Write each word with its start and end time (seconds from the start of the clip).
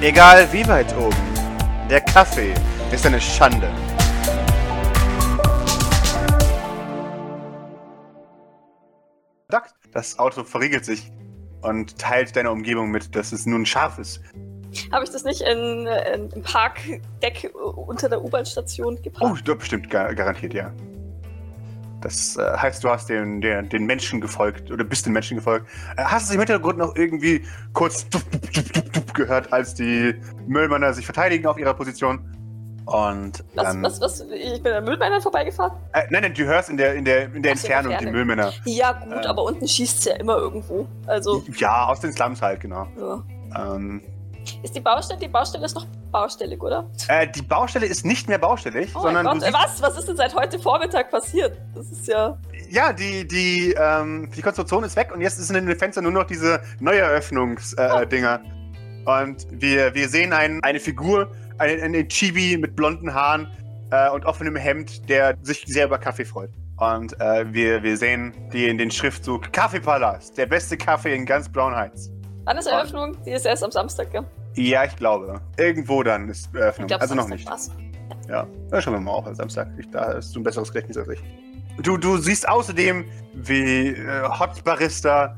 Egal 0.00 0.46
wie 0.52 0.64
weit 0.68 0.96
oben, 0.96 1.16
der 1.90 2.00
Kaffee 2.00 2.54
ist 2.92 3.04
eine 3.04 3.20
Schande. 3.20 3.68
Das 9.92 10.16
Auto 10.20 10.44
verriegelt 10.44 10.84
sich 10.84 11.10
und 11.62 11.98
teilt 11.98 12.36
deiner 12.36 12.52
Umgebung 12.52 12.92
mit, 12.92 13.16
dass 13.16 13.32
es 13.32 13.46
nun 13.46 13.66
scharf 13.66 13.98
ist. 13.98 14.20
Habe 14.92 15.02
ich 15.02 15.10
das 15.10 15.24
nicht 15.24 15.40
in, 15.40 15.88
in, 15.88 16.30
im 16.30 16.42
Parkdeck 16.42 17.52
unter 17.56 18.08
der 18.08 18.22
U-Bahn-Station 18.22 19.02
geparkt? 19.02 19.48
Oh, 19.48 19.54
bestimmt, 19.56 19.90
gar, 19.90 20.14
garantiert, 20.14 20.54
ja. 20.54 20.72
Das 22.00 22.36
äh, 22.36 22.56
heißt, 22.56 22.84
du 22.84 22.88
hast 22.88 23.08
den, 23.08 23.40
den, 23.40 23.68
den 23.68 23.86
Menschen 23.86 24.20
gefolgt 24.20 24.70
oder 24.70 24.84
bist 24.84 25.06
den 25.06 25.12
Menschen 25.12 25.36
gefolgt. 25.36 25.66
Äh, 25.96 26.04
hast 26.04 26.30
du 26.30 26.34
im 26.34 26.40
Hintergrund 26.40 26.78
noch 26.78 26.94
irgendwie 26.96 27.44
kurz 27.72 28.06
gehört, 29.14 29.52
als 29.52 29.74
die 29.74 30.14
Müllmänner 30.46 30.92
sich 30.92 31.04
verteidigen 31.04 31.46
auf 31.46 31.58
ihrer 31.58 31.74
Position? 31.74 32.34
Und 32.86 33.44
was, 33.54 33.76
was, 33.82 34.00
was, 34.00 34.20
ich 34.30 34.62
bin 34.62 34.72
an 34.72 34.84
Müllmännern 34.84 35.20
vorbeigefahren? 35.20 35.72
Äh, 35.92 36.06
nein, 36.08 36.22
nein, 36.22 36.32
du 36.32 36.44
hörst 36.44 36.70
in 36.70 36.78
der, 36.78 36.94
in 36.94 37.04
der, 37.04 37.34
in 37.34 37.42
der 37.42 37.52
Entfernung 37.52 37.94
die 38.00 38.06
Müllmänner. 38.06 38.50
Ja, 38.64 38.92
gut, 38.92 39.26
aber 39.26 39.42
unten 39.42 39.68
schießt 39.68 39.98
es 39.98 40.04
ja 40.06 40.14
immer 40.14 40.38
irgendwo. 40.38 40.86
Also. 41.06 41.44
Ja, 41.58 41.86
aus 41.86 42.00
den 42.00 42.12
Slums 42.12 42.40
halt, 42.40 42.60
genau. 42.60 42.86
Ja. 42.98 43.74
Ähm, 43.74 44.02
ist 44.62 44.74
die 44.74 44.80
Baustelle, 44.80 45.20
die 45.20 45.28
Baustelle 45.28 45.64
ist 45.64 45.74
noch 45.74 45.86
baustellig, 46.10 46.62
oder? 46.62 46.88
Äh, 47.08 47.26
die 47.28 47.42
Baustelle 47.42 47.86
ist 47.86 48.04
nicht 48.04 48.28
mehr 48.28 48.38
baustellig, 48.38 48.90
oh 48.94 49.02
sondern. 49.02 49.26
Gott, 49.26 49.52
was? 49.52 49.80
Was 49.82 49.98
ist 49.98 50.08
denn 50.08 50.16
seit 50.16 50.34
heute 50.34 50.58
Vormittag 50.58 51.10
passiert? 51.10 51.58
Das 51.74 51.90
ist 51.90 52.06
ja. 52.06 52.38
Ja, 52.70 52.92
die, 52.92 53.26
die, 53.26 53.74
ähm, 53.78 54.30
die 54.34 54.42
Konstruktion 54.42 54.84
ist 54.84 54.96
weg 54.96 55.12
und 55.14 55.20
jetzt 55.20 55.38
sind 55.38 55.56
in 55.56 55.66
den 55.66 55.78
Fenstern 55.78 56.04
nur 56.04 56.12
noch 56.12 56.24
diese 56.24 56.60
Neueröffnungsdinger. 56.80 58.34
Äh, 58.34 58.48
oh. 59.06 59.20
Und 59.20 59.46
wir, 59.50 59.94
wir 59.94 60.08
sehen 60.08 60.32
ein, 60.32 60.62
eine 60.62 60.80
Figur, 60.80 61.30
einen, 61.58 61.82
einen 61.82 62.08
Chibi 62.08 62.58
mit 62.58 62.76
blonden 62.76 63.12
Haaren 63.14 63.48
äh, 63.90 64.10
und 64.10 64.26
offenem 64.26 64.56
Hemd, 64.56 65.08
der 65.08 65.34
sich 65.42 65.64
sehr 65.66 65.86
über 65.86 65.98
Kaffee 65.98 66.26
freut. 66.26 66.50
Und 66.76 67.18
äh, 67.20 67.52
wir, 67.52 67.82
wir 67.82 67.96
sehen 67.96 68.34
die 68.52 68.68
in 68.68 68.78
den 68.78 68.90
Schriftzug 68.90 69.52
Kaffeepalast, 69.52 70.36
der 70.36 70.46
beste 70.46 70.76
Kaffee 70.76 71.14
in 71.14 71.26
ganz 71.26 71.48
Braunheiz. 71.48 72.10
Wann 72.44 72.56
ist 72.56 72.66
Eröffnung? 72.66 73.16
Die 73.24 73.32
ist 73.32 73.44
erst 73.46 73.64
am 73.64 73.70
Samstag, 73.70 74.10
gell? 74.10 74.22
Ja, 74.22 74.37
ich 74.54 74.96
glaube. 74.96 75.40
Irgendwo 75.56 76.02
dann 76.02 76.28
ist 76.28 76.54
Eröffnung. 76.54 76.90
also 76.92 77.14
noch 77.14 77.28
nicht. 77.28 77.46
War's. 77.48 77.70
Ja, 78.28 78.46
dann 78.70 78.82
schauen 78.82 78.94
wir 78.94 79.00
mal 79.00 79.12
auch 79.12 79.26
am 79.26 79.34
Samstag. 79.34 79.68
Ich, 79.78 79.88
da 79.90 80.14
hast 80.14 80.34
du 80.34 80.40
ein 80.40 80.42
besseres 80.42 80.72
Gedächtnis 80.72 80.98
als 80.98 81.08
ich. 81.08 81.22
Du, 81.82 81.96
du 81.96 82.18
siehst 82.18 82.48
außerdem, 82.48 83.04
wie 83.34 83.88
äh, 83.88 84.28
Hot 84.28 84.64
Barista 84.64 85.36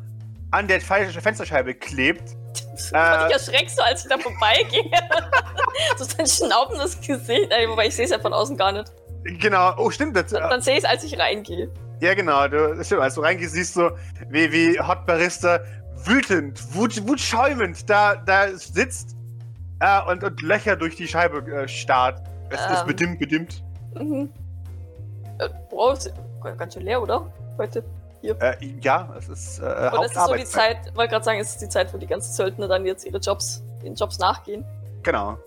an 0.51 0.67
der 0.67 0.81
Fensterscheibe 0.81 1.75
klebt. 1.75 2.23
Ich 2.73 2.93
äh, 2.95 3.33
erschreckst 3.33 3.79
du, 3.79 3.85
als 3.85 4.05
ich 4.05 4.09
da 4.09 4.17
vorbeigehe. 4.17 4.91
so 5.99 6.07
ein 6.17 6.27
schnaubendes 6.27 6.99
Gesicht. 7.01 7.51
Ey, 7.51 7.69
wobei 7.69 7.89
ich 7.89 7.95
sehe 7.95 8.07
es 8.07 8.11
ja 8.11 8.19
von 8.19 8.33
außen 8.33 8.57
gar 8.57 8.73
nicht. 8.73 8.91
Genau, 9.39 9.75
oh 9.77 9.91
stimmt. 9.91 10.17
Das, 10.17 10.29
dann, 10.29 10.49
dann 10.49 10.63
sehe 10.63 10.75
ich 10.75 10.85
es, 10.85 10.85
als 10.87 11.05
ich 11.05 11.19
reingehe. 11.19 11.71
Ja, 12.01 12.15
genau. 12.15 12.49
Du, 12.49 12.83
stimmt, 12.83 13.03
als 13.03 13.17
du 13.17 13.21
reingehst, 13.21 13.53
siehst 13.53 13.77
du, 13.77 13.91
wie, 14.31 14.51
wie 14.51 14.81
Hot 14.81 15.05
Barista 15.05 15.61
wütend, 16.07 16.75
wut, 16.75 17.07
wutschäumend 17.07 17.89
da, 17.89 18.17
da 18.17 18.49
sitzt 18.57 19.17
äh, 19.81 20.01
und, 20.11 20.23
und 20.25 20.43
Löcher 20.43 20.77
durch 20.77 20.97
die 20.97 21.09
Scheibe 21.09 21.39
äh, 21.51 21.69
starrt. 21.69 22.23
Es 22.51 22.61
ähm. 22.67 22.75
ist 22.75 22.87
bedimmt, 22.87 23.19
bedimmt. 23.19 23.65
Mhm. 23.95 24.31
Äh, 25.39 25.49
Bro, 25.69 25.93
ist 25.93 26.13
ganz 26.59 26.75
schön 26.75 26.85
leer, 26.85 27.03
oder? 27.03 27.33
Heute. 27.59 27.85
Hier. 28.21 28.37
Äh, 28.41 28.55
ja, 28.83 29.15
es 29.17 29.29
ist 29.29 29.59
äh, 29.61 29.91
Und 29.93 30.05
es 30.05 30.13
ist 30.13 30.27
so 30.27 30.35
die 30.35 30.45
Zeit, 30.45 30.95
wollte 30.95 31.13
gerade 31.13 31.25
sagen, 31.25 31.41
es 31.41 31.51
ist 31.51 31.63
die 31.63 31.69
Zeit, 31.69 31.93
wo 31.95 31.99
die 31.99 32.07
ganzen 32.07 32.33
Söldner 32.33 32.69
dann 32.69 32.85
jetzt 32.85 33.07
ihre 33.07 33.17
Jobs, 33.17 33.63
den 33.83 33.95
Jobs 33.95 34.19
nachgehen. 34.19 34.63
Genau. 35.03 35.39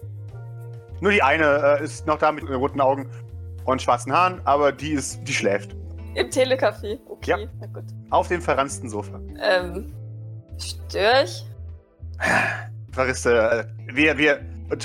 Nur 1.00 1.12
die 1.12 1.22
eine 1.22 1.78
äh, 1.80 1.84
ist 1.84 2.08
noch 2.08 2.18
da 2.18 2.32
mit 2.32 2.50
roten 2.50 2.82
Augen 2.82 3.12
und 3.66 3.82
schwarzen 3.82 4.12
Haaren, 4.12 4.42
aber 4.46 4.72
die 4.72 4.94
ist, 4.94 5.20
die 5.28 5.34
schläft. 5.34 5.76
Im 6.16 6.30
Telecafé, 6.30 7.00
okay, 7.10 7.32
ja. 7.32 7.38
na 7.60 7.68
gut. 7.68 7.84
Auf 8.10 8.28
dem 8.28 8.42
verransten 8.42 8.90
Sofa. 8.90 9.20
Ähm, 9.40 9.94
Stör 10.58 11.24
ich? 11.24 11.46
Barista, 12.96 13.60
äh, 13.60 13.66
wir, 13.88 14.18
wir, 14.18 14.40
äh, 14.70 14.76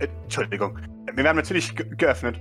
äh, 0.00 0.08
Entschuldigung. 0.24 0.78
Wir 1.14 1.24
werden 1.24 1.36
natürlich 1.36 1.74
ge 1.74 1.86
geöffnet. 1.96 2.40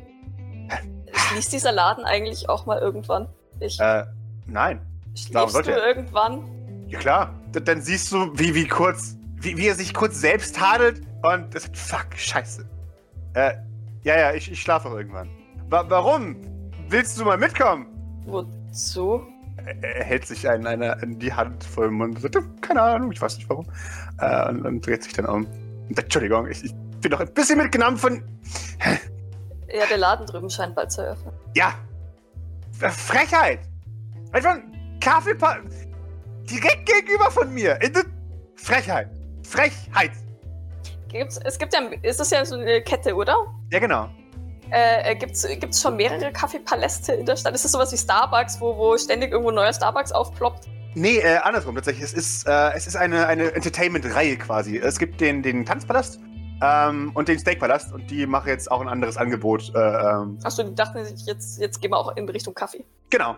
Schließt 1.13 1.51
dieser 1.53 1.71
Laden 1.71 2.05
eigentlich 2.05 2.49
auch 2.49 2.65
mal 2.65 2.79
irgendwann? 2.79 3.27
Ich. 3.59 3.79
Äh, 3.79 4.05
nein. 4.45 4.81
Schläfst 5.15 5.55
du 5.55 5.71
er? 5.71 5.87
irgendwann? 5.87 6.43
Ja 6.87 6.99
klar. 6.99 7.33
D 7.53 7.61
dann 7.61 7.81
siehst 7.81 8.11
du, 8.11 8.31
wie, 8.37 8.53
wie 8.55 8.67
kurz, 8.67 9.17
wie, 9.35 9.57
wie 9.57 9.67
er 9.67 9.75
sich 9.75 9.93
kurz 9.93 10.19
selbst 10.21 10.55
tadelt 10.55 11.01
und 11.23 11.53
das, 11.53 11.69
fuck, 11.73 12.07
scheiße. 12.15 12.65
Äh, 13.33 13.53
ja, 14.03 14.17
ja, 14.17 14.33
ich, 14.33 14.51
ich 14.51 14.61
schlafe 14.61 14.89
auch 14.89 14.93
irgendwann. 14.95 15.29
Wa 15.69 15.85
warum? 15.89 16.37
Willst 16.89 17.19
du 17.19 17.25
mal 17.25 17.37
mitkommen? 17.37 17.87
Wozu? 18.25 19.21
Er 19.81 20.03
hält 20.03 20.25
sich 20.25 20.47
einen, 20.47 20.65
eine, 20.65 20.97
in 21.01 21.19
die 21.19 21.33
Hand 21.33 21.63
vor 21.63 21.85
dem 21.85 21.95
Mund 21.95 22.15
und 22.15 22.33
sagt, 22.33 22.61
keine 22.61 22.81
Ahnung, 22.81 23.11
ich 23.11 23.21
weiß 23.21 23.37
nicht 23.37 23.49
warum. 23.49 23.65
Äh, 24.19 24.49
und, 24.49 24.65
und, 24.65 24.85
dreht 24.85 25.03
sich 25.03 25.13
dann 25.13 25.25
um. 25.25 25.45
Und, 25.89 25.99
Entschuldigung, 25.99 26.47
ich, 26.47 26.63
ich, 26.63 26.73
bin 27.01 27.11
doch 27.11 27.19
ein 27.19 27.33
bisschen 27.33 27.57
mitgenommen 27.59 27.97
von. 27.97 28.23
ja, 29.67 29.85
der 29.89 29.97
Laden 29.97 30.25
drüben 30.25 30.49
scheint 30.49 30.75
bald 30.75 30.91
zu 30.91 31.01
öffnen. 31.01 31.33
Ja! 31.55 31.73
Frechheit! 32.71 33.59
Einfach 34.31 34.57
Kaffeepa. 34.99 35.57
Direkt 36.49 36.85
gegenüber 36.85 37.29
von 37.29 37.53
mir! 37.53 37.79
Frechheit! 38.55 39.09
Frechheit! 39.43 40.11
Gibt's, 41.07 41.39
es 41.43 41.57
gibt 41.57 41.73
ja. 41.73 41.79
Ist 42.01 42.19
das 42.19 42.31
ja 42.31 42.43
so 42.45 42.55
eine 42.55 42.81
Kette, 42.81 43.15
oder? 43.15 43.35
Ja, 43.71 43.79
genau. 43.79 44.09
Äh, 44.71 45.11
äh 45.11 45.15
Gibt 45.15 45.33
es 45.33 45.81
schon 45.81 45.95
mehrere 45.95 46.31
Kaffeepaläste 46.31 47.13
in 47.13 47.25
der 47.25 47.35
Stadt? 47.35 47.55
Ist 47.55 47.65
das 47.65 47.71
sowas 47.71 47.91
wie 47.91 47.97
Starbucks, 47.97 48.59
wo, 48.59 48.77
wo 48.77 48.97
ständig 48.97 49.31
irgendwo 49.31 49.49
ein 49.49 49.55
neuer 49.55 49.73
Starbucks 49.73 50.11
aufploppt? 50.11 50.67
Nee, 50.95 51.17
äh, 51.17 51.37
andersrum 51.37 51.75
tatsächlich. 51.75 52.03
Es 52.03 52.13
ist, 52.13 52.47
äh, 52.47 52.71
es 52.73 52.87
ist 52.87 52.95
eine, 52.95 53.27
eine 53.27 53.53
Entertainment-Reihe 53.53 54.37
quasi. 54.37 54.77
Es 54.77 54.97
gibt 54.97 55.21
den, 55.21 55.43
den 55.43 55.63
Tanzpalast 55.63 56.19
ähm, 56.61 57.11
und 57.13 57.27
den 57.27 57.39
Steakpalast 57.39 57.93
und 57.93 58.09
die 58.09 58.25
machen 58.25 58.49
jetzt 58.49 58.71
auch 58.71 58.81
ein 58.81 58.87
anderes 58.87 59.17
Angebot. 59.17 59.71
Äh, 59.75 59.79
ähm. 59.79 60.39
Achso, 60.43 60.63
die 60.63 60.73
dachten 60.73 61.05
sich, 61.05 61.25
jetzt, 61.25 61.59
jetzt 61.59 61.81
gehen 61.81 61.91
wir 61.91 61.97
auch 61.97 62.15
in 62.15 62.27
Richtung 62.27 62.53
Kaffee. 62.53 62.83
Genau. 63.09 63.35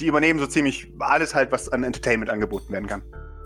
Die 0.00 0.06
übernehmen 0.06 0.38
so 0.38 0.46
ziemlich 0.46 0.90
alles 0.98 1.34
halt, 1.34 1.52
was 1.52 1.68
an 1.68 1.84
Entertainment 1.84 2.30
angeboten 2.30 2.72
werden 2.72 2.86
kann. 2.86 3.02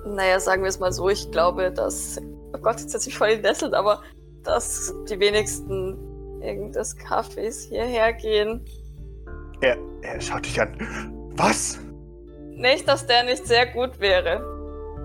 Naja, 0.07 0.41
sagen 0.41 0.63
wir 0.63 0.69
es 0.69 0.79
mal 0.79 0.93
so, 0.93 1.09
ich 1.09 1.31
glaube, 1.31 1.71
dass. 1.73 2.21
Oh 2.55 2.59
Gott, 2.59 2.81
jetzt 2.81 2.95
hat 2.95 3.03
sich 3.03 3.17
voll 3.17 3.31
entnesselt, 3.31 3.75
aber 3.75 4.03
dass 4.43 4.95
die 5.09 5.21
wenigsten 5.21 5.97
wegen 6.41 6.73
des 6.73 6.97
Kaffees 6.97 7.65
hierher 7.65 8.13
gehen. 8.13 8.65
Er, 9.61 9.77
er 10.03 10.21
schaut 10.21 10.45
dich 10.45 10.61
an. 10.61 10.77
Was? 11.37 11.79
Nicht, 12.51 12.89
dass 12.89 13.07
der 13.07 13.25
nicht 13.25 13.47
sehr 13.47 13.67
gut 13.67 14.01
wäre. 14.01 14.45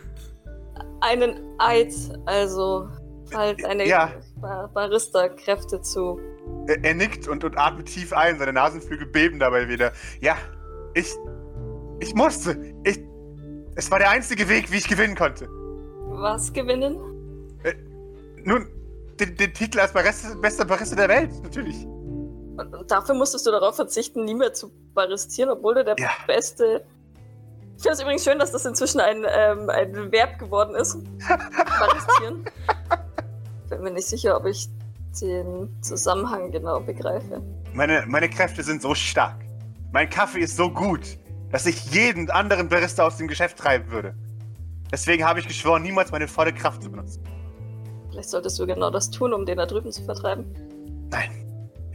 Einen 1.00 1.54
Eid, 1.58 1.92
also 2.26 2.88
halt 3.34 3.64
eine 3.64 3.86
ja. 3.86 4.10
Barista-Kräfte 4.74 5.80
zu. 5.82 6.18
Er, 6.66 6.84
er, 6.84 6.94
nickt 6.94 7.28
und, 7.28 7.44
und 7.44 7.58
atmet 7.58 7.86
tief 7.86 8.12
ein, 8.12 8.38
seine 8.38 8.52
Nasenflügel 8.52 9.06
beben 9.06 9.38
dabei 9.38 9.68
wieder. 9.68 9.92
Ja, 10.20 10.36
ich. 10.94 11.14
Ich 12.00 12.14
musste. 12.14 12.74
Ich. 12.84 13.00
Es 13.76 13.90
war 13.90 13.98
der 13.98 14.10
einzige 14.10 14.48
Weg, 14.48 14.70
wie 14.70 14.76
ich 14.76 14.88
gewinnen 14.88 15.14
konnte. 15.14 15.48
Was 16.08 16.52
gewinnen? 16.52 16.96
Äh, 17.62 17.74
nun, 18.44 18.66
den, 19.18 19.36
den, 19.36 19.54
Titel 19.54 19.80
als 19.80 19.92
Barista, 19.92 20.34
bester 20.34 20.64
Barista 20.64 20.96
der 20.96 21.08
Welt, 21.08 21.30
natürlich. 21.42 21.86
Und 21.86 22.90
dafür 22.90 23.14
musstest 23.14 23.46
du 23.46 23.50
darauf 23.50 23.76
verzichten, 23.76 24.24
nie 24.24 24.34
mehr 24.34 24.52
zu 24.52 24.70
baristieren, 24.92 25.50
obwohl 25.50 25.74
du 25.74 25.84
der 25.84 25.96
ja. 25.98 26.10
beste. 26.26 26.84
Ich 27.76 27.82
finde 27.82 27.94
es 27.94 28.02
übrigens 28.02 28.24
schön, 28.24 28.38
dass 28.38 28.52
das 28.52 28.66
inzwischen 28.66 29.00
ein, 29.00 29.24
ähm, 29.26 29.70
ein 29.70 30.12
Verb 30.12 30.38
geworden 30.38 30.74
ist. 30.74 30.98
Baristieren. 31.28 32.44
Bin 33.70 33.82
mir 33.82 33.92
nicht 33.92 34.08
sicher, 34.08 34.36
ob 34.36 34.44
ich 34.44 34.68
den 35.20 35.68
Zusammenhang 35.82 36.50
genau 36.50 36.80
begreife. 36.80 37.42
Meine, 37.72 38.04
meine 38.06 38.28
Kräfte 38.28 38.62
sind 38.62 38.82
so 38.82 38.94
stark. 38.94 39.44
Mein 39.92 40.08
Kaffee 40.08 40.40
ist 40.40 40.56
so 40.56 40.70
gut, 40.70 41.18
dass 41.50 41.66
ich 41.66 41.92
jeden 41.92 42.30
anderen 42.30 42.68
Barista 42.68 43.04
aus 43.06 43.16
dem 43.16 43.28
Geschäft 43.28 43.58
treiben 43.58 43.90
würde. 43.90 44.14
Deswegen 44.92 45.24
habe 45.24 45.40
ich 45.40 45.46
geschworen, 45.46 45.82
niemals 45.82 46.10
meine 46.10 46.28
volle 46.28 46.52
Kraft 46.52 46.82
zu 46.82 46.90
benutzen. 46.90 47.22
Vielleicht 48.10 48.30
solltest 48.30 48.58
du 48.58 48.66
genau 48.66 48.90
das 48.90 49.10
tun, 49.10 49.32
um 49.32 49.46
den 49.46 49.58
da 49.58 49.66
drüben 49.66 49.90
zu 49.92 50.02
vertreiben. 50.04 50.44
Nein. 51.10 51.30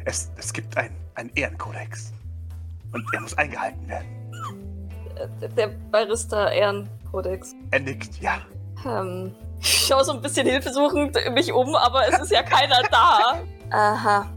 Es, 0.06 0.32
es 0.38 0.54
gibt 0.54 0.78
einen 0.78 1.32
Ehrenkodex. 1.36 2.14
Und 2.94 3.06
er 3.14 3.22
muss 3.22 3.38
eingehalten 3.38 3.88
werden. 3.88 4.08
Der, 5.42 5.50
der 5.50 5.68
Barista-Ehrenkodex. 5.92 7.54
Er 7.72 7.80
nickt, 7.80 8.22
ja. 8.22 8.38
Ähm, 8.86 9.34
ich 9.60 9.88
schaue 9.88 10.04
so 10.04 10.14
ein 10.14 10.22
bisschen 10.22 10.48
hilfesuchend 10.48 11.18
mich 11.34 11.52
um, 11.52 11.76
aber 11.76 12.08
es 12.08 12.20
ist 12.20 12.32
ja 12.32 12.44
keiner 12.44 12.82
da. 12.92 13.40
Aha. 13.72 14.30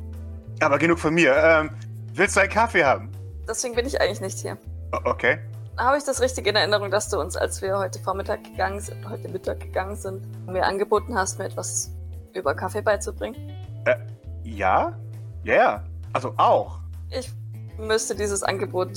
Aber 0.61 0.79
genug 0.79 0.99
von 0.99 1.15
mir. 1.15 1.35
Ähm, 1.37 1.71
willst 2.15 2.37
du 2.37 2.41
einen 2.41 2.51
Kaffee 2.51 2.85
haben? 2.85 3.11
Deswegen 3.49 3.75
bin 3.75 3.87
ich 3.87 4.01
eigentlich 4.01 4.21
nicht 4.21 4.39
hier. 4.39 4.57
Okay. 5.05 5.39
Habe 5.77 5.97
ich 5.97 6.05
das 6.05 6.21
richtig 6.21 6.47
in 6.47 6.57
Erinnerung, 6.57 6.91
dass 6.91 7.09
du 7.09 7.21
uns, 7.21 7.37
als 7.37 7.63
wir 7.63 7.79
heute 7.79 8.01
Vormittag 8.01 8.43
gegangen 8.43 8.81
sind, 8.81 9.09
heute 9.09 9.29
Mittag 9.29 9.61
gegangen 9.61 9.95
sind, 9.95 10.27
mir 10.49 10.65
angeboten 10.65 11.17
hast, 11.17 11.39
mir 11.39 11.45
etwas 11.45 11.93
über 12.35 12.55
Kaffee 12.55 12.83
beizubringen? 12.83 13.37
Äh, 13.85 13.97
ja? 14.43 14.99
Ja, 15.45 15.55
yeah. 15.55 15.85
also 16.13 16.35
auch. 16.37 16.81
Ich 17.11 17.31
müsste 17.79 18.17
dieses 18.17 18.43
Angebot 18.43 18.91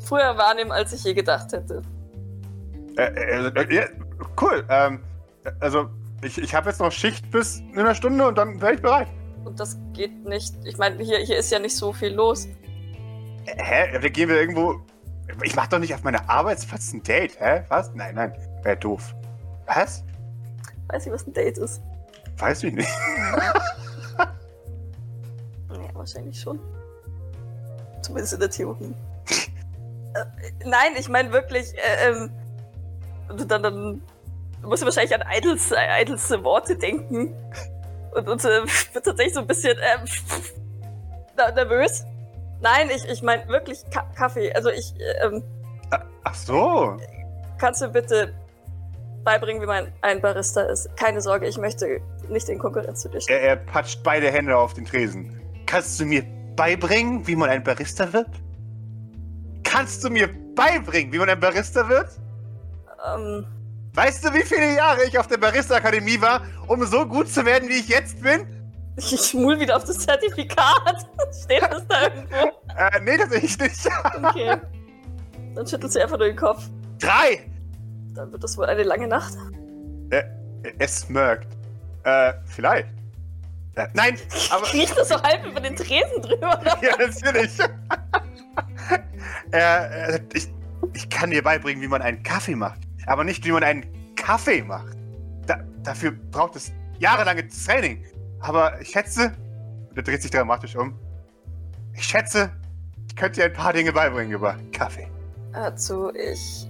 früher 0.00 0.36
wahrnehmen, 0.36 0.72
als 0.72 0.92
ich 0.92 1.04
je 1.04 1.14
gedacht 1.14 1.52
hätte. 1.52 1.82
Äh, 2.96 3.04
äh, 3.04 3.46
äh, 3.48 3.74
ja, 3.74 3.84
cool. 4.40 4.64
Ähm, 4.68 5.00
also, 5.60 5.88
ich, 6.22 6.38
ich 6.38 6.54
habe 6.54 6.70
jetzt 6.70 6.80
noch 6.80 6.92
Schicht 6.92 7.30
bis 7.30 7.60
in 7.60 7.78
einer 7.78 7.94
Stunde 7.94 8.26
und 8.26 8.36
dann 8.36 8.60
wäre 8.60 8.74
ich 8.74 8.82
bereit. 8.82 9.08
Und 9.44 9.58
das 9.58 9.78
geht 9.92 10.24
nicht. 10.24 10.54
Ich 10.64 10.78
meine, 10.78 11.02
hier, 11.02 11.18
hier 11.18 11.38
ist 11.38 11.50
ja 11.50 11.58
nicht 11.58 11.76
so 11.76 11.92
viel 11.92 12.12
los. 12.12 12.48
Hä? 13.46 14.00
Wir 14.00 14.10
gehen 14.10 14.28
wir 14.28 14.40
irgendwo. 14.40 14.80
Ich 15.42 15.54
mach 15.54 15.68
doch 15.68 15.78
nicht 15.78 15.94
auf 15.94 16.02
meiner 16.02 16.28
Arbeitsplatz 16.28 16.92
ein 16.92 17.02
Date, 17.02 17.38
hä? 17.40 17.62
Was? 17.68 17.94
Nein, 17.94 18.14
nein. 18.14 18.32
Wäre 18.62 18.76
doof. 18.76 19.14
Was? 19.66 20.04
Weiß 20.88 21.06
ich, 21.06 21.12
was 21.12 21.26
ein 21.26 21.32
Date 21.32 21.58
ist. 21.58 21.80
Weiß 22.38 22.62
ich 22.64 22.72
nicht. 22.72 22.88
ja, 24.18 25.94
wahrscheinlich 25.94 26.40
schon. 26.40 26.58
Zumindest 28.02 28.34
in 28.34 28.40
der 28.40 28.50
Theorie. 28.50 28.94
äh, 30.14 30.24
nein, 30.64 30.92
ich 30.98 31.08
meine 31.08 31.32
wirklich, 31.32 31.74
äh, 31.74 32.10
ähm, 32.10 32.30
dann, 33.48 33.62
dann 33.62 34.02
Du 34.62 34.68
musst 34.68 34.84
wahrscheinlich 34.84 35.14
an 35.14 35.22
äh, 35.22 36.02
Idols 36.02 36.30
Worte 36.42 36.76
denken. 36.76 37.34
Und, 38.14 38.28
und 38.28 38.44
äh, 38.44 38.62
wird 38.92 39.04
tatsächlich 39.04 39.34
so 39.34 39.40
ein 39.40 39.46
bisschen 39.46 39.76
äh, 41.36 41.52
nervös. 41.54 42.04
Nein, 42.60 42.88
ich, 42.94 43.08
ich 43.08 43.22
meine 43.22 43.46
wirklich 43.48 43.78
Ka 43.90 44.02
Kaffee. 44.16 44.52
Also 44.52 44.70
ich. 44.70 44.94
Ähm, 45.22 45.42
Ach 46.24 46.34
so. 46.34 46.96
Kannst 47.58 47.80
du 47.80 47.88
bitte 47.88 48.34
beibringen, 49.24 49.62
wie 49.62 49.66
man 49.66 49.92
ein 50.02 50.20
Barista 50.20 50.62
ist? 50.62 50.94
Keine 50.96 51.20
Sorge, 51.20 51.46
ich 51.46 51.56
möchte 51.56 52.00
nicht 52.28 52.48
in 52.48 52.58
Konkurrenz 52.58 53.00
zu 53.00 53.08
dir 53.08 53.20
stehen. 53.20 53.36
Er, 53.36 53.42
er 53.42 53.56
patscht 53.56 54.02
beide 54.02 54.30
Hände 54.30 54.56
auf 54.56 54.74
den 54.74 54.84
Tresen. 54.84 55.40
Kannst 55.66 55.98
du 56.00 56.04
mir 56.04 56.24
beibringen, 56.56 57.26
wie 57.26 57.36
man 57.36 57.48
ein 57.48 57.62
Barista 57.62 58.12
wird? 58.12 58.28
Kannst 59.64 60.04
du 60.04 60.10
mir 60.10 60.28
beibringen, 60.54 61.12
wie 61.12 61.18
man 61.18 61.28
ein 61.28 61.40
Barista 61.40 61.88
wird? 61.88 62.08
Ähm. 63.14 63.46
Weißt 63.98 64.24
du, 64.24 64.32
wie 64.32 64.44
viele 64.44 64.76
Jahre 64.76 65.02
ich 65.06 65.18
auf 65.18 65.26
der 65.26 65.38
Barista-Akademie 65.38 66.20
war, 66.20 66.42
um 66.68 66.86
so 66.86 67.04
gut 67.04 67.28
zu 67.28 67.44
werden, 67.44 67.68
wie 67.68 67.80
ich 67.80 67.88
jetzt 67.88 68.22
bin? 68.22 68.46
Ich 68.96 69.30
schmul 69.30 69.58
wieder 69.60 69.76
auf 69.76 69.84
das 69.84 69.98
Zertifikat. 69.98 71.06
Steht 71.44 71.62
das 71.62 71.86
da 71.88 72.02
irgendwo? 72.02 72.52
Äh, 72.76 73.00
nee, 73.00 73.16
das 73.16 73.28
sehe 73.30 73.40
ich 73.40 73.58
nicht. 73.58 73.88
okay. 74.24 74.56
Dann 75.54 75.66
schüttelst 75.66 75.96
du 75.96 76.02
einfach 76.02 76.18
nur 76.18 76.26
den 76.26 76.36
Kopf. 76.36 76.68
Drei! 77.00 77.48
Dann 78.14 78.30
wird 78.32 78.42
das 78.42 78.56
wohl 78.56 78.66
eine 78.66 78.84
lange 78.84 79.06
Nacht. 79.06 79.34
Äh, 80.10 80.22
es 80.78 81.00
smirkt. 81.00 81.48
Äh, 82.04 82.34
vielleicht. 82.44 82.88
Äh, 83.76 83.86
nein, 83.94 84.16
aber. 84.50 84.72
Riecht 84.72 84.96
das 84.96 85.08
so 85.08 85.22
halb 85.22 85.44
über 85.46 85.60
den 85.60 85.76
Tresen 85.76 86.22
drüber? 86.22 86.58
Oder? 86.60 86.78
ja, 86.82 86.96
natürlich. 86.98 87.58
äh, 89.52 90.14
äh, 90.14 90.20
ich, 90.34 90.48
ich 90.94 91.08
kann 91.08 91.30
dir 91.30 91.42
beibringen, 91.42 91.82
wie 91.82 91.88
man 91.88 92.02
einen 92.02 92.22
Kaffee 92.22 92.56
macht 92.56 92.87
aber 93.08 93.24
nicht, 93.24 93.44
wie 93.44 93.52
man 93.52 93.64
einen 93.64 94.14
Kaffee 94.14 94.62
macht. 94.62 94.96
Da, 95.46 95.60
dafür 95.82 96.12
braucht 96.12 96.56
es 96.56 96.72
jahrelanges 96.98 97.64
Training. 97.64 98.04
Aber 98.40 98.80
ich 98.80 98.90
schätze, 98.90 99.32
und 99.90 99.96
er 99.96 100.02
dreht 100.02 100.22
sich 100.22 100.30
dramatisch 100.30 100.76
um, 100.76 100.98
ich 101.94 102.04
schätze, 102.04 102.50
ich 103.08 103.16
könnte 103.16 103.40
dir 103.40 103.46
ein 103.46 103.52
paar 103.52 103.72
Dinge 103.72 103.92
beibringen 103.92 104.32
über 104.32 104.56
Kaffee. 104.72 105.08
Dazu, 105.52 106.12
ich 106.14 106.68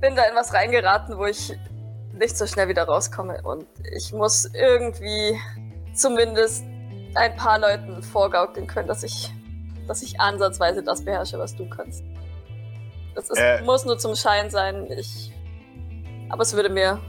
bin 0.00 0.14
da 0.14 0.22
in 0.24 0.36
was 0.36 0.52
reingeraten, 0.52 1.16
wo 1.16 1.24
ich 1.24 1.58
nicht 2.12 2.36
so 2.36 2.46
schnell 2.46 2.68
wieder 2.68 2.84
rauskomme. 2.84 3.40
Und 3.42 3.66
ich 3.96 4.12
muss 4.12 4.44
irgendwie 4.54 5.38
zumindest 5.94 6.64
ein 7.14 7.34
paar 7.36 7.58
Leuten 7.58 8.02
vorgaukeln 8.02 8.66
können, 8.66 8.86
dass 8.86 9.02
ich, 9.02 9.32
dass 9.88 10.02
ich 10.02 10.20
ansatzweise 10.20 10.82
das 10.82 11.04
beherrsche, 11.04 11.38
was 11.38 11.56
du 11.56 11.68
kannst. 11.68 12.04
Das 13.14 13.30
ist, 13.30 13.38
äh, 13.38 13.62
muss 13.62 13.84
nur 13.84 13.98
zum 13.98 14.14
Schein 14.14 14.50
sein. 14.50 14.86
Ich 14.92 15.32
aber 16.30 16.42
es 16.42 16.54
würde 16.54 16.70
mir 16.70 17.00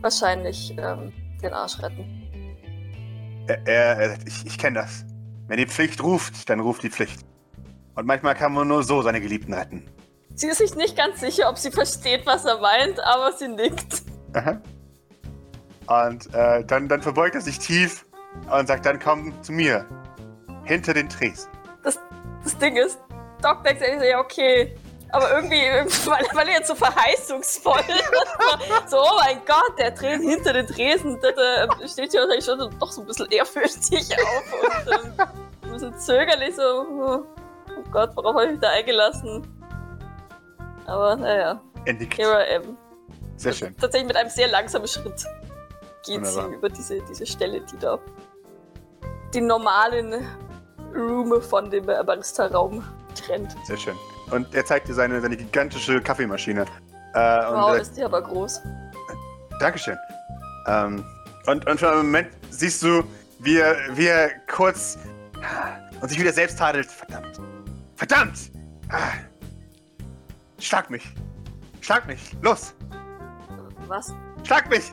wahrscheinlich 0.00 0.74
ähm, 0.78 1.12
den 1.42 1.52
Arsch 1.52 1.82
retten. 1.82 2.14
Er, 3.46 3.66
er, 3.66 4.18
ich, 4.26 4.46
ich 4.46 4.58
kenne 4.58 4.80
das. 4.80 5.04
Wenn 5.46 5.56
die 5.56 5.66
Pflicht 5.66 6.02
ruft, 6.02 6.48
dann 6.48 6.60
ruft 6.60 6.82
die 6.82 6.90
Pflicht. 6.90 7.20
Und 7.94 8.06
manchmal 8.06 8.34
kann 8.34 8.52
man 8.52 8.68
nur 8.68 8.82
so 8.82 9.02
seine 9.02 9.20
Geliebten 9.20 9.54
retten. 9.54 9.88
Sie 10.34 10.46
ist 10.46 10.58
sich 10.58 10.76
nicht 10.76 10.96
ganz 10.96 11.20
sicher, 11.20 11.48
ob 11.48 11.58
sie 11.58 11.70
versteht, 11.70 12.24
was 12.26 12.44
er 12.44 12.60
meint, 12.60 13.00
aber 13.00 13.32
sie 13.32 13.48
nickt. 13.48 14.02
Aha. 14.34 14.60
Und 15.88 16.32
äh, 16.34 16.64
dann, 16.64 16.86
dann 16.86 17.02
verbeugt 17.02 17.34
er 17.34 17.40
sich 17.40 17.58
tief 17.58 18.04
und 18.50 18.68
sagt, 18.68 18.86
dann 18.86 19.00
komm 19.00 19.32
zu 19.42 19.52
mir. 19.52 19.86
Hinter 20.64 20.92
den 20.92 21.08
Tresen. 21.08 21.50
Das, 21.82 21.98
das 22.44 22.56
Ding 22.58 22.76
ist, 22.76 22.98
Doc 23.42 23.64
denkt 23.64 23.80
sich, 23.80 23.88
ja 24.08 24.20
okay, 24.20 24.76
aber 25.10 25.30
irgendwie, 25.32 25.56
weil, 26.06 26.24
weil 26.32 26.48
er 26.48 26.54
jetzt 26.54 26.68
so 26.68 26.74
verheißungsvoll 26.74 27.82
so, 28.86 28.98
oh 28.98 29.16
mein 29.24 29.40
Gott, 29.46 29.78
der 29.78 29.94
Tresen 29.94 30.28
hinter 30.28 30.52
den 30.52 30.66
Tresen, 30.66 31.18
da, 31.20 31.86
steht 31.86 32.12
hier 32.12 32.20
wahrscheinlich 32.20 32.44
schon 32.44 32.78
doch 32.78 32.92
so 32.92 33.00
ein 33.00 33.06
bisschen 33.06 33.26
ehrfürchtig 33.30 34.08
auf 34.16 34.52
und 34.52 34.92
ähm, 34.92 35.12
ein 35.62 35.72
bisschen 35.72 35.98
zögerlich, 35.98 36.54
so, 36.56 36.62
oh, 36.62 37.26
oh 37.76 37.90
Gott, 37.90 38.10
worauf 38.16 38.34
habe 38.34 38.46
ich 38.46 38.50
mich 38.52 38.60
da 38.60 38.70
eingelassen? 38.70 39.46
Aber 40.86 41.16
naja, 41.16 41.60
here 41.84 42.44
I 42.44 42.56
am. 42.56 42.76
Sehr 43.36 43.52
schön. 43.52 43.76
Tatsächlich 43.76 44.08
mit 44.08 44.16
einem 44.16 44.30
sehr 44.30 44.48
langsamen 44.48 44.88
Schritt 44.88 45.24
geht 46.04 46.26
sie 46.26 46.40
über 46.40 46.68
diese, 46.68 47.00
diese 47.02 47.26
Stelle, 47.26 47.60
die 47.60 47.78
da 47.78 47.98
die 49.34 49.40
normalen 49.40 50.26
Room 50.94 51.40
von 51.42 51.70
dem 51.70 51.86
Barista-Raum 51.86 52.82
trennt. 53.14 53.54
Sehr 53.64 53.76
schön. 53.76 53.96
Und 54.30 54.54
er 54.54 54.64
zeigt 54.64 54.88
dir 54.88 54.94
seine, 54.94 55.20
seine 55.20 55.36
gigantische 55.36 56.00
Kaffeemaschine. 56.00 56.62
Äh, 57.14 57.18
wow, 57.18 57.76
ist 57.76 57.96
die 57.96 58.04
aber 58.04 58.22
groß. 58.22 58.60
Dankeschön. 59.60 59.96
Ähm, 60.66 61.04
und, 61.46 61.66
und 61.66 61.80
für 61.80 61.88
einen 61.88 61.98
Moment 61.98 62.28
siehst 62.50 62.82
du, 62.82 63.02
wie 63.40 63.58
er, 63.58 63.76
wie 63.96 64.06
er 64.06 64.30
kurz 64.46 64.98
und 66.00 66.08
sich 66.08 66.18
wieder 66.18 66.32
selbst 66.32 66.58
tadelt. 66.58 66.86
Verdammt. 66.90 67.40
Verdammt! 67.96 68.50
Ah. 68.90 69.12
Schlag 70.58 70.90
mich. 70.90 71.14
Schlag 71.80 72.06
mich. 72.06 72.36
Los. 72.42 72.74
Was? 73.86 74.12
Schlag 74.44 74.68
mich. 74.68 74.92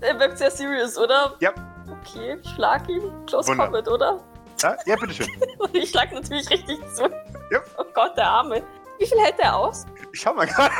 er 0.00 0.18
wirkt 0.18 0.38
sehr 0.38 0.50
serious, 0.50 0.96
oder? 0.96 1.34
Ja. 1.40 1.52
Okay, 2.00 2.38
schlag 2.54 2.88
ihn. 2.88 3.02
Close 3.26 3.48
Wunder. 3.48 3.64
Combat, 3.64 3.88
oder? 3.88 4.20
Ja, 4.62 4.76
ja 4.86 4.96
bitteschön. 4.96 5.28
ich 5.72 5.90
schlag 5.90 6.12
natürlich 6.12 6.48
richtig 6.50 6.78
zu. 6.94 7.02
Ja. 7.50 7.60
Oh 7.78 7.84
Gott, 7.94 8.16
der 8.16 8.26
Arme. 8.26 8.62
Wie 8.98 9.06
viel 9.06 9.18
hält 9.20 9.38
der 9.38 9.54
aus? 9.54 9.84
Ich 10.12 10.20
schau 10.20 10.32
mal 10.34 10.46
gerade. 10.46 10.74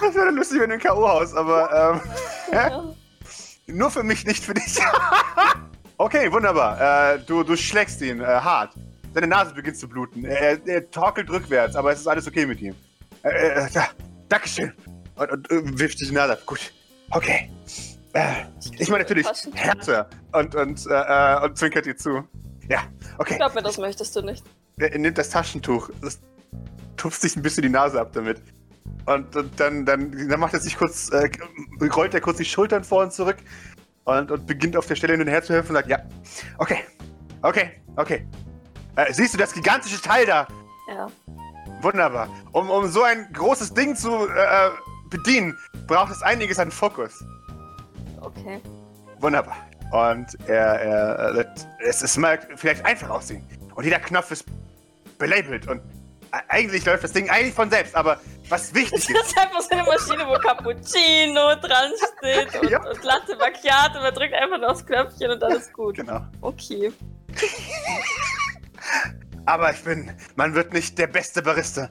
das 0.00 0.14
wäre 0.14 0.30
lustig, 0.30 0.60
wenn 0.60 0.70
du 0.70 0.74
ein 0.74 0.80
K.O. 0.80 1.08
haust, 1.08 1.36
aber 1.36 1.94
ähm, 1.94 2.00
ja. 2.52 2.84
nur 3.66 3.90
für 3.90 4.02
mich, 4.02 4.26
nicht 4.26 4.44
für 4.44 4.54
dich. 4.54 4.78
okay, 5.98 6.30
wunderbar. 6.32 7.14
Äh, 7.14 7.18
du, 7.20 7.44
du 7.44 7.56
schlägst 7.56 8.00
ihn 8.02 8.20
äh, 8.20 8.24
hart. 8.24 8.74
Seine 9.14 9.28
Nase 9.28 9.54
beginnt 9.54 9.78
zu 9.78 9.88
bluten. 9.88 10.24
Er, 10.24 10.58
er 10.66 10.90
torkelt 10.90 11.30
rückwärts, 11.30 11.76
aber 11.76 11.92
es 11.92 12.00
ist 12.00 12.06
alles 12.06 12.26
okay 12.26 12.44
mit 12.44 12.60
ihm. 12.60 12.74
Äh, 13.22 13.30
äh, 13.30 13.68
da, 13.72 13.88
Dankeschön. 14.28 14.72
Und, 15.14 15.30
und, 15.30 15.50
und 15.50 15.74
äh, 15.74 15.78
wirft 15.78 16.00
die 16.00 16.10
Nase 16.10 16.34
ab. 16.34 16.40
Gut. 16.44 16.72
Okay. 17.10 17.50
Äh, 18.16 18.46
ich 18.78 18.88
meine 18.88 19.02
natürlich 19.02 19.26
Härte. 19.52 20.06
Und, 20.32 20.54
und, 20.54 20.86
äh, 20.88 21.44
und 21.44 21.58
zwinkert 21.58 21.86
ihr 21.86 21.96
zu. 21.96 22.24
Ja, 22.68 22.84
okay. 23.18 23.34
Ich 23.34 23.36
glaube 23.36 23.54
mir, 23.54 23.62
das 23.62 23.76
möchtest 23.76 24.16
du 24.16 24.22
nicht. 24.22 24.42
Er 24.78 24.98
nimmt 24.98 25.18
das 25.18 25.28
Taschentuch, 25.28 25.90
das 26.00 26.20
tupft 26.96 27.20
sich 27.20 27.36
ein 27.36 27.42
bisschen 27.42 27.62
die 27.62 27.68
Nase 27.68 28.00
ab 28.00 28.12
damit. 28.14 28.40
Und, 29.04 29.36
und 29.36 29.60
dann, 29.60 29.84
dann, 29.84 30.28
dann 30.28 30.40
macht 30.40 30.54
er 30.54 30.60
sich 30.60 30.78
kurz, 30.78 31.10
äh, 31.10 31.28
rollt 31.94 32.14
er 32.14 32.22
kurz 32.22 32.38
die 32.38 32.44
Schultern 32.46 32.84
vor 32.84 33.02
und 33.02 33.12
zurück 33.12 33.36
und, 34.04 34.30
und 34.30 34.46
beginnt 34.46 34.76
auf 34.78 34.86
der 34.86 34.96
Stelle 34.96 35.12
hin 35.12 35.20
und 35.20 35.28
her 35.28 35.42
zu 35.42 35.52
helfen 35.52 35.70
und 35.70 35.74
sagt, 35.76 35.88
ja, 35.88 35.98
okay, 36.56 36.84
okay, 37.42 37.82
okay. 37.96 38.26
Äh, 38.96 39.12
siehst 39.12 39.34
du 39.34 39.38
das 39.38 39.52
gigantische 39.52 40.00
Teil 40.00 40.24
da? 40.24 40.48
Ja. 40.88 41.08
Wunderbar. 41.82 42.30
Um, 42.52 42.70
um 42.70 42.86
so 42.88 43.02
ein 43.02 43.30
großes 43.34 43.74
Ding 43.74 43.94
zu 43.94 44.26
äh, 44.26 44.70
bedienen, 45.10 45.56
braucht 45.86 46.12
es 46.12 46.22
einiges 46.22 46.58
an 46.58 46.70
Fokus. 46.70 47.22
Okay. 48.26 48.60
Wunderbar. 49.20 49.56
Und 49.92 50.26
er, 50.48 50.80
er, 50.80 51.54
es, 51.78 52.02
es 52.02 52.16
mag 52.16 52.48
vielleicht 52.56 52.84
einfach 52.84 53.08
aussehen. 53.08 53.46
Und 53.74 53.84
jeder 53.84 54.00
Knopf 54.00 54.32
ist 54.32 54.44
belabelt 55.18 55.68
und 55.68 55.80
eigentlich 56.48 56.84
läuft 56.84 57.04
das 57.04 57.12
Ding 57.12 57.30
eigentlich 57.30 57.54
von 57.54 57.70
selbst, 57.70 57.94
aber 57.94 58.20
was 58.48 58.74
wichtig 58.74 58.98
ist. 58.98 59.10
Das 59.14 59.28
ist 59.28 59.38
einfach 59.38 59.60
so 59.60 59.70
eine 59.70 59.84
Maschine, 59.84 60.26
wo 60.26 60.34
Cappuccino 60.34 61.54
dran 61.56 61.92
steht 62.18 62.60
und, 62.60 62.70
ja. 62.70 62.82
und 62.82 63.02
Latte 63.04 63.36
Macchiato. 63.36 64.00
Man 64.00 64.12
drückt 64.12 64.34
einfach 64.34 64.58
nur 64.58 64.70
aufs 64.70 64.84
Knöpfchen 64.84 65.30
und 65.30 65.42
alles 65.42 65.72
gut. 65.72 65.96
Genau. 65.96 66.20
Okay. 66.40 66.92
aber 69.46 69.72
ich 69.72 69.82
bin, 69.82 70.12
man 70.34 70.54
wird 70.54 70.72
nicht 70.72 70.98
der 70.98 71.06
beste 71.06 71.42
Barista, 71.42 71.88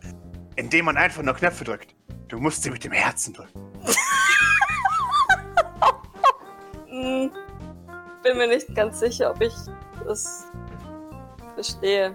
indem 0.58 0.86
man 0.86 0.98
einfach 0.98 1.24
nur 1.24 1.34
Knöpfe 1.34 1.64
drückt. 1.64 1.96
Du 2.28 2.40
musst 2.40 2.64
sie 2.64 2.72
mit 2.72 2.84
dem 2.84 2.92
Herzen 2.92 3.34
drücken. 3.34 3.72
Hm, 6.96 7.32
bin 8.24 8.38
mir 8.38 8.48
nicht 8.48 8.74
ganz 8.74 9.00
sicher, 9.00 9.32
ob 9.32 9.42
ich 9.42 9.54
das 10.06 10.46
verstehe. 11.56 12.14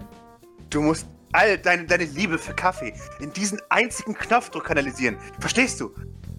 Du 0.69 0.81
musst 0.81 1.07
all 1.33 1.57
deine, 1.57 1.85
deine 1.85 2.05
Liebe 2.05 2.37
für 2.37 2.53
Kaffee 2.53 2.93
in 3.19 3.31
diesen 3.33 3.61
einzigen 3.69 4.13
Knopfdruck 4.13 4.65
kanalisieren. 4.65 5.17
Verstehst 5.39 5.79
du? 5.79 5.93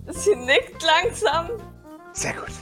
Sie 0.08 0.34
nickt 0.34 0.82
langsam. 0.82 1.50
Sehr 2.12 2.34
gut. 2.34 2.52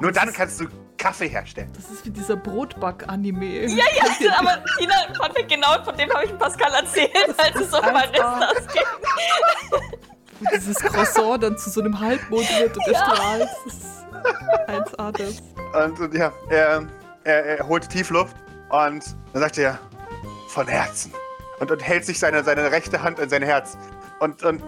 Nur 0.00 0.12
dann 0.12 0.32
kannst 0.32 0.60
du 0.60 0.66
Kaffee 0.96 1.28
herstellen. 1.28 1.70
Das 1.74 1.90
ist 1.90 2.04
wie 2.04 2.10
dieser 2.10 2.36
Brotback-Anime. 2.36 3.66
Ja, 3.66 3.84
ja, 3.96 4.32
aber 4.38 4.64
Tina, 4.78 4.94
Funfact, 5.16 5.48
genau 5.48 5.82
von 5.84 5.96
dem 5.96 6.10
habe 6.12 6.24
ich 6.24 6.38
Pascal 6.38 6.72
erzählt, 6.72 7.34
als 7.36 7.56
es 7.56 7.72
um 7.72 7.80
Baristas 7.80 8.66
ging. 8.72 8.82
Wie 10.40 10.46
dieses 10.58 10.76
Croissant 10.78 11.42
dann 11.42 11.58
zu 11.58 11.70
so 11.70 11.80
einem 11.80 11.98
Halbmond 11.98 12.48
wird 12.58 12.76
und 12.76 12.86
ja. 12.86 12.98
strahlt. 12.98 13.48
Das 13.64 13.74
ist 13.74 14.00
1A 14.68 15.12
das. 15.12 15.42
Und, 15.84 16.00
und 16.00 16.14
ja, 16.14 16.32
er, 16.48 16.86
er, 17.24 17.44
er 17.44 17.68
holt 17.68 17.88
tief 17.88 18.10
Luft 18.10 18.36
und 18.68 19.04
dann 19.32 19.42
sagt 19.42 19.58
er, 19.58 19.78
von 20.48 20.66
Herzen. 20.66 21.12
Und, 21.60 21.70
und 21.70 21.82
hält 21.82 22.04
sich 22.04 22.18
seine, 22.18 22.42
seine 22.42 22.70
rechte 22.70 23.02
Hand 23.02 23.20
an 23.20 23.28
sein 23.28 23.42
Herz. 23.42 23.76
Und, 24.18 24.42
und 24.42 24.62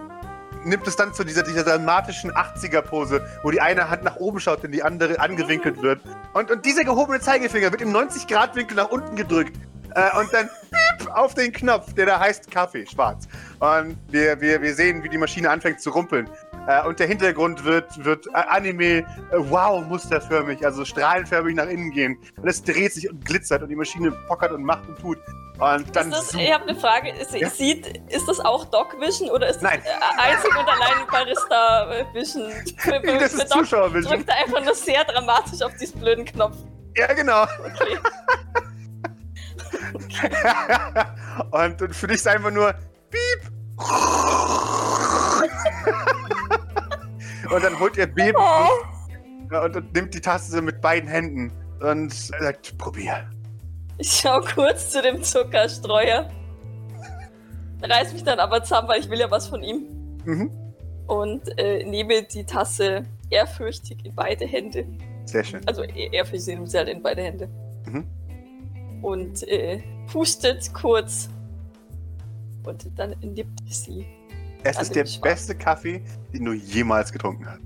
nimmt 0.65 0.87
es 0.87 0.95
dann 0.95 1.13
zu 1.13 1.23
dieser, 1.23 1.43
dieser 1.43 1.63
dramatischen 1.63 2.31
80er-Pose, 2.31 3.25
wo 3.43 3.51
die 3.51 3.61
eine 3.61 3.89
Hand 3.89 4.03
nach 4.03 4.15
oben 4.17 4.39
schaut 4.39 4.63
und 4.63 4.71
die 4.71 4.83
andere 4.83 5.19
angewinkelt 5.19 5.81
wird. 5.81 6.01
Und, 6.33 6.51
und 6.51 6.65
dieser 6.65 6.83
gehobene 6.83 7.19
Zeigefinger 7.19 7.71
wird 7.71 7.81
im 7.81 7.93
90-Grad-Winkel 7.93 8.77
nach 8.77 8.89
unten 8.89 9.15
gedrückt. 9.15 9.57
Äh, 9.95 10.17
und 10.17 10.33
dann 10.33 10.49
piep, 10.97 11.09
auf 11.13 11.33
den 11.33 11.51
Knopf, 11.51 11.93
der 11.93 12.05
da 12.05 12.19
heißt 12.19 12.49
Kaffee, 12.49 12.85
schwarz. 12.85 13.27
Und 13.59 13.97
wir, 14.09 14.39
wir, 14.41 14.61
wir 14.61 14.73
sehen, 14.73 15.03
wie 15.03 15.09
die 15.09 15.17
Maschine 15.17 15.49
anfängt 15.49 15.81
zu 15.81 15.91
rumpeln. 15.91 16.29
Äh, 16.67 16.87
und 16.87 16.99
der 16.99 17.07
Hintergrund 17.07 17.63
wird, 17.65 18.03
wird 18.03 18.27
Anime 18.33 18.85
äh, 18.85 19.03
wow 19.37 19.85
musterförmig, 19.85 20.65
also 20.65 20.83
strahlenförmig 20.85 21.55
nach 21.55 21.67
innen 21.67 21.91
gehen. 21.91 22.17
Und 22.37 22.47
es 22.47 22.63
dreht 22.63 22.93
sich 22.93 23.09
und 23.09 23.25
glitzert 23.25 23.63
und 23.63 23.69
die 23.69 23.75
Maschine 23.75 24.11
pockert 24.27 24.51
und 24.51 24.63
macht 24.63 24.87
und 24.87 24.99
tut. 24.99 25.17
Und 25.59 25.95
dann 25.95 26.09
das, 26.09 26.33
ich 26.33 26.51
habe 26.51 26.67
eine 26.67 26.79
Frage. 26.79 27.11
Ist, 27.11 27.31
ja? 27.33 27.47
sieht, 27.49 28.01
ist 28.09 28.27
das 28.27 28.39
auch 28.39 28.65
Doc 28.65 28.99
Vision 28.99 29.29
oder 29.29 29.49
ist 29.49 29.61
Nein. 29.61 29.83
das 29.83 30.25
einzig 30.25 30.49
und 30.57 30.67
allein 30.67 31.05
Barista 31.11 32.05
Vision? 32.13 32.51
das 33.19 33.33
ist 33.33 33.49
Zuschauer 33.49 33.93
Vision. 33.93 34.15
drückt 34.15 34.31
einfach 34.31 34.63
nur 34.63 34.73
sehr 34.73 35.03
dramatisch 35.03 35.61
auf 35.61 35.75
diesen 35.75 35.99
blöden 35.99 36.25
Knopf. 36.25 36.55
Ja, 36.97 37.13
genau. 37.13 37.43
Okay. 37.43 37.99
okay. 39.93 40.31
und, 41.51 41.81
und 41.81 41.95
für 41.95 42.07
dich 42.07 42.17
ist 42.17 42.27
einfach 42.27 42.51
nur 42.51 42.73
Piep. 43.09 43.51
und 47.53 47.63
dann 47.63 47.79
holt 47.79 47.97
er 47.97 48.07
Baby 48.07 48.37
oh. 48.37 49.57
und, 49.57 49.93
nimmt 49.93 50.13
die 50.13 50.21
Tasse 50.21 50.61
mit 50.61 50.81
beiden 50.81 51.09
Händen 51.09 51.51
und 51.81 52.13
sagt, 52.13 52.77
probier. 52.77 53.29
Ich 53.97 54.21
schau 54.21 54.41
kurz 54.41 54.91
zu 54.91 55.01
dem 55.01 55.21
Zuckerstreuer. 55.21 56.29
Reiß 57.81 58.13
mich 58.13 58.23
dann 58.23 58.39
aber 58.39 58.63
zusammen, 58.63 58.87
weil 58.87 58.99
ich 58.99 59.09
will 59.09 59.19
ja 59.19 59.29
was 59.29 59.47
von 59.47 59.61
ihm. 59.61 59.85
Mhm. 60.25 60.51
Und 61.07 61.59
äh, 61.59 61.83
nehme 61.83 62.23
die 62.23 62.45
Tasse 62.45 63.03
ehrfürchtig 63.29 64.05
in 64.05 64.15
beide 64.15 64.45
Hände. 64.45 64.85
Sehr 65.25 65.43
schön. 65.43 65.61
Also 65.67 65.83
ehrfürchtig 65.83 66.55
nimmt 66.55 66.71
sie 66.71 66.77
halt 66.77 66.89
in 66.89 67.03
beide 67.03 67.21
Hände. 67.21 67.49
Mhm. 67.85 68.05
Und 69.01 69.47
äh, 69.47 69.83
pustet 70.11 70.73
kurz. 70.73 71.29
Und 72.63 72.87
dann 72.97 73.15
nippt 73.21 73.59
sie. 73.67 74.05
Es 74.63 74.79
ist 74.79 74.95
der 74.95 75.05
beste 75.21 75.55
Kaffee, 75.55 76.03
den 76.33 76.45
du 76.45 76.53
jemals 76.53 77.11
getrunken 77.11 77.45
hast. 77.45 77.61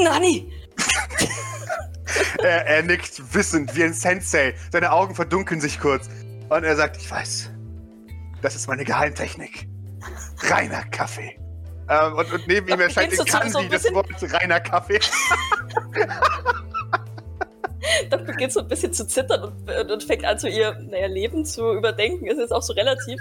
Nani! 0.02 0.50
er, 2.42 2.66
er 2.66 2.82
nickt 2.82 3.34
wissend 3.34 3.74
wie 3.76 3.84
ein 3.84 3.92
Sensei. 3.92 4.54
Seine 4.72 4.92
Augen 4.92 5.14
verdunkeln 5.14 5.60
sich 5.60 5.78
kurz. 5.78 6.08
Und 6.48 6.64
er 6.64 6.76
sagt, 6.76 6.96
ich 6.96 7.10
weiß. 7.10 7.50
Das 8.42 8.56
ist 8.56 8.68
meine 8.68 8.84
Geheimtechnik. 8.84 9.68
Reiner 10.48 10.82
Kaffee. 10.90 11.38
Ähm, 11.88 12.14
und, 12.14 12.32
und, 12.32 12.46
neben 12.46 12.68
ihm 12.68 12.80
erscheint 12.80 13.12
in 13.12 13.24
Kandi 13.24 13.68
das 13.68 13.84
Wort 13.92 14.08
reiner 14.32 14.60
Kaffee. 14.60 15.00
Doch 18.10 18.20
beginnt 18.24 18.52
so 18.52 18.60
ein 18.60 18.68
bisschen 18.68 18.92
zu 18.92 19.06
zittern 19.06 19.42
und, 19.42 19.90
und 19.90 20.04
fängt 20.04 20.24
an, 20.24 20.38
so 20.38 20.46
ihr 20.46 20.78
naja, 20.88 21.06
Leben 21.06 21.44
zu 21.44 21.72
überdenken. 21.74 22.28
Es 22.28 22.38
ist 22.38 22.52
auch 22.52 22.62
so 22.62 22.72
relativ. 22.72 23.20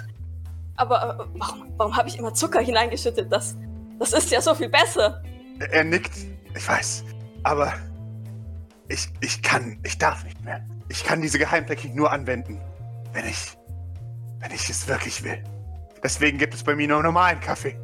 Aber 0.79 1.19
äh, 1.19 1.25
warum, 1.37 1.73
warum 1.75 1.97
habe 1.97 2.07
ich 2.07 2.17
immer 2.17 2.33
Zucker 2.33 2.61
hineingeschüttet? 2.61 3.29
Das, 3.29 3.57
das 3.99 4.13
ist 4.13 4.31
ja 4.31 4.41
so 4.41 4.55
viel 4.55 4.69
besser. 4.69 5.21
Er, 5.71 5.83
nickt. 5.83 6.13
Ich 6.55 6.67
weiß. 6.67 7.03
Aber 7.43 7.73
ich, 8.87 9.09
ich 9.19 9.41
kann, 9.41 9.77
ich 9.83 9.97
darf 9.97 10.23
nicht 10.23 10.41
mehr. 10.43 10.65
Ich 10.87 11.03
kann 11.03 11.21
diese 11.21 11.37
Geheimtechnik 11.37 11.93
nur 11.93 12.11
anwenden, 12.11 12.61
wenn 13.11 13.27
ich, 13.27 13.57
wenn 14.39 14.51
ich 14.51 14.69
es 14.69 14.87
wirklich 14.87 15.21
will. 15.21 15.43
Deswegen 16.01 16.37
gibt 16.37 16.53
es 16.53 16.63
bei 16.63 16.73
mir 16.75 16.87
nur 16.87 17.03
normalen 17.03 17.41
Kaffee. 17.41 17.77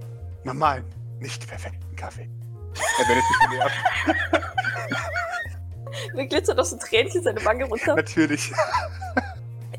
Normalen, 0.46 0.86
nicht 1.20 1.46
perfekten 1.46 1.96
Kaffee. 1.98 2.30
Er 2.98 3.10
wendet 3.10 3.25
sich 3.25 3.38
von 3.42 3.50
mir 3.50 3.66
ab. 3.66 3.72
Mir 6.14 6.28
glitzert 6.28 6.60
aus 6.60 6.70
so 6.70 6.78
Tränchen 6.78 7.24
seine 7.24 7.44
Wange 7.44 7.66
runter. 7.66 7.96
Natürlich. 7.96 8.54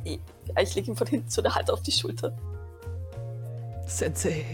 Ich, 0.04 0.20
ich 0.60 0.74
lege 0.76 0.92
ihm 0.92 0.96
von 0.96 1.08
hinten 1.08 1.28
so 1.28 1.42
eine 1.42 1.52
Hand 1.52 1.68
auf 1.68 1.82
die 1.82 1.90
Schulter. 1.90 2.36
Sensei. 3.86 4.44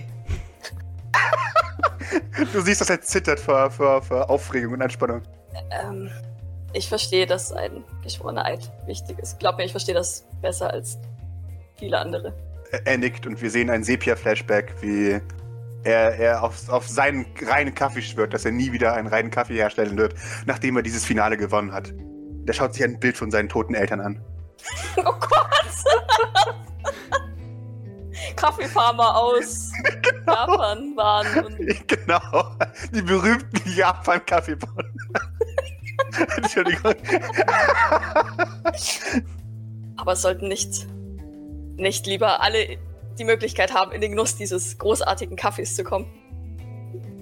du 2.53 2.61
siehst, 2.61 2.81
dass 2.81 2.91
er 2.91 3.01
zittert 3.01 3.41
vor, 3.41 3.71
vor, 3.71 4.03
vor 4.03 4.31
Aufregung 4.31 4.75
und 4.75 4.83
Anspannung. 4.83 5.23
Ähm, 5.71 6.11
ich 6.73 6.89
verstehe, 6.89 7.27
dass 7.27 7.53
ein 7.53 7.85
geschworener 8.03 8.45
Eid 8.45 8.71
wichtig 8.87 9.19
ist. 9.19 9.39
Glaub 9.39 9.57
mir, 9.57 9.65
ich 9.65 9.73
verstehe 9.73 9.95
das 9.95 10.25
besser 10.41 10.71
als 10.71 10.99
viele 11.79 11.99
andere. 11.99 12.35
Er 12.85 12.97
nickt 12.97 13.27
und 13.27 13.41
wir 13.43 13.51
sehen 13.51 13.69
ein 13.69 13.85
Sepia-Flashback, 13.85 14.75
wie 14.81 15.21
er, 15.85 16.15
er 16.15 16.43
auf, 16.43 16.69
auf 16.69 16.89
seinen 16.89 17.27
reinen 17.45 17.75
Kaffee 17.75 18.03
schwört, 18.03 18.33
dass 18.33 18.45
er 18.45 18.53
nie 18.53 18.73
wieder 18.73 18.95
einen 18.95 19.09
reinen 19.09 19.31
Kaffee 19.31 19.57
herstellen 19.57 19.97
wird, 19.99 20.15
nachdem 20.47 20.77
er 20.77 20.83
dieses 20.83 21.05
Finale 21.05 21.37
gewonnen 21.37 21.73
hat. 21.73 21.93
Der 21.95 22.53
schaut 22.53 22.75
sich 22.75 22.85
ein 22.85 22.99
Bild 22.99 23.17
von 23.17 23.31
seinen 23.31 23.49
toten 23.49 23.75
Eltern 23.75 24.01
an. 24.01 24.21
Oh 24.97 25.12
Gott! 25.19 26.62
Kaffeefarmer 28.37 29.17
aus 29.17 29.73
genau. 30.03 30.33
Japan 30.33 30.97
waren. 30.97 31.45
Und 31.45 31.59
genau, 31.89 32.57
die 32.95 33.03
berühmten 33.03 33.71
Japan-Kaffeebohnen. 33.71 34.97
Entschuldigung. 36.37 36.95
Aber 39.97 40.17
sollten 40.17 40.49
nicht, 40.49 40.87
nicht 41.77 42.07
lieber 42.07 42.43
alle 42.43 42.79
die 43.19 43.25
Möglichkeit 43.25 43.73
haben, 43.75 43.93
in 43.93 44.01
den 44.01 44.12
Genuss 44.12 44.37
dieses 44.37 44.79
großartigen 44.79 45.37
Kaffees 45.37 45.77
zu 45.77 45.85
kommen. 45.85 46.07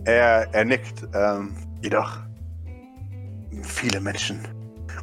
Er, 0.04 0.48
er 0.52 0.64
nickt. 0.64 1.06
Ähm, 1.14 1.56
jedoch 1.82 2.18
viele 3.62 4.00
Menschen. 4.00 4.40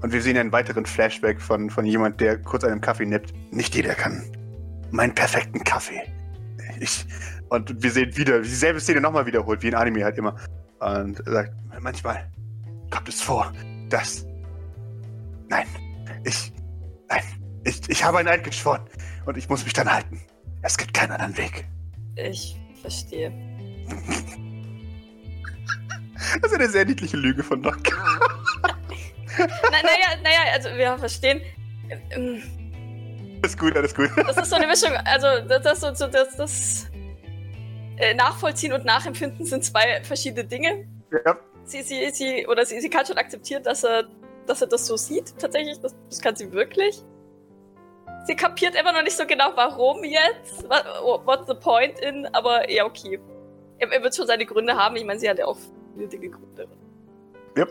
Und 0.02 0.12
wir 0.12 0.22
sehen 0.22 0.38
einen 0.38 0.52
weiteren 0.52 0.86
Flashback 0.86 1.42
von, 1.42 1.70
von 1.70 1.86
jemand, 1.86 2.22
der 2.22 2.38
kurz 2.38 2.64
einen 2.64 2.82
Kaffee 2.82 3.06
nippt. 3.06 3.34
Nicht 3.52 3.76
jeder 3.76 3.96
kann 3.96 4.24
meinen 4.92 5.14
perfekten 5.14 5.64
Kaffee. 5.64 6.02
Ich, 6.80 7.06
und 7.50 7.82
wir 7.82 7.92
sehen 7.92 8.16
wieder 8.16 8.42
dieselbe 8.42 8.80
Szene 8.80 9.02
nochmal 9.02 9.26
wiederholt, 9.26 9.62
wie 9.64 9.70
in 9.70 9.76
Anime 9.76 10.04
halt 10.04 10.18
immer. 10.18 10.36
Und 10.80 11.20
er 11.26 11.34
sagt, 11.34 11.54
manchmal 11.82 12.32
kommt 12.92 13.10
es 13.10 13.22
vor, 13.22 13.52
dass. 13.90 14.26
Nein, 15.50 15.66
ich. 16.24 16.54
Nein, 17.10 17.24
ich, 17.64 17.82
ich 17.90 18.04
habe 18.04 18.20
einen 18.20 18.28
Eid 18.28 18.44
geschworen 18.44 18.82
und 19.26 19.38
ich 19.38 19.50
muss 19.50 19.64
mich 19.64 19.74
dann 19.74 19.92
halten. 19.92 20.22
Es 20.62 20.78
gibt 20.78 20.94
keinen 20.94 21.12
anderen 21.12 21.38
Weg. 21.38 21.66
Ich 22.16 22.58
verstehe. 22.82 23.32
Das 26.42 26.52
ist 26.52 26.58
eine 26.58 26.68
sehr 26.68 26.84
niedliche 26.84 27.16
Lüge 27.16 27.44
von 27.44 27.62
Doc. 27.62 27.78
Na, 29.38 29.46
naja, 29.72 30.20
naja, 30.24 30.54
also 30.54 30.70
wir 30.70 30.98
verstehen. 30.98 31.42
Alles 33.42 33.58
gut, 33.58 33.76
alles 33.76 33.94
gut. 33.94 34.10
Das 34.16 34.38
ist 34.38 34.50
so 34.50 34.56
eine 34.56 34.68
Mischung, 34.68 34.92
also 35.06 35.28
das, 35.48 35.64
das, 35.64 35.80
das, 35.80 36.12
das, 36.12 36.38
das 36.38 36.88
äh, 37.98 38.14
Nachvollziehen 38.14 38.74
und 38.74 38.86
Nachempfinden 38.86 39.46
sind 39.46 39.64
zwei 39.64 40.02
verschiedene 40.04 40.46
Dinge. 40.46 40.88
Ja. 41.26 41.38
Sie, 41.64 41.82
sie, 41.82 42.10
sie, 42.12 42.48
oder 42.48 42.66
sie, 42.66 42.80
sie 42.80 42.90
kann 42.90 43.06
schon 43.06 43.18
akzeptieren, 43.18 43.64
dass 43.64 43.84
er, 43.84 44.08
dass 44.46 44.62
er 44.62 44.68
das 44.68 44.88
so 44.88 44.98
sieht, 44.98 45.38
tatsächlich. 45.38 45.80
Das, 45.80 45.96
das 46.10 46.22
kann 46.22 46.36
sie 46.36 46.52
wirklich. 46.52 47.04
Sie 48.26 48.36
kapiert 48.36 48.76
immer 48.76 48.92
noch 48.92 49.04
nicht 49.04 49.16
so 49.16 49.26
genau, 49.26 49.52
warum 49.56 50.04
jetzt. 50.04 50.68
What, 50.70 51.26
what's 51.26 51.48
the 51.48 51.54
point 51.54 52.00
in, 52.00 52.26
aber 52.34 52.70
ja, 52.70 52.86
okay. 52.86 53.20
Er, 53.80 53.92
er, 53.92 54.04
wird 54.04 54.16
schon 54.16 54.28
seine 54.28 54.46
Gründe 54.46 54.76
haben. 54.76 54.96
Ich 54.96 55.06
meine, 55.06 55.20
sie 55.20 55.30
hat 55.30 55.38
ja 55.40 55.46
auch 55.46 55.58
viele 55.96 56.08
Dinge 56.08 56.30
Gründe. 56.30 56.68
Ja. 57.56 57.66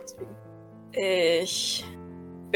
Ich 0.93 1.85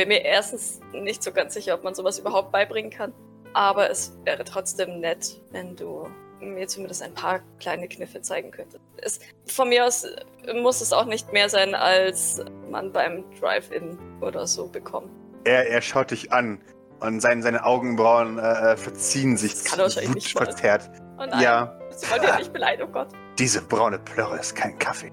bin 0.00 0.08
mir 0.08 0.24
erstens 0.24 0.80
nicht 0.94 1.22
so 1.22 1.30
ganz 1.30 1.52
sicher, 1.52 1.74
ob 1.74 1.84
man 1.84 1.94
sowas 1.94 2.18
überhaupt 2.18 2.52
beibringen 2.52 2.90
kann. 2.90 3.12
Aber 3.52 3.90
es 3.90 4.16
wäre 4.24 4.44
trotzdem 4.44 5.00
nett, 5.00 5.38
wenn 5.50 5.76
du 5.76 6.08
mir 6.40 6.66
zumindest 6.68 7.02
ein 7.02 7.12
paar 7.12 7.40
kleine 7.58 7.86
Kniffe 7.86 8.22
zeigen 8.22 8.50
könntest. 8.50 8.80
Es, 8.96 9.20
von 9.46 9.68
mir 9.68 9.84
aus 9.84 10.06
muss 10.54 10.80
es 10.80 10.94
auch 10.94 11.04
nicht 11.04 11.34
mehr 11.34 11.50
sein, 11.50 11.74
als 11.74 12.42
man 12.70 12.92
beim 12.92 13.24
Drive-In 13.38 13.98
oder 14.22 14.46
so 14.46 14.68
bekommt. 14.68 15.10
Er, 15.44 15.68
er 15.68 15.82
schaut 15.82 16.12
dich 16.12 16.32
an 16.32 16.62
und 17.00 17.20
sein, 17.20 17.42
seine 17.42 17.62
Augenbrauen 17.64 18.38
äh, 18.38 18.78
verziehen 18.78 19.36
sich. 19.36 19.52
Das 19.52 19.64
kann 19.64 19.80
wahrscheinlich 19.80 20.14
nicht 20.14 20.32
verzerrt. 20.32 20.90
Oh 21.18 21.26
nein, 21.26 21.42
ja. 21.42 21.78
Sie 21.94 22.10
wollte 22.10 22.26
ja 22.26 22.38
nicht 22.38 22.54
beleidigen, 22.54 22.88
oh 22.88 22.92
Gott. 22.92 23.08
Diese 23.38 23.60
braune 23.60 23.98
Plörre 23.98 24.38
ist 24.38 24.54
kein 24.54 24.78
Kaffee. 24.78 25.12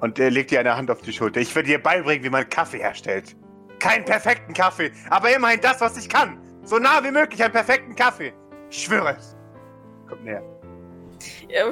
Und 0.00 0.18
er 0.18 0.30
legt 0.30 0.50
dir 0.50 0.60
eine 0.60 0.76
Hand 0.76 0.90
auf 0.90 1.02
die 1.02 1.12
Schulter. 1.12 1.40
Ich 1.40 1.54
werde 1.54 1.68
dir 1.68 1.82
beibringen, 1.82 2.24
wie 2.24 2.30
man 2.30 2.48
Kaffee 2.48 2.78
herstellt. 2.78 3.36
Keinen 3.78 4.04
perfekten 4.04 4.52
Kaffee, 4.52 4.92
aber 5.10 5.34
immerhin 5.34 5.60
das, 5.60 5.80
was 5.80 5.96
ich 5.96 6.08
kann. 6.08 6.38
So 6.64 6.78
nah 6.78 7.02
wie 7.02 7.10
möglich 7.10 7.42
einen 7.42 7.52
perfekten 7.52 7.94
Kaffee. 7.94 8.32
Ich 8.70 8.84
schwöre 8.84 9.16
es. 9.16 9.36
Kommt 10.08 10.24
näher. 10.24 10.42
Ja, 11.48 11.64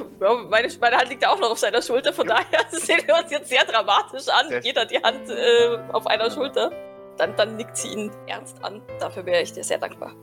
meine, 0.49 0.69
meine, 0.81 0.97
Hand 0.97 1.09
liegt 1.09 1.23
ja 1.23 1.31
auch 1.31 1.39
noch 1.39 1.51
auf 1.51 1.59
seiner 1.59 1.83
Schulter, 1.83 2.13
von 2.13 2.27
ja. 2.27 2.37
daher 2.37 2.67
sehen 2.71 3.03
wir 3.07 3.15
uns 3.15 3.31
jetzt 3.31 3.49
sehr 3.49 3.65
dramatisch 3.65 4.29
an. 4.29 4.49
Sehr 4.49 4.61
Jeder 4.61 4.87
die 4.87 5.03
Hand 5.03 5.29
äh, 5.29 5.79
auf 5.93 6.07
einer 6.07 6.31
Schulter. 6.31 6.71
Dann, 7.19 7.35
dann 7.37 7.57
nickt 7.57 7.77
sie 7.77 7.89
ihn 7.89 8.11
ernst 8.27 8.63
an. 8.63 8.83
Dafür 8.99 9.25
wäre 9.25 9.43
ich 9.43 9.53
dir 9.53 9.65
sehr 9.65 9.79
dankbar. 9.79 10.15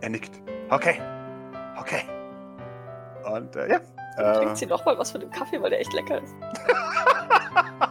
Er 0.00 0.10
nickt. 0.10 0.32
Okay. 0.70 1.00
Okay. 1.78 2.02
Und 3.24 3.56
äh, 3.56 3.70
ja. 3.70 3.80
Dann 4.16 4.36
trinkt 4.36 4.52
äh, 4.52 4.56
sie 4.56 4.66
nochmal 4.66 4.98
was 4.98 5.10
von 5.10 5.20
dem 5.20 5.30
Kaffee, 5.30 5.60
weil 5.60 5.70
der 5.70 5.80
echt 5.80 5.92
lecker 5.92 6.22
ist. 6.22 6.34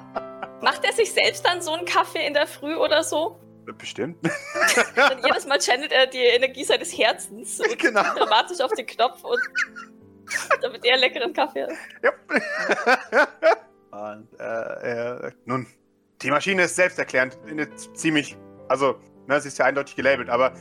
Macht 0.64 0.86
er 0.86 0.94
sich 0.94 1.12
selbst 1.12 1.46
dann 1.46 1.62
so 1.62 1.74
einen 1.74 1.86
Kaffee 1.86 2.26
in 2.26 2.34
der 2.34 2.48
Früh 2.48 2.76
oder 2.76 3.04
so? 3.04 3.38
Bestimmt. 3.78 4.18
Dann 4.96 5.22
jedes 5.24 5.46
Mal 5.46 5.60
channelt 5.60 5.92
er 5.92 6.08
die 6.08 6.20
Energie 6.20 6.64
seines 6.64 6.98
Herzens 6.98 7.60
und 7.60 7.78
genau. 7.80 8.02
dramatisch 8.02 8.62
auf 8.62 8.72
den 8.74 8.86
Knopf 8.86 9.24
und 9.24 9.40
damit 10.62 10.86
er 10.86 10.98
leckeren 10.98 11.34
Kaffee 11.34 11.64
hat. 11.64 11.72
Ja. 12.02 12.12
und 14.16 14.28
äh, 14.40 15.28
äh, 15.28 15.32
nun, 15.46 15.68
die 16.22 16.32
Maschine 16.32 16.64
ist 16.64 16.76
selbsterklärend. 16.78 17.38
Ziemlich, 17.94 18.38
also, 18.70 18.96
ne, 19.28 19.42
sie 19.42 19.50
ist 19.50 19.58
ja 19.58 19.66
eindeutig 19.66 19.96
gelabelt, 19.96 20.30
aber 20.30 20.54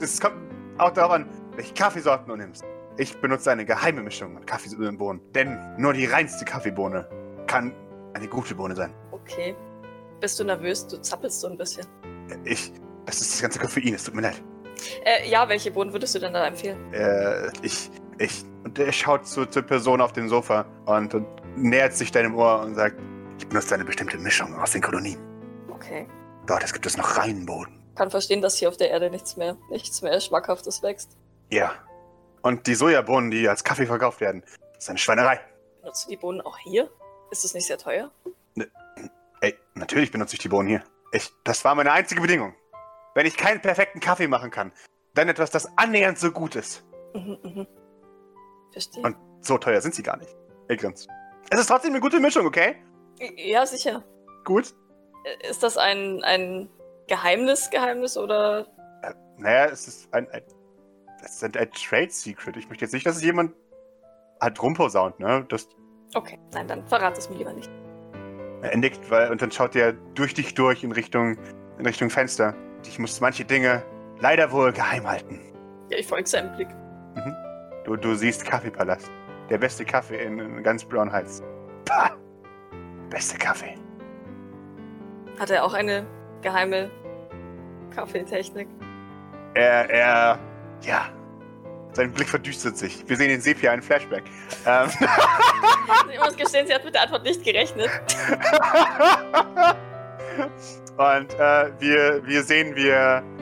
es 0.00 0.20
kommt 0.20 0.36
auch 0.78 0.90
darauf 0.90 1.12
an, 1.12 1.28
welche 1.56 1.72
Kaffeesorten 1.72 2.28
du 2.28 2.36
nimmst. 2.36 2.64
Ich 2.98 3.18
benutze 3.20 3.50
eine 3.50 3.64
geheime 3.64 4.02
Mischung 4.02 4.36
an 4.36 4.44
Kaffeebohnen, 4.44 5.20
denn 5.32 5.58
nur 5.78 5.94
die 5.94 6.06
reinste 6.06 6.44
Kaffeebohne 6.44 7.08
kann 7.46 7.74
eine 8.14 8.28
gute 8.28 8.54
Bohne 8.54 8.74
sein. 8.74 8.94
Okay. 9.28 9.56
Bist 10.20 10.38
du 10.40 10.44
nervös? 10.44 10.86
Du 10.86 11.00
zappelst 11.00 11.40
so 11.40 11.48
ein 11.48 11.56
bisschen. 11.56 11.86
Ich. 12.44 12.72
Das 13.04 13.20
ist 13.20 13.34
das 13.34 13.42
ganze 13.42 13.58
Koffein, 13.60 13.94
es 13.94 14.04
tut 14.04 14.14
mir 14.14 14.22
leid. 14.22 14.42
Äh, 15.04 15.28
ja, 15.28 15.48
welche 15.48 15.70
Bohnen 15.70 15.92
würdest 15.92 16.14
du 16.14 16.18
denn 16.18 16.32
da 16.32 16.46
empfehlen? 16.46 16.92
Äh, 16.92 17.50
ich. 17.62 17.90
Ich. 18.18 18.44
Und 18.64 18.78
er 18.78 18.92
schaut 18.92 19.26
zu, 19.26 19.46
zur 19.46 19.62
Person 19.62 20.00
auf 20.00 20.12
dem 20.12 20.28
Sofa 20.28 20.66
und, 20.86 21.14
und 21.14 21.26
nähert 21.56 21.92
sich 21.94 22.10
deinem 22.10 22.34
Ohr 22.34 22.60
und 22.60 22.74
sagt: 22.74 22.96
Ich 23.38 23.46
benutze 23.46 23.74
eine 23.74 23.84
bestimmte 23.84 24.18
Mischung 24.18 24.54
aus 24.58 24.72
den 24.72 24.82
Kolonien. 24.82 25.18
Okay. 25.70 26.06
Dort 26.46 26.72
gibt 26.72 26.86
es 26.86 26.96
noch 26.96 27.16
reinen 27.16 27.46
Boden. 27.46 27.80
Kann 27.94 28.10
verstehen, 28.10 28.42
dass 28.42 28.56
hier 28.56 28.68
auf 28.68 28.76
der 28.76 28.90
Erde 28.90 29.10
nichts 29.10 29.36
mehr, 29.36 29.56
nichts 29.70 30.02
mehr 30.02 30.20
Schmackhaftes 30.20 30.82
wächst. 30.82 31.16
Ja. 31.50 31.72
Und 32.42 32.66
die 32.66 32.74
Sojabohnen, 32.74 33.30
die 33.30 33.48
als 33.48 33.64
Kaffee 33.64 33.86
verkauft 33.86 34.20
werden, 34.20 34.44
ist 34.78 34.88
eine 34.88 34.98
Schweinerei. 34.98 35.40
Benutzt 35.80 36.06
du 36.06 36.10
die 36.10 36.16
Bohnen 36.16 36.40
auch 36.40 36.58
hier? 36.58 36.90
Ist 37.30 37.44
das 37.44 37.54
nicht 37.54 37.66
sehr 37.66 37.78
teuer? 37.78 38.10
Ne, 38.54 38.68
ey, 39.40 39.54
natürlich 39.74 40.10
benutze 40.10 40.34
ich 40.34 40.40
die 40.40 40.48
Bohnen 40.48 40.68
hier. 40.68 40.84
Ich, 41.12 41.30
das 41.44 41.64
war 41.64 41.74
meine 41.74 41.92
einzige 41.92 42.20
Bedingung. 42.20 42.54
Wenn 43.14 43.26
ich 43.26 43.36
keinen 43.36 43.60
perfekten 43.60 44.00
Kaffee 44.00 44.28
machen 44.28 44.50
kann, 44.50 44.72
dann 45.14 45.28
etwas, 45.28 45.50
das 45.50 45.76
annähernd 45.78 46.18
so 46.18 46.30
gut 46.30 46.56
ist. 46.56 46.84
Mhm, 47.14 47.38
mhm. 47.42 47.66
Verstehe. 48.72 49.02
Und 49.02 49.16
so 49.40 49.56
teuer 49.58 49.80
sind 49.80 49.94
sie 49.94 50.02
gar 50.02 50.16
nicht. 50.16 50.36
Er 50.68 50.76
grinst. 50.76 51.08
Es 51.50 51.60
ist 51.60 51.68
trotzdem 51.68 51.92
eine 51.92 52.00
gute 52.00 52.20
Mischung, 52.20 52.44
okay? 52.46 52.76
Ja, 53.36 53.64
sicher. 53.64 54.04
Gut. 54.44 54.74
Ist 55.48 55.62
das 55.62 55.78
ein, 55.78 56.22
ein 56.24 56.68
Geheimnis, 57.06 57.70
Geheimnis 57.70 58.18
oder? 58.18 58.66
Äh, 59.02 59.14
naja, 59.38 59.66
es 59.66 59.88
ist 59.88 60.12
ein, 60.12 60.28
ein, 60.30 60.42
es 61.24 61.36
ist 61.36 61.44
ein, 61.44 61.56
ein 61.56 61.70
Trade 61.70 62.10
Secret. 62.10 62.56
Ich 62.56 62.68
möchte 62.68 62.84
jetzt 62.84 62.92
nicht, 62.92 63.06
dass 63.06 63.16
es 63.16 63.22
jemand 63.22 63.54
halt 64.40 64.60
rumposaunt, 64.60 65.18
ne? 65.20 65.46
Das, 65.48 65.68
Okay, 66.14 66.38
nein, 66.52 66.68
dann 66.68 66.86
verrat 66.86 67.18
es 67.18 67.28
mir 67.28 67.36
lieber 67.36 67.52
nicht. 67.52 67.70
Er 68.62 68.76
nickt, 68.76 69.10
weil, 69.10 69.30
und 69.30 69.42
dann 69.42 69.50
schaut 69.50 69.76
er 69.76 69.92
durch 70.14 70.34
dich 70.34 70.54
durch 70.54 70.82
in 70.82 70.92
Richtung, 70.92 71.36
in 71.78 71.86
Richtung 71.86 72.10
Fenster. 72.10 72.54
Ich 72.86 72.98
muss 72.98 73.20
manche 73.20 73.44
Dinge 73.44 73.82
leider 74.18 74.50
wohl 74.50 74.72
geheim 74.72 75.06
halten. 75.06 75.40
Ja, 75.90 75.98
ich 75.98 76.06
folge 76.06 76.26
seinem 76.26 76.54
Blick. 76.56 76.68
Mhm. 77.14 77.34
Du, 77.84 77.96
du 77.96 78.14
siehst 78.14 78.44
Kaffeepalast. 78.44 79.10
Der 79.50 79.58
beste 79.58 79.84
Kaffee 79.84 80.22
in, 80.22 80.38
in 80.38 80.62
ganz 80.62 80.84
Braunhals. 80.84 81.42
Pah! 81.84 82.10
Beste 83.10 83.38
Kaffee. 83.38 83.76
Hat 85.38 85.50
er 85.50 85.64
auch 85.64 85.74
eine 85.74 86.06
geheime 86.42 86.90
Kaffeetechnik? 87.94 88.68
Er, 89.54 89.88
er, 89.90 90.38
ja, 90.82 91.08
sein 91.96 92.12
Blick 92.12 92.28
verdüstert 92.28 92.76
sich. 92.76 93.02
Wir 93.08 93.16
sehen 93.16 93.30
in 93.30 93.40
Sepia 93.40 93.72
einen 93.72 93.82
Flashback. 93.82 94.24
Ähm. 94.66 94.88
Ich 96.12 96.18
muss 96.18 96.36
gestehen, 96.36 96.66
sie 96.66 96.74
hat 96.74 96.84
mit 96.84 96.94
der 96.94 97.02
Antwort 97.02 97.22
nicht 97.22 97.44
gerechnet. 97.44 97.88
Und 100.96 101.34
äh, 101.34 101.70
wir, 101.78 102.26
wir 102.26 102.42
sehen, 102.42 102.74
wie, 102.74 102.90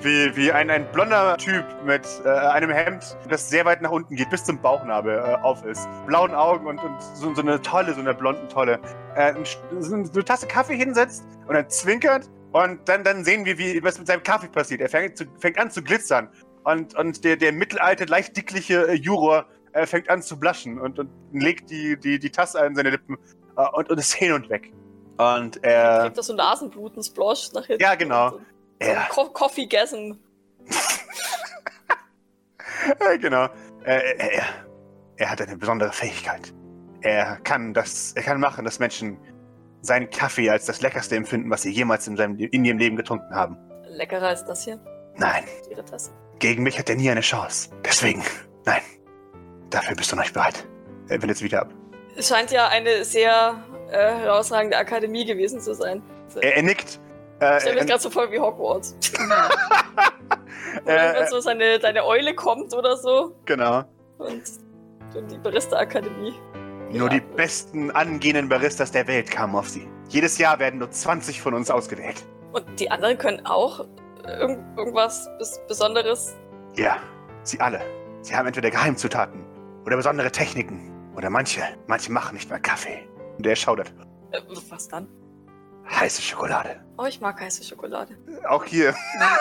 wie, 0.02 0.36
wie 0.36 0.52
ein, 0.52 0.70
ein 0.70 0.90
blonder 0.92 1.36
Typ 1.36 1.64
mit 1.84 2.02
äh, 2.24 2.28
einem 2.28 2.70
Hemd, 2.70 3.16
das 3.28 3.48
sehr 3.48 3.64
weit 3.64 3.80
nach 3.80 3.92
unten 3.92 4.16
geht, 4.16 4.28
bis 4.30 4.44
zum 4.44 4.60
Bauchnabel 4.60 5.18
äh, 5.18 5.36
auf 5.36 5.64
ist. 5.64 5.88
Blauen 6.06 6.34
Augen 6.34 6.66
und, 6.66 6.78
und 6.78 7.00
so, 7.14 7.32
so, 7.32 7.42
eine 7.42 7.62
Tolle, 7.62 7.94
so 7.94 8.00
eine 8.00 8.12
blonden 8.12 8.48
Tolle. 8.48 8.80
Äh, 9.14 9.34
so 9.78 9.94
eine 9.94 10.24
Tasse 10.24 10.46
Kaffee 10.48 10.76
hinsetzt 10.76 11.24
und 11.46 11.54
dann 11.54 11.70
zwinkert. 11.70 12.28
Und 12.52 12.88
dann, 12.88 13.02
dann 13.02 13.24
sehen 13.24 13.44
wir, 13.44 13.58
wie 13.58 13.82
was 13.82 13.98
mit 13.98 14.06
seinem 14.06 14.22
Kaffee 14.22 14.48
passiert. 14.48 14.80
Er 14.80 14.88
fängt, 14.88 15.16
zu, 15.16 15.24
fängt 15.38 15.58
an 15.58 15.70
zu 15.70 15.82
glitzern 15.82 16.28
und, 16.64 16.96
und 16.96 17.24
der, 17.24 17.37
der 17.37 17.53
mittelalte, 17.53 18.05
leicht 18.05 18.37
dickliche 18.37 18.88
äh, 18.88 18.94
Juror 18.94 19.46
äh, 19.72 19.87
fängt 19.87 20.09
an 20.09 20.22
zu 20.22 20.38
blaschen 20.38 20.81
und, 20.81 20.98
und 20.98 21.11
legt 21.33 21.70
die, 21.70 21.98
die, 21.98 22.18
die 22.18 22.31
Tasse 22.31 22.61
an 22.61 22.74
seine 22.74 22.90
Lippen 22.90 23.18
äh, 23.57 23.66
und, 23.72 23.90
und 23.90 23.98
ist 23.98 24.14
hin 24.14 24.33
und 24.33 24.48
weg. 24.48 24.72
Und 25.18 25.62
er. 25.62 26.03
Kriegt 26.03 26.18
das 26.18 26.27
so 26.27 26.35
Nasenbluten, 26.35 27.03
Splosh 27.03 27.53
nach 27.53 27.66
hinten. 27.66 27.83
Ja, 27.83 27.94
genau. 27.94 28.31
So, 28.31 28.40
ja. 28.83 29.07
Co 29.11 29.27
Coffee-Gasm. 29.27 30.12
ja, 33.00 33.16
genau. 33.16 33.48
Er, 33.85 34.18
er, 34.18 34.42
er 35.16 35.31
hat 35.31 35.40
eine 35.40 35.57
besondere 35.57 35.92
Fähigkeit. 35.92 36.53
Er 37.03 37.37
kann 37.44 37.74
das, 37.74 38.12
er 38.14 38.22
kann 38.22 38.40
machen, 38.40 38.64
dass 38.64 38.79
Menschen 38.79 39.18
seinen 39.83 40.09
Kaffee 40.09 40.48
als 40.48 40.64
das 40.64 40.81
Leckerste 40.81 41.16
empfinden, 41.16 41.50
was 41.50 41.62
sie 41.62 41.70
jemals 41.70 42.09
in, 42.09 42.16
seinem, 42.16 42.38
in 42.38 42.64
ihrem 42.64 42.79
Leben 42.79 42.96
getrunken 42.96 43.35
haben. 43.35 43.59
Leckerer 43.87 44.29
als 44.29 44.44
das 44.44 44.64
hier? 44.64 44.81
Nein. 45.16 45.44
Ihre 45.70 45.85
Tasse? 45.85 46.11
Gegen 46.44 46.62
mich 46.62 46.78
hat 46.78 46.90
er 46.90 46.96
nie 46.96 47.09
eine 47.09 47.22
Chance. 47.22 47.70
Deswegen, 47.87 48.22
nein. 48.66 48.83
Dafür 49.70 49.96
bist 49.96 50.12
du 50.12 50.16
noch 50.16 50.24
nicht 50.24 50.35
bereit. 50.35 50.68
Er 51.09 51.22
will 51.22 51.30
jetzt 51.30 51.42
wieder 51.42 51.62
ab. 51.62 51.72
Es 52.16 52.28
scheint 52.28 52.50
ja 52.50 52.68
eine 52.68 53.02
sehr 53.02 53.64
äh, 53.90 53.96
herausragende 53.96 54.76
Akademie 54.76 55.24
gewesen 55.24 55.59
zu 55.59 55.74
sein. 55.74 56.02
Er, 56.42 56.57
er 56.57 56.62
nickt. 56.62 57.00
Äh, 57.40 57.57
ich 57.57 57.62
stelle 57.62 57.80
mir 57.80 57.87
gerade 57.87 58.02
so 58.02 58.11
voll 58.11 58.30
wie 58.30 58.38
Hogwarts. 58.38 58.94
äh, 60.85 61.14
wenn 61.14 61.28
so 61.28 61.40
seine, 61.40 61.78
deine 61.78 62.04
Eule 62.04 62.35
kommt 62.35 62.74
oder 62.74 62.98
so. 62.98 63.35
Genau. 63.46 63.85
Und, 64.18 64.42
und 65.14 65.33
die 65.33 65.38
Barista-Akademie. 65.38 66.35
Nur 66.90 67.11
ja. 67.11 67.14
die 67.14 67.20
besten 67.20 67.90
angehenden 67.90 68.50
Baristas 68.50 68.92
der 68.92 69.07
Welt 69.07 69.30
kamen 69.30 69.57
auf 69.57 69.70
sie. 69.70 69.88
Jedes 70.11 70.37
Jahr 70.37 70.59
werden 70.59 70.80
nur 70.80 70.90
20 70.90 71.40
von 71.40 71.54
uns 71.54 71.70
ausgewählt. 71.70 72.22
Und 72.52 72.66
die 72.78 72.90
anderen 72.90 73.16
können 73.16 73.46
auch 73.46 73.87
irg 74.26 74.58
irgendwas 74.76 75.28
Besonderes? 75.68 76.34
Ja, 76.76 76.98
sie 77.42 77.60
alle. 77.60 77.80
Sie 78.22 78.34
haben 78.34 78.46
entweder 78.46 78.70
Geheimzutaten 78.70 79.44
oder 79.84 79.96
besondere 79.96 80.30
Techniken. 80.30 80.90
Oder 81.16 81.30
manche, 81.30 81.62
manche 81.87 82.10
machen 82.10 82.34
nicht 82.34 82.50
mal 82.50 82.58
Kaffee. 82.58 83.06
Und 83.37 83.46
der 83.46 83.54
schaudert. 83.54 83.92
Äh, 84.32 84.40
was 84.68 84.88
dann? 84.88 85.08
Heiße 85.88 86.22
Schokolade. 86.22 86.80
Oh, 86.96 87.04
ich 87.04 87.20
mag 87.20 87.40
heiße 87.40 87.62
Schokolade. 87.62 88.16
Auch 88.48 88.64
hier. 88.64 88.94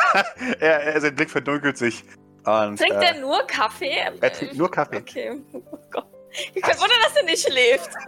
er, 0.60 0.84
er, 0.84 1.02
sein 1.02 1.16
Blick 1.16 1.30
verdunkelt 1.30 1.78
sich. 1.78 2.04
Und, 2.46 2.78
trinkt 2.78 3.02
äh, 3.02 3.06
er 3.06 3.20
nur 3.20 3.48
Kaffee? 3.48 3.98
Er 4.20 4.34
trinkt 4.34 4.56
nur 4.56 4.70
Kaffee. 4.70 4.98
Okay. 4.98 5.42
Oh 5.54 5.62
Gott. 5.92 6.08
Ich 6.54 6.62
kann 6.62 6.78
wundern, 6.78 6.98
dass 7.04 7.16
er 7.16 7.24
nicht 7.24 7.48
schläft. 7.48 7.90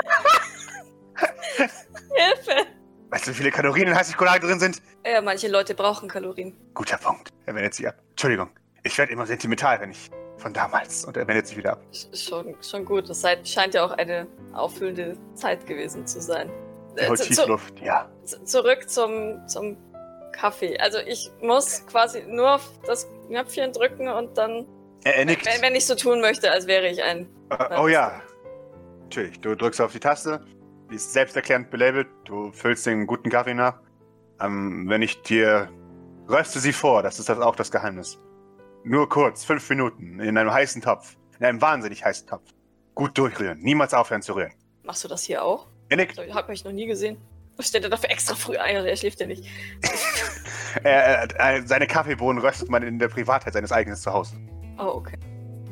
Hilfe. 2.16 2.68
Weißt 3.10 3.28
du, 3.28 3.32
wie 3.32 3.36
viele 3.36 3.52
Kalorien 3.52 3.88
in 3.88 3.96
heißer 3.96 4.14
Schokolade 4.14 4.48
drin 4.48 4.60
sind? 4.60 4.82
Ja, 5.06 5.22
manche 5.22 5.48
Leute 5.48 5.76
brauchen 5.76 6.10
Kalorien. 6.10 6.56
Guter 6.74 6.98
Punkt. 6.98 7.30
Er 7.46 7.56
wendet 7.56 7.74
sich 7.74 7.88
ab. 7.88 7.96
Entschuldigung. 8.12 8.50
Ich 8.84 8.98
werde 8.98 9.12
immer 9.12 9.26
sentimental, 9.26 9.80
wenn 9.80 9.92
ich 9.92 10.10
von 10.38 10.54
damals. 10.54 11.06
Und 11.06 11.18
er 11.18 11.28
wendet 11.28 11.48
sich 11.48 11.58
wieder 11.58 11.74
ab. 11.74 11.82
Schon, 12.14 12.56
schon 12.62 12.86
gut. 12.86 13.10
Das 13.10 13.24
scheint 13.44 13.74
ja 13.74 13.86
auch 13.86 13.92
eine 13.92 14.28
auffüllende 14.54 15.18
Zeit 15.34 15.66
gewesen 15.66 16.06
zu 16.06 16.22
sein. 16.22 16.52
Er 16.96 17.10
holt 17.10 17.22
Tiefluft, 17.22 17.80
ja. 17.82 18.10
Zurück 18.46 18.90
zum, 18.90 19.48
zum 19.48 19.78
Kaffee. 20.32 20.78
Also 20.80 21.00
ich 21.00 21.32
muss 21.42 21.86
quasi 21.88 22.24
nur 22.28 22.56
auf 22.56 22.70
das 22.86 23.08
Knöpfchen 23.28 23.72
drücken 23.74 24.08
und 24.08 24.38
dann. 24.38 24.66
Er, 25.04 25.18
er 25.18 25.26
nickt. 25.26 25.46
Wenn, 25.46 25.62
wenn, 25.62 25.76
ich 25.76 25.86
so 25.86 25.96
tun 25.96 26.22
möchte, 26.22 26.52
als 26.52 26.68
wäre 26.68 26.88
ich 26.88 27.04
ein. 27.04 27.28
Uh, 27.52 27.82
oh 27.82 27.88
ja. 27.88 28.22
Natürlich. 29.04 29.40
Du 29.42 29.56
drückst 29.56 29.82
auf 29.82 29.92
die 29.92 30.00
Taste. 30.00 30.42
Die 30.96 30.98
ist 30.98 31.12
selbsterklärend 31.12 31.72
belabelt. 31.72 32.08
Du 32.24 32.54
füllst 32.54 32.86
den 32.86 33.06
guten 33.06 33.30
Kaffee 33.30 33.54
nach. 33.54 33.82
Ähm, 34.40 34.88
wenn 34.88 35.02
ich 35.02 35.22
dir. 35.24 35.68
Röste 36.30 36.62
sie 36.62 36.72
vor, 36.72 37.04
das 37.04 37.20
ist 37.20 37.28
das 37.28 37.38
auch 37.38 37.58
das 37.58 37.70
Geheimnis. 37.70 38.18
Nur 38.86 39.10
kurz, 39.10 39.44
fünf 39.44 39.70
Minuten, 39.70 40.22
in 40.22 40.38
einem 40.38 40.54
heißen 40.54 40.82
Topf. 40.82 41.18
In 41.38 41.46
einem 41.46 41.62
wahnsinnig 41.62 42.06
heißen 42.06 42.28
Topf. 42.28 42.50
Gut 42.94 43.18
durchrühren. 43.18 43.60
Niemals 43.60 43.94
aufhören 43.94 44.22
zu 44.22 44.36
rühren. 44.36 44.54
Machst 44.84 45.04
du 45.04 45.10
das 45.10 45.24
hier 45.24 45.44
auch? 45.44 45.68
Er 45.90 45.98
nickt. 45.98 46.18
Ich 46.18 46.34
habe 46.34 46.50
mich 46.50 46.64
noch 46.64 46.72
nie 46.72 46.86
gesehen. 46.88 47.18
Was 47.58 47.68
stellt 47.68 47.84
er 47.84 47.90
dafür 47.90 48.10
extra 48.10 48.34
früh 48.34 48.56
ein? 48.56 48.78
Also 48.78 48.88
er 48.88 48.96
schläft 48.96 49.20
ja 49.20 49.28
nicht. 49.28 49.44
er, 50.86 51.30
er, 51.30 51.68
seine 51.68 51.88
Kaffeebohnen 51.88 52.42
röstet 52.42 52.70
man 52.70 52.84
in 52.84 53.00
der 53.00 53.10
Privatheit 53.10 53.52
seines 53.52 53.74
eigenen 53.74 53.98
Zuhause. 53.98 54.38
Oh, 54.80 54.94
okay. 54.96 55.18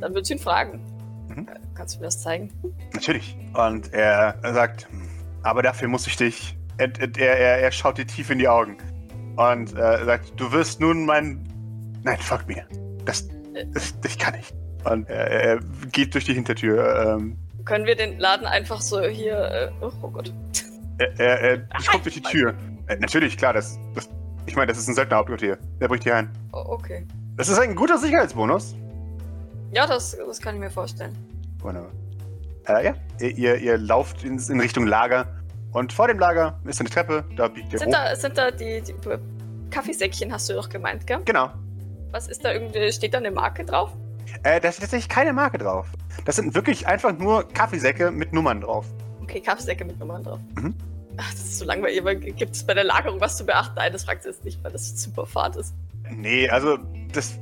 Dann 0.02 0.14
würdest 0.14 0.32
du 0.32 0.36
ihn 0.36 0.42
fragen. 0.42 0.82
Mhm. 1.30 1.48
Kannst 1.76 1.96
du 1.96 2.00
mir 2.00 2.08
das 2.08 2.22
zeigen? 2.22 2.52
Natürlich. 2.94 3.38
Und 3.54 3.94
er, 3.94 4.38
sagt, 4.54 4.88
aber 5.44 5.62
dafür 5.62 5.88
muss 5.88 6.08
ich 6.08 6.18
dich. 6.18 6.58
Er, 6.78 6.92
er, 7.18 7.60
er 7.62 7.72
schaut 7.72 7.98
dir 7.98 8.08
tief 8.08 8.30
in 8.30 8.40
die 8.40 8.48
Augen. 8.48 8.78
Und 9.36 9.74
äh, 9.78 10.06
sagt, 10.06 10.40
du 10.40 10.52
wirst 10.52 10.80
nun 10.80 11.06
mein. 11.06 11.48
Nein, 12.04 12.18
folg 12.20 12.48
mir. 12.48 12.66
Das, 13.06 13.28
das, 13.74 13.94
ich 14.06 14.18
kann 14.18 14.36
nicht. 14.36 14.54
Und 14.86 15.10
er, 15.10 15.28
er 15.30 15.60
geht 15.92 16.14
durch 16.14 16.26
die 16.26 16.34
Hintertür. 16.34 17.16
Ähm, 17.16 17.38
können 17.66 17.86
wir 17.86 17.96
den 17.96 18.20
Laden 18.20 18.46
einfach 18.46 18.82
so 18.82 19.02
hier. 19.02 19.38
Äh, 19.38 19.72
oh, 19.82 19.92
oh 20.02 20.10
Gott. 20.10 20.34
Er, 20.98 21.20
er, 21.20 21.42
er 21.42 21.58
guckt 21.92 22.06
durch 22.06 22.16
die 22.16 22.22
Tür. 22.22 22.54
Äh, 22.88 22.98
natürlich, 22.98 23.38
klar, 23.38 23.54
das, 23.54 23.80
das 23.96 24.10
ich 24.46 24.56
meine, 24.56 24.68
das 24.68 24.78
ist 24.78 24.88
ein 24.88 24.96
seltener 24.96 25.18
Hauptquartier. 25.18 25.58
Der 25.80 25.88
bricht 25.88 26.04
hier 26.04 26.16
ein. 26.16 26.30
Oh, 26.52 26.64
okay. 26.68 27.08
Das 27.38 27.50
ist 27.50 27.58
ein 27.58 27.76
guter 27.76 27.98
Sicherheitsbonus. 27.98 28.76
Ja, 29.72 29.88
das, 29.88 30.18
das 30.18 30.40
kann 30.40 30.56
ich 30.56 30.62
mir 30.62 30.70
vorstellen. 30.70 31.16
Wunderbar. 31.60 31.92
Äh, 32.68 32.86
ja, 32.86 32.96
ihr, 33.20 33.58
ihr 33.58 33.78
lauft 33.78 34.24
in, 34.24 34.40
in, 34.40 34.60
Richtung 34.60 34.88
Lager 34.88 35.28
und 35.72 35.92
vor 35.92 36.08
dem 36.08 36.20
Lager 36.20 36.60
ist 36.66 36.80
eine 36.80 36.90
Treppe, 36.90 37.26
da 37.36 37.48
biegt 37.48 37.74
ihr 37.74 37.80
sind 37.80 37.90
hoch. 37.90 37.94
Da, 37.94 38.16
sind 38.16 38.38
da 38.38 38.52
die, 38.52 38.82
die 38.82 38.96
Kaffeesäckchen, 39.70 40.32
hast 40.32 40.50
du 40.50 40.54
doch 40.54 40.70
gemeint, 40.70 41.06
gell? 41.08 41.20
Genau. 41.26 41.52
Was 42.12 42.28
ist 42.28 42.46
da 42.46 42.54
irgendwie, 42.54 42.92
steht 42.92 43.14
da 43.14 43.18
eine 43.18 43.32
Marke 43.32 43.66
drauf? 43.66 43.92
Äh, 44.44 44.60
da 44.60 44.70
ist 44.70 44.80
tatsächlich 44.80 45.10
keine 45.10 45.34
Marke 45.34 45.58
drauf. 45.58 45.88
Das 46.26 46.36
sind 46.36 46.54
wirklich 46.56 46.88
einfach 46.88 47.18
nur 47.18 47.48
Kaffeesäcke 47.50 48.12
mit 48.12 48.34
Nummern 48.34 48.62
drauf. 48.62 48.86
Okay, 49.22 49.42
Kaffeesäcke 49.42 49.84
mit 49.84 50.00
Nummern 50.00 50.24
drauf. 50.24 50.40
Mhm. 50.56 50.76
Ach, 51.18 51.32
das 51.32 51.42
ist 51.42 51.60
so 51.60 51.66
langweilig. 51.66 52.36
Gibt 52.36 52.56
es 52.56 52.64
bei 52.64 52.74
der 52.74 52.84
Lagerung 52.84 53.20
was 53.20 53.38
zu 53.38 53.46
beachten? 53.46 53.74
Nein, 53.76 53.92
das 53.92 54.04
fragt 54.04 54.24
sie 54.24 54.30
jetzt 54.30 54.44
nicht, 54.44 54.64
weil 54.64 54.72
das 54.72 55.02
super 55.02 55.26
Fahrt 55.26 55.56
ist. 55.56 55.74
Nee, 56.10 56.50
also 56.50 56.78
das. 57.12 57.38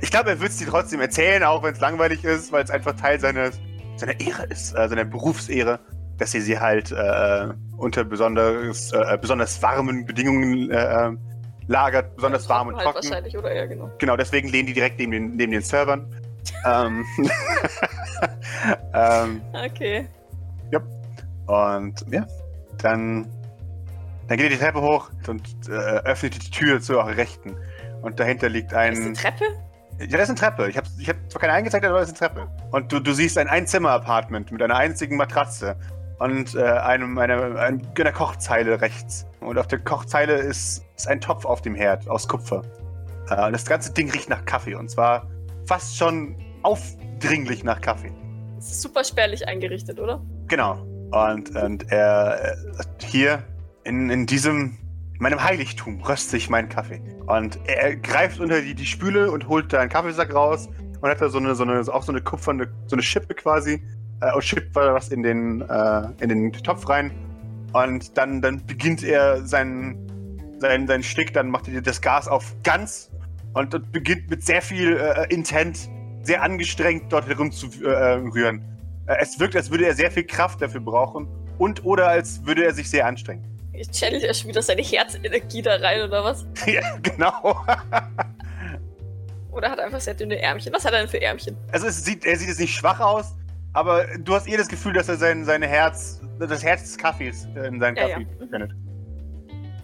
Ich 0.00 0.10
glaube, 0.10 0.30
er 0.30 0.40
wird 0.40 0.50
es 0.50 0.56
dir 0.56 0.68
trotzdem 0.68 1.00
erzählen, 1.00 1.42
auch 1.42 1.62
wenn 1.62 1.74
es 1.74 1.80
langweilig 1.80 2.24
ist, 2.24 2.50
weil 2.50 2.64
es 2.64 2.70
einfach 2.70 2.96
Teil 2.96 3.20
seines, 3.20 3.60
seiner 4.02 4.20
Ehre 4.20 4.44
ist, 4.44 4.76
äh, 4.76 4.88
seiner 4.88 5.04
Berufsehre, 5.04 5.78
dass 6.18 6.34
ihr 6.34 6.42
sie 6.42 6.58
halt 6.58 6.92
äh, 6.92 7.48
unter 7.76 8.04
besonders, 8.04 8.92
äh, 8.92 9.18
besonders 9.20 9.62
warmen 9.62 10.04
Bedingungen 10.04 10.70
äh, 10.70 11.08
äh, 11.08 11.16
lagert, 11.66 12.14
besonders 12.16 12.44
ja, 12.44 12.50
warm 12.50 12.68
und 12.68 12.76
halt 12.76 12.84
trocken. 12.84 13.08
Wahrscheinlich, 13.08 13.36
oder? 13.36 13.54
Ja, 13.54 13.66
genau. 13.66 13.90
Genau, 13.98 14.16
deswegen 14.16 14.48
lehnen 14.48 14.66
die 14.66 14.74
direkt 14.74 14.98
neben 14.98 15.12
den, 15.12 15.36
neben 15.36 15.52
den 15.52 15.62
Servern. 15.62 16.06
ähm, 16.66 17.06
ähm, 18.94 19.40
okay. 19.52 20.08
Ja. 20.70 20.80
Und 21.46 22.04
ja, 22.10 22.26
dann, 22.78 23.26
dann 24.28 24.36
geht 24.36 24.40
ihr 24.40 24.50
die 24.50 24.56
Treppe 24.56 24.80
hoch 24.80 25.10
und 25.28 25.42
äh, 25.68 25.72
öffnet 25.72 26.34
die 26.34 26.50
Tür 26.50 26.80
zu 26.80 26.98
eurer 26.98 27.16
Rechten. 27.16 27.56
Und 28.02 28.18
dahinter 28.18 28.48
liegt 28.48 28.74
ein. 28.74 28.92
Ist 28.92 29.00
eine 29.00 29.12
Treppe? 29.12 29.44
Ja, 29.98 30.06
das 30.18 30.22
ist 30.22 30.30
eine 30.30 30.38
Treppe. 30.38 30.68
Ich 30.68 30.76
habe 30.76 30.86
ich 30.98 31.08
hab 31.08 31.16
zwar 31.30 31.40
keine 31.40 31.52
eingezeigt, 31.52 31.84
aber 31.84 32.00
das 32.00 32.10
ist 32.10 32.22
eine 32.22 32.32
Treppe. 32.32 32.48
Und 32.70 32.92
du, 32.92 33.00
du 33.00 33.12
siehst 33.12 33.38
ein 33.38 33.48
Einzimmer-Apartment 33.48 34.50
mit 34.50 34.62
einer 34.62 34.76
einzigen 34.76 35.16
Matratze 35.16 35.76
und 36.18 36.54
äh, 36.54 36.62
einem, 36.62 37.18
einer, 37.18 37.56
einer 37.56 38.12
Kochzeile 38.12 38.80
rechts. 38.80 39.26
Und 39.40 39.58
auf 39.58 39.66
der 39.66 39.80
Kochzeile 39.80 40.34
ist, 40.34 40.84
ist 40.96 41.08
ein 41.08 41.20
Topf 41.20 41.44
auf 41.44 41.62
dem 41.62 41.74
Herd 41.74 42.08
aus 42.08 42.28
Kupfer. 42.28 42.62
Äh, 43.28 43.46
und 43.46 43.52
das 43.52 43.64
ganze 43.64 43.92
Ding 43.92 44.10
riecht 44.10 44.28
nach 44.28 44.44
Kaffee. 44.44 44.74
Und 44.74 44.90
zwar 44.90 45.28
fast 45.66 45.96
schon 45.96 46.36
aufdringlich 46.62 47.64
nach 47.64 47.80
Kaffee. 47.80 48.12
Das 48.56 48.70
ist 48.70 48.82
super 48.82 49.02
spärlich 49.02 49.46
eingerichtet, 49.46 49.98
oder? 49.98 50.22
Genau. 50.46 50.74
Und, 51.10 51.54
und 51.56 51.90
er 51.90 52.56
hier 53.00 53.42
in, 53.84 54.08
in 54.08 54.26
diesem, 54.26 54.78
meinem 55.22 55.42
Heiligtum 55.42 56.02
röste 56.02 56.36
ich 56.36 56.50
meinen 56.50 56.68
Kaffee. 56.68 57.00
Und 57.26 57.58
er 57.66 57.94
greift 57.96 58.40
unter 58.40 58.60
die, 58.60 58.74
die 58.74 58.86
Spüle 58.86 59.30
und 59.30 59.48
holt 59.48 59.72
da 59.72 59.78
einen 59.78 59.88
Kaffeesack 59.88 60.34
raus 60.34 60.68
und 61.00 61.08
hat 61.08 61.20
da 61.20 61.28
so 61.28 61.38
eine, 61.38 61.54
so 61.54 61.62
eine, 61.62 61.80
auch 61.80 62.02
so 62.02 62.10
eine 62.10 62.20
kupferne, 62.20 62.68
so 62.86 62.96
eine 62.96 63.02
Schippe 63.02 63.34
quasi 63.34 63.80
äh, 64.20 64.34
und 64.34 64.42
schippt 64.42 64.74
was 64.74 65.10
in 65.10 65.22
den, 65.22 65.62
äh, 65.62 66.08
in 66.20 66.28
den 66.28 66.52
Topf 66.52 66.88
rein. 66.88 67.12
Und 67.72 68.18
dann, 68.18 68.42
dann 68.42 68.66
beginnt 68.66 69.04
er 69.04 69.46
seinen, 69.46 70.58
seinen, 70.58 70.88
seinen 70.88 71.04
Stick, 71.04 71.32
dann 71.32 71.50
macht 71.50 71.68
er 71.68 71.80
das 71.80 72.02
Gas 72.02 72.26
auf 72.26 72.54
ganz 72.64 73.10
und, 73.54 73.72
und 73.74 73.92
beginnt 73.92 74.28
mit 74.28 74.42
sehr 74.42 74.60
viel 74.60 74.96
äh, 74.96 75.32
Intent, 75.32 75.88
sehr 76.22 76.42
angestrengt 76.42 77.12
dort 77.12 77.28
herumzurühren. 77.28 78.60
Äh, 79.06 79.16
es 79.20 79.38
wirkt, 79.38 79.54
als 79.54 79.70
würde 79.70 79.86
er 79.86 79.94
sehr 79.94 80.10
viel 80.10 80.24
Kraft 80.24 80.60
dafür 80.60 80.80
brauchen 80.80 81.28
und 81.58 81.84
oder 81.84 82.08
als 82.08 82.44
würde 82.44 82.64
er 82.64 82.74
sich 82.74 82.90
sehr 82.90 83.06
anstrengen. 83.06 83.51
Ich 83.72 83.90
channel 83.90 84.22
ja 84.22 84.34
schon 84.34 84.48
wieder 84.48 84.62
seine 84.62 84.82
Herzenergie 84.82 85.62
da 85.62 85.76
rein, 85.76 86.02
oder 86.02 86.24
was? 86.24 86.46
ja, 86.66 86.98
genau. 87.02 87.64
oder 89.50 89.70
hat 89.70 89.80
einfach 89.80 90.00
sehr 90.00 90.14
dünne 90.14 90.40
Ärmchen. 90.40 90.72
Was 90.72 90.84
hat 90.84 90.92
er 90.92 91.00
denn 91.00 91.08
für 91.08 91.20
Ärmchen? 91.20 91.56
Also 91.72 91.88
sieht, 91.88 92.24
er 92.24 92.36
sieht 92.36 92.48
jetzt 92.48 92.60
nicht 92.60 92.74
schwach 92.74 93.00
aus, 93.00 93.34
aber 93.72 94.06
du 94.18 94.34
hast 94.34 94.46
eher 94.46 94.58
das 94.58 94.68
Gefühl, 94.68 94.92
dass 94.92 95.08
er 95.08 95.16
sein, 95.16 95.44
seine 95.44 95.66
Herz, 95.66 96.20
das 96.38 96.62
Herz 96.62 96.82
des 96.82 96.98
Kaffees 96.98 97.46
äh, 97.56 97.66
in 97.66 97.80
seinen 97.80 97.96
ja, 97.96 98.08
Kaffee 98.08 98.26
ja. 98.40 98.46
findet. 98.50 98.72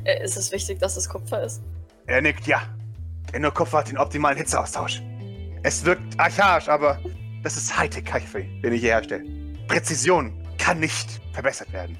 Äh, 0.05 0.25
ist 0.25 0.37
es 0.37 0.53
wichtig, 0.53 0.79
dass 0.81 0.97
es 0.97 1.09
Kupfer 1.09 1.43
ist? 1.43 1.63
Er 2.07 2.21
nickt, 2.21 2.47
ja. 2.47 2.63
Denn 3.33 3.43
nur 3.43 3.53
Kupfer 3.53 3.79
hat 3.79 3.91
den 3.91 3.99
optimalen 3.99 4.37
Hitzeaustausch. 4.37 5.03
Es 5.63 5.85
wirkt 5.85 6.19
archaisch, 6.19 6.69
aber 6.69 6.99
das 7.43 7.57
ist 7.57 7.77
Hightech-Kaffee, 7.77 8.61
den 8.63 8.73
ich 8.73 8.81
hier 8.81 8.93
herstelle. 8.93 9.25
Präzision 9.67 10.33
kann 10.59 10.81
nicht 10.81 11.21
verbessert 11.33 11.73
werden. 11.73 11.97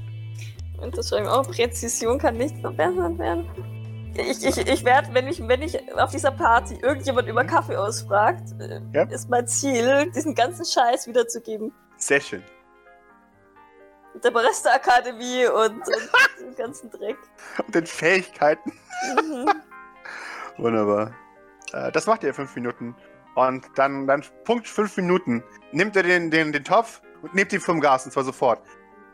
Und 0.81 0.97
das 0.97 1.09
schreiben 1.09 1.27
auch, 1.27 1.49
Präzision 1.49 2.19
kann 2.19 2.37
nicht 2.37 2.59
verbessert 2.59 3.19
werden. 3.19 3.49
Ich, 4.15 4.45
ich, 4.45 4.57
ich 4.57 4.85
werde, 4.85 5.13
wenn 5.13 5.29
ich, 5.29 5.47
wenn 5.47 5.63
ich 5.63 5.79
auf 5.97 6.11
dieser 6.11 6.33
Party 6.33 6.77
irgendjemand 6.83 7.29
über 7.29 7.45
Kaffee 7.45 7.77
ausfragt, 7.77 8.53
äh, 8.59 8.81
ja. 8.93 9.03
ist 9.05 9.29
mein 9.29 9.47
Ziel, 9.47 10.11
diesen 10.11 10.35
ganzen 10.35 10.65
Scheiß 10.65 11.07
wiederzugeben. 11.07 11.73
Sehr 11.97 12.21
schön. 12.21 12.43
Mit 14.15 14.25
der 14.25 14.31
Barista-Akademie 14.31 15.47
und, 15.47 15.77
und 15.77 16.11
dem 16.41 16.55
ganzen 16.57 16.91
Dreck. 16.91 17.17
Und 17.65 17.75
den 17.75 17.87
Fähigkeiten. 17.87 18.73
Mhm. 19.15 19.49
Wunderbar. 20.57 21.15
Äh, 21.73 21.93
das 21.93 22.07
macht 22.07 22.25
ihr 22.25 22.35
fünf 22.35 22.55
Minuten. 22.57 22.97
Und 23.37 23.67
dann, 23.77 24.09
dann 24.09 24.25
Punkt 24.45 24.67
fünf 24.67 24.97
Minuten, 24.97 25.45
nimmt 25.71 25.95
er 25.95 26.03
den, 26.03 26.31
den, 26.31 26.51
den 26.51 26.65
Topf 26.65 27.03
und 27.23 27.35
nimmt 27.35 27.53
ihn 27.53 27.61
vom 27.61 27.81
Gas, 27.81 28.05
und 28.05 28.11
zwar 28.11 28.25
sofort. 28.25 28.61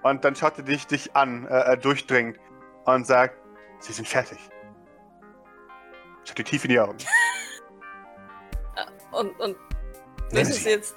Und 0.04 0.22
dann 0.22 0.36
schaut 0.36 0.58
er 0.58 0.64
dich, 0.64 0.86
dich 0.86 1.16
an, 1.16 1.48
äh, 1.48 1.72
äh 1.72 1.78
durchdringend, 1.78 2.38
und 2.84 3.06
sagt, 3.06 3.38
Sie 3.80 3.92
sind 3.92 4.06
fertig. 4.06 4.38
Schaut 6.24 6.38
dir 6.38 6.44
tief 6.44 6.64
in 6.64 6.70
die 6.70 6.78
Augen. 6.78 6.98
und, 9.12 9.40
und, 9.40 9.56
das 10.30 10.50
ist 10.50 10.66
jetzt... 10.66 10.94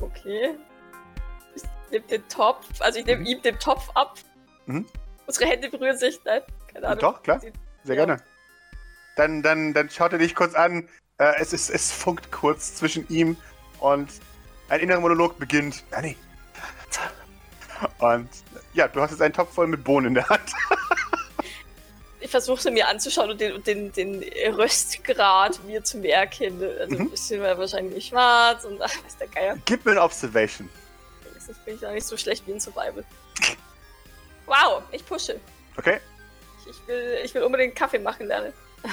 Okay. 0.00 0.54
Ich 1.54 1.62
nehme 1.90 2.06
den 2.06 2.28
Topf, 2.28 2.66
also 2.80 2.98
ich 2.98 3.06
nehme 3.06 3.20
mhm. 3.20 3.26
ihm 3.26 3.42
den 3.42 3.58
Topf 3.58 3.88
ab. 3.94 4.18
Mhm. 4.66 4.86
Unsere 5.26 5.50
Hände 5.50 5.70
berühren 5.70 5.96
sich, 5.96 6.20
nein, 6.24 6.42
keine 6.72 6.88
Ahnung. 6.88 7.00
Doch, 7.00 7.22
klar, 7.22 7.40
sehr 7.40 7.52
ja. 7.84 7.94
gerne. 7.94 8.22
Dann, 9.16 9.42
dann, 9.42 9.72
dann 9.72 9.88
schaut 9.88 10.12
er 10.12 10.18
dich 10.18 10.34
kurz 10.34 10.54
an, 10.54 10.88
äh, 11.16 11.32
es, 11.38 11.54
ist, 11.54 11.70
es 11.70 11.90
funkt 11.90 12.30
kurz 12.30 12.76
zwischen 12.76 13.08
ihm 13.08 13.36
und 13.80 14.10
ein 14.68 14.80
innerer 14.80 15.00
Monolog 15.00 15.38
beginnt. 15.38 15.84
Danny. 15.90 16.16
Und 17.98 18.28
ja, 18.74 18.88
du 18.88 19.00
hast 19.00 19.10
jetzt 19.10 19.22
einen 19.22 19.34
Topf 19.34 19.54
voll 19.54 19.66
mit 19.66 19.84
Bohnen 19.84 20.08
in 20.08 20.14
der 20.14 20.28
Hand. 20.28 20.50
ich 22.20 22.30
versuche 22.30 22.60
sie 22.60 22.70
mir 22.70 22.88
anzuschauen 22.88 23.30
und 23.30 23.40
den, 23.40 23.62
den, 23.62 23.92
den 23.92 24.24
Röstgrad 24.54 25.62
mir 25.64 25.82
zu 25.84 25.98
merken. 25.98 26.62
Also 26.62 26.94
mhm. 26.94 27.00
ein 27.02 27.10
bisschen 27.10 27.42
wahrscheinlich 27.42 28.06
schwarz 28.06 28.64
und 28.64 28.80
ach, 28.80 28.92
was 29.04 29.16
der 29.18 29.28
Geier. 29.28 29.58
Gib 29.64 29.84
mir 29.84 29.92
ein 29.92 29.98
Observation. 29.98 30.68
Das 31.34 31.58
bin 31.58 31.74
ich 31.74 31.86
auch 31.86 31.92
nicht 31.92 32.06
so 32.06 32.16
schlecht 32.16 32.46
wie 32.46 32.52
in 32.52 32.60
Survival. 32.60 33.04
Wow, 34.46 34.82
ich 34.92 35.04
pushe. 35.04 35.40
Okay. 35.76 36.00
Ich, 36.60 36.70
ich, 36.70 36.86
will, 36.86 37.18
ich 37.24 37.34
will 37.34 37.42
unbedingt 37.42 37.74
Kaffee 37.74 37.98
machen 37.98 38.26
lernen. 38.26 38.52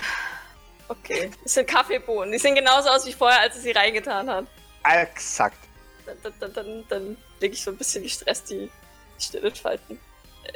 Okay, 0.92 1.30
das 1.44 1.54
sind 1.54 1.68
Kaffeebohnen. 1.68 2.32
Die 2.32 2.40
sehen 2.40 2.56
genauso 2.56 2.90
aus 2.90 3.06
wie 3.06 3.14
vorher, 3.14 3.42
als 3.42 3.56
er 3.56 3.62
sie 3.62 3.72
reingetan 3.72 4.28
hat. 4.28 4.48
Exakt. 4.84 5.60
Dann, 6.04 6.34
dann, 6.40 6.54
dann, 6.54 6.86
dann 6.90 7.18
lege 7.40 7.54
ich 7.54 7.64
so 7.64 7.70
ein 7.70 7.78
bisschen 7.78 8.02
gestresst 8.02 8.50
die, 8.50 8.72
die 9.20 9.26
Stirn 9.26 9.56
falten. 9.56 10.00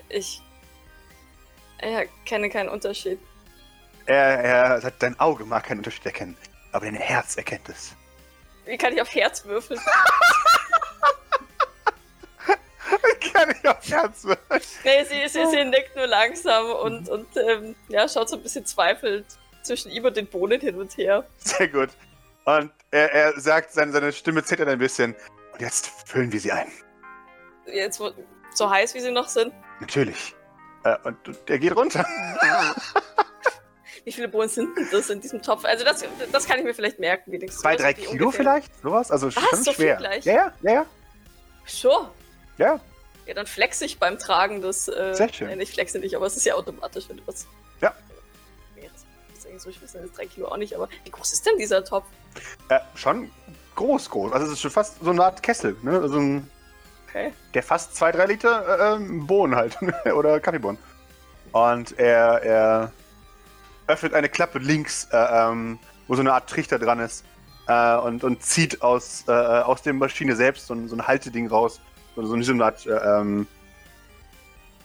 Ich 0.09 0.41
er 1.83 2.07
kenne 2.25 2.49
keinen 2.49 2.69
Unterschied. 2.69 3.19
Er, 4.05 4.15
er 4.15 4.81
sagt, 4.81 5.03
dein 5.03 5.19
Auge 5.19 5.45
mag 5.45 5.65
keinen 5.65 5.79
Unterschied 5.79 6.05
erkennen, 6.05 6.37
aber 6.71 6.85
dein 6.85 6.95
Herz 6.95 7.35
erkennt 7.35 7.67
es. 7.69 7.93
Wie 8.65 8.77
kann 8.77 8.93
ich 8.93 9.01
auf 9.01 9.13
Herz 9.13 9.43
würfeln? 9.45 9.79
Wie 12.87 13.29
kann 13.29 13.51
ich 13.51 13.67
auf 13.67 13.89
Herz 13.89 14.23
würfeln? 14.23 14.61
Nee, 14.85 15.03
sie, 15.03 15.27
sie, 15.27 15.45
sie 15.47 15.65
nickt 15.65 15.95
nur 15.95 16.07
langsam 16.07 16.71
und, 16.71 17.09
und 17.09 17.27
ähm, 17.35 17.75
ja, 17.89 18.07
schaut 18.07 18.29
so 18.29 18.37
ein 18.37 18.43
bisschen 18.43 18.65
zweifelt 18.65 19.25
zwischen 19.63 19.91
ihm 19.91 20.05
und 20.05 20.15
den 20.15 20.27
Bohnen 20.27 20.61
hin 20.61 20.75
und 20.75 20.97
her. 20.97 21.25
Sehr 21.39 21.67
gut. 21.67 21.89
Und 22.45 22.71
er, 22.91 23.11
er 23.11 23.39
sagt, 23.39 23.73
seine, 23.73 23.91
seine 23.91 24.13
Stimme 24.13 24.43
zittert 24.43 24.69
ein 24.69 24.79
bisschen. 24.79 25.15
Und 25.51 25.61
jetzt 25.61 25.87
füllen 26.05 26.31
wir 26.31 26.39
sie 26.39 26.51
ein. 26.51 26.71
Jetzt 27.65 27.99
so 28.57 28.69
heiß, 28.69 28.93
wie 28.93 28.99
sie 28.99 29.11
noch 29.11 29.27
sind? 29.27 29.53
Natürlich. 29.79 30.35
Äh, 30.83 30.97
und 31.03 31.17
der 31.47 31.59
geht 31.59 31.75
runter. 31.75 32.05
wie 34.03 34.11
viele 34.11 34.27
Bohnen 34.27 34.49
sind 34.49 34.69
das 34.91 35.09
in 35.09 35.21
diesem 35.21 35.41
Topf? 35.41 35.65
Also 35.65 35.85
das, 35.85 36.03
das 36.31 36.45
kann 36.45 36.59
ich 36.59 36.65
mir 36.65 36.73
vielleicht 36.73 36.99
merken. 36.99 37.31
Wenigstens. 37.31 37.61
Zwei, 37.61 37.75
drei 37.75 37.93
Kilo 37.93 38.11
ungefähr. 38.11 38.31
vielleicht? 38.31 38.81
Sowas? 38.81 39.11
Also 39.11 39.31
schon 39.31 39.43
so 39.63 39.73
schwer. 39.73 39.99
Ja, 40.23 40.33
ja, 40.33 40.53
ja, 40.61 40.71
ja. 40.73 40.85
Sure. 41.65 42.09
Ja. 42.57 42.79
Ja, 43.25 43.33
dann 43.33 43.45
flexe 43.47 43.85
ich 43.85 43.99
beim 43.99 44.19
Tragen 44.19 44.61
das. 44.61 44.89
Äh, 44.89 45.13
Sehr 45.13 45.31
schön. 45.31 45.47
Nein, 45.47 45.61
ich 45.61 45.71
flexe 45.71 45.99
nicht, 45.99 46.15
aber 46.15 46.25
es 46.25 46.35
ist 46.35 46.45
ja 46.45 46.55
automatisch, 46.55 47.07
wenn 47.07 47.17
du 47.17 47.23
was. 47.25 47.47
Ja. 47.81 47.93
So, 49.57 49.69
ich 49.69 49.81
weiß 49.81 49.93
nicht, 49.93 50.17
drei 50.17 50.25
Kilo 50.25 50.47
auch 50.47 50.57
nicht, 50.57 50.75
aber 50.75 50.89
wie 51.03 51.11
groß 51.11 51.31
ist 51.31 51.45
denn 51.45 51.57
dieser 51.57 51.85
Topf? 51.85 52.05
Äh, 52.69 52.79
schon 52.95 53.29
groß, 53.75 54.09
groß. 54.09 54.31
Also 54.33 54.47
es 54.47 54.53
ist 54.53 54.61
schon 54.61 54.71
fast 54.71 54.97
so 55.01 55.11
eine 55.11 55.23
Art 55.23 55.43
Kessel, 55.43 55.77
ne? 55.83 55.99
Also 55.99 56.17
ein 56.17 56.49
Okay. 57.13 57.31
Der 57.53 57.61
fast 57.61 57.95
zwei, 57.95 58.11
drei 58.11 58.25
Liter 58.25 58.95
äh, 58.95 58.95
ähm, 58.95 59.27
Bohnen 59.27 59.55
halt. 59.55 59.77
Oder 60.15 60.39
Kaffeebohnen. 60.39 60.79
Und 61.51 61.99
er, 61.99 62.41
er 62.41 62.91
öffnet 63.85 64.15
eine 64.15 64.29
Klappe 64.29 64.57
links, 64.57 65.07
äh, 65.11 65.17
ähm, 65.17 65.77
wo 66.07 66.15
so 66.15 66.21
eine 66.21 66.33
Art 66.33 66.49
Trichter 66.49 66.79
dran 66.79 66.99
ist. 66.99 67.23
Äh, 67.67 67.97
und, 67.97 68.23
und 68.23 68.41
zieht 68.41 68.81
aus, 68.81 69.25
äh, 69.27 69.31
aus 69.31 69.83
der 69.83 69.93
Maschine 69.93 70.35
selbst 70.35 70.65
so, 70.65 70.87
so 70.87 70.95
ein 70.95 71.07
Halteding 71.07 71.47
raus. 71.47 71.79
So, 72.15 72.25
so 72.25 72.51
eine 72.51 72.65
Art 72.65 72.83
äh, 72.87 72.91
ähm, 72.93 73.45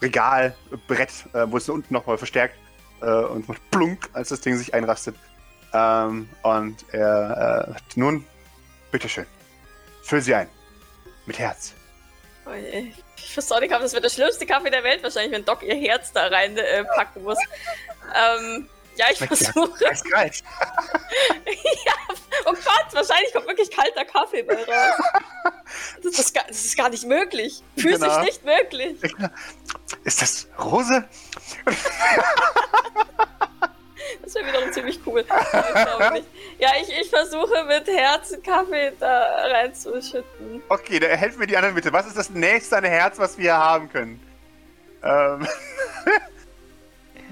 Regalbrett, 0.02 1.10
äh, 1.32 1.46
wo 1.46 1.56
es 1.56 1.68
unten 1.70 1.94
nochmal 1.94 2.18
verstärkt. 2.18 2.56
und 3.00 3.48
macht 3.48 3.62
plunk, 3.70 4.10
als 4.12 4.30
das 4.30 4.40
Ding 4.40 4.56
sich 4.56 4.74
einrastet. 4.74 5.14
Ähm, 5.72 6.28
und 6.42 6.84
er 6.92 7.76
äh, 7.76 7.80
nun, 7.94 8.24
bitteschön, 8.90 9.26
füll 10.02 10.20
sie 10.20 10.34
ein. 10.34 10.48
Mit 11.26 11.38
Herz. 11.38 11.77
Oh 12.48 12.54
je. 12.54 12.92
Ich 13.16 13.34
verstehe 13.34 13.60
nicht, 13.60 13.72
das 13.72 13.92
wird 13.92 14.04
der 14.04 14.10
schlimmste 14.10 14.46
Kaffee 14.46 14.70
der 14.70 14.82
Welt 14.82 15.02
wahrscheinlich, 15.02 15.32
wenn 15.32 15.44
Doc 15.44 15.62
ihr 15.62 15.74
Herz 15.74 16.12
da 16.12 16.28
reinpacken 16.28 17.22
äh, 17.22 17.24
muss. 17.24 17.38
ähm, 18.14 18.68
ja, 18.96 19.06
ich 19.12 19.18
versuche. 19.18 19.84
Ist 19.90 20.04
kalt. 20.10 20.42
ja, 21.86 21.92
oh 22.46 22.52
Gott, 22.52 22.92
wahrscheinlich 22.92 23.32
kommt 23.32 23.46
wirklich 23.46 23.70
kalter 23.70 24.04
Kaffee 24.04 24.42
bei 24.42 24.54
raus. 24.54 25.00
Das 26.02 26.18
ist, 26.18 26.34
gar, 26.34 26.44
das 26.48 26.64
ist 26.64 26.76
gar 26.76 26.88
nicht 26.88 27.04
möglich. 27.04 27.62
Physisch 27.76 28.00
genau. 28.00 28.22
nicht 28.22 28.44
möglich. 28.44 28.96
Ist 30.04 30.22
das 30.22 30.48
Rose? 30.58 31.08
Das 34.22 34.34
wäre 34.34 34.46
wiederum 34.46 34.72
ziemlich 34.72 35.00
cool. 35.06 35.24
ja, 36.58 36.70
ich, 36.80 37.00
ich 37.00 37.10
versuche 37.10 37.64
mit 37.64 37.86
Herzen 37.86 38.42
Kaffee 38.42 38.92
da 38.98 39.46
reinzuschütten. 39.46 40.62
Okay, 40.68 40.98
dann 40.98 41.10
helfen 41.10 41.38
mir 41.38 41.46
die 41.46 41.56
anderen 41.56 41.74
bitte. 41.74 41.92
Was 41.92 42.06
ist 42.06 42.16
das 42.16 42.30
nächste 42.30 42.76
an 42.78 42.84
Herz, 42.84 43.18
was 43.18 43.38
wir 43.38 43.56
haben 43.56 43.90
können? 43.90 44.20
Ähm. 45.02 45.46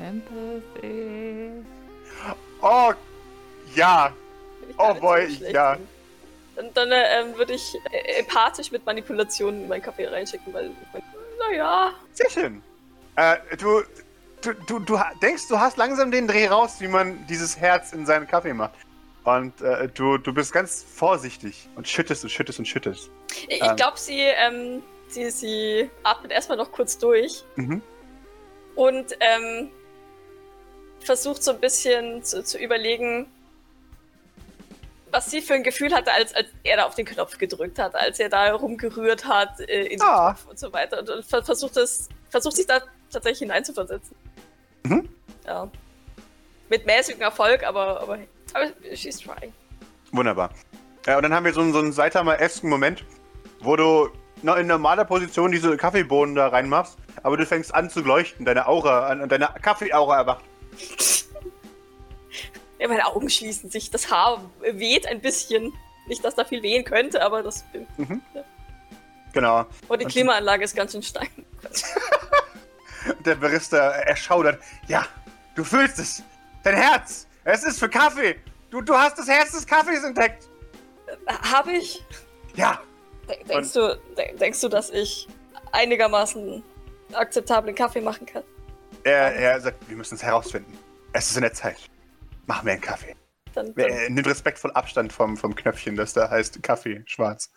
Empathy. 0.01 1.65
Oh, 2.61 2.93
ja. 3.75 4.13
Oh 4.79 4.95
boy, 4.95 5.31
so 5.31 5.45
ja. 5.47 5.77
Dann, 6.57 6.73
dann 6.75 6.93
äh, 6.93 7.37
würde 7.37 7.55
ich 7.55 7.75
äh, 7.93 8.21
empathisch 8.21 8.71
mit 8.71 8.85
Manipulationen 8.87 9.63
in 9.63 9.69
meinen 9.69 9.83
Kaffee 9.83 10.07
reinschicken, 10.07 10.53
weil, 10.53 10.71
naja. 11.39 11.93
Sehr 12.13 12.31
schön. 12.31 12.63
Äh, 13.17 13.37
du, 13.59 13.83
du, 14.47 14.55
du, 14.55 14.79
du 14.79 15.01
denkst, 15.23 15.49
du 15.49 15.59
hast 15.59 15.77
langsam 15.77 16.11
den 16.11 16.29
Dreh 16.29 16.47
raus, 16.47 16.77
wie 16.81 16.89
man 16.89 17.27
dieses 17.27 17.57
Herz 17.59 17.93
in 17.93 18.07
seinen 18.07 18.27
Kaffee 18.27 18.55
macht. 18.55 18.75
Und 19.25 19.61
äh, 19.61 19.89
du, 19.89 20.19
du 20.19 20.33
bist 20.33 20.53
ganz 20.53 20.85
vorsichtig 20.85 21.69
und 21.75 21.89
schüttest 21.89 22.23
und 22.23 22.31
schüttest 22.31 22.61
und 22.61 22.67
schüttest. 22.67 23.11
Ich 23.49 23.61
ähm. 23.61 23.75
glaube, 23.75 23.99
sie, 23.99 24.21
ähm, 24.21 24.83
sie, 25.09 25.31
sie 25.31 25.91
atmet 26.05 26.31
erstmal 26.31 26.57
noch 26.57 26.71
kurz 26.71 26.97
durch. 26.97 27.43
Mhm. 27.57 27.83
Und 28.77 29.17
ähm, 29.21 29.71
versucht 31.01 31.43
so 31.43 31.53
ein 31.53 31.61
bisschen 31.61 32.23
zu, 32.23 32.45
zu, 32.45 32.59
überlegen, 32.59 33.27
was 35.11 35.31
sie 35.31 35.41
für 35.41 35.55
ein 35.55 35.65
Gefühl 35.65 35.93
hatte, 35.93 36.13
als, 36.13 36.35
als 36.35 36.49
er 36.63 36.77
da 36.77 36.85
auf 36.85 36.95
den 36.95 37.07
Knopf 37.07 37.39
gedrückt 37.39 37.79
hat, 37.79 37.97
als 37.97 38.21
er 38.21 38.29
da 38.29 38.53
rumgerührt 38.53 39.25
hat 39.25 39.59
äh, 39.61 39.87
in 39.87 40.01
ah. 40.03 40.29
den 40.29 40.37
Topf 40.37 40.51
und 40.51 40.59
so 40.59 40.73
weiter. 40.73 41.01
Und, 41.01 41.11
und 41.11 41.25
versucht, 41.25 41.77
das, 41.77 42.09
versucht 42.31 42.57
sich 42.57 42.67
da 42.67 42.81
tatsächlich 43.11 43.41
hineinzuversetzen. 43.41 44.15
Mhm. 44.89 45.09
Ja. 45.47 45.69
Mit 46.69 46.87
mäßigem 46.87 47.23
Erfolg, 47.23 47.65
aber, 47.65 48.01
aber, 48.01 48.19
aber 48.53 48.67
she's 48.95 49.21
trying. 49.21 49.53
Wunderbar. 50.13 50.51
Ja, 51.07 51.17
und 51.17 51.23
dann 51.23 51.33
haben 51.33 51.45
wir 51.45 51.53
so 51.53 51.61
einen, 51.61 51.73
so 51.73 51.79
einen 51.79 51.93
Saitama-esken 51.93 52.69
Moment, 52.69 53.05
wo 53.61 53.77
du 53.77 54.09
in 54.43 54.67
normaler 54.67 55.05
Position 55.05 55.53
diese 55.53 55.77
Kaffeebohnen 55.77 56.35
da 56.35 56.49
reinmachst, 56.49 56.99
aber 57.23 57.37
du 57.37 57.47
fängst 57.47 57.75
an 57.75 57.91
zu 57.91 58.01
leuchten, 58.01 58.45
deine 58.45 58.67
Aura, 58.67 59.15
deine 59.15 59.49
Kaffeeaura 59.63 60.17
erwacht. 60.17 60.45
Ja, 62.79 62.89
meine 62.89 63.07
Augen 63.07 63.31
schließen 63.31 63.71
sich, 63.71 63.91
das 63.91 64.11
Haar 64.11 64.39
weht 64.61 65.07
ein 65.07 65.23
bisschen. 65.23 65.73
Nicht, 66.09 66.23
dass 66.23 66.35
da 66.35 66.45
viel 66.45 66.63
wehen 66.63 66.85
könnte, 66.85 67.23
aber 67.23 67.43
das. 67.43 67.65
Mhm. 67.97 68.21
Ja. 68.35 68.45
Genau. 69.33 69.65
Und 69.89 70.01
die 70.03 70.05
Klimaanlage 70.05 70.65
ist 70.65 70.77
ganz 70.77 70.93
schön 70.93 71.03
stein. 71.03 71.29
Der 73.25 73.35
Barista 73.37 73.91
erschaudert. 73.93 74.63
Ja, 74.89 75.07
du 75.55 75.65
fühlst 75.65 75.99
es. 75.99 76.23
Dein 76.63 76.77
Herz. 76.77 77.27
Es 77.45 77.65
ist 77.65 77.79
für 77.79 77.89
Kaffee. 77.89 78.37
Du, 78.71 78.81
du 78.81 78.95
hast 78.95 79.19
das 79.19 79.29
Herz 79.29 79.53
des 79.53 79.67
Kaffees 79.67 80.03
entdeckt. 80.03 80.49
Habe 81.29 81.73
ich? 81.73 82.05
Ja. 82.55 82.81
denkst, 83.49 83.73
du, 83.73 83.99
denkst 84.41 84.61
du, 84.61 84.69
dass 84.69 84.91
ich 84.91 85.29
einigermaßen 85.73 86.63
akzeptablen 87.13 87.75
Kaffee 87.75 88.01
machen 88.01 88.27
kann? 88.27 88.43
Er, 89.05 89.35
er 89.35 89.61
sagt, 89.61 89.89
wir 89.89 89.97
müssen 89.97 90.17
es 90.17 90.23
herausfinden. 90.23 90.77
Es 91.13 91.31
ist 91.31 91.37
in 91.37 91.43
der 91.43 91.53
Zeit. 91.53 91.79
Mach 92.47 92.63
mir 92.63 92.73
einen 92.73 92.81
Kaffee. 92.81 93.15
Dann, 93.55 93.75
dann. 93.75 93.89
Äh, 93.89 94.11
nimmt 94.11 94.27
respektvoll 94.27 94.73
Abstand 94.73 95.13
vom, 95.13 95.37
vom 95.37 95.55
Knöpfchen, 95.55 95.97
das 95.97 96.13
da 96.13 96.29
heißt 96.29 96.63
Kaffee, 96.63 97.03
schwarz. 97.07 97.51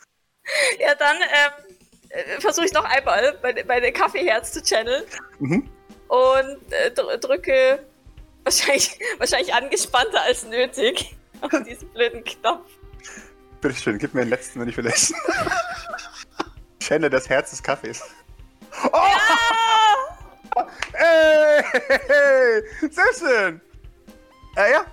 Ja, 0.80 0.96
dann 0.96 1.18
ähm, 1.18 1.78
äh, 2.10 2.40
versuche 2.40 2.66
ich 2.66 2.74
noch 2.74 2.86
einmal 2.86 3.38
meine, 3.42 3.64
meine 3.66 3.92
Kaffeeherz 3.92 4.52
zu 4.52 4.62
channeln. 4.64 5.04
Mhm. 5.40 5.70
Und 6.08 6.74
äh, 6.74 6.92
drücke 6.92 7.80
wahrscheinlich, 8.44 9.00
wahrscheinlich 9.20 9.54
angespannter 9.54 10.22
als 10.24 10.44
nötig 10.46 11.16
auf 11.42 11.52
diesen 11.64 11.90
blöden 11.90 12.24
Knopf. 12.24 12.70
Bitteschön, 13.62 13.98
gib 13.98 14.14
mir 14.14 14.22
den 14.22 14.30
letzten, 14.30 14.62
wenn 14.62 14.70
ich 14.70 14.76
verlässt. 14.76 15.14
Channel 16.80 17.10
das 17.10 17.30
Herz 17.30 17.52
des 17.52 17.62
Kaffees. 17.62 18.02
Oh! 18.86 18.90
Ja! 20.56 20.68
Ey! 20.94 22.64
Sehr 22.90 23.14
schön! 23.18 23.62
Äh, 24.56 24.72
ja, 24.72 24.86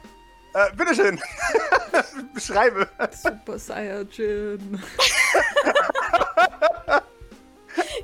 äh, 0.52 0.72
bitteschön. 0.74 1.20
Beschreibe. 2.34 2.88
Super 3.10 3.58
Saiyajin. 3.58 4.82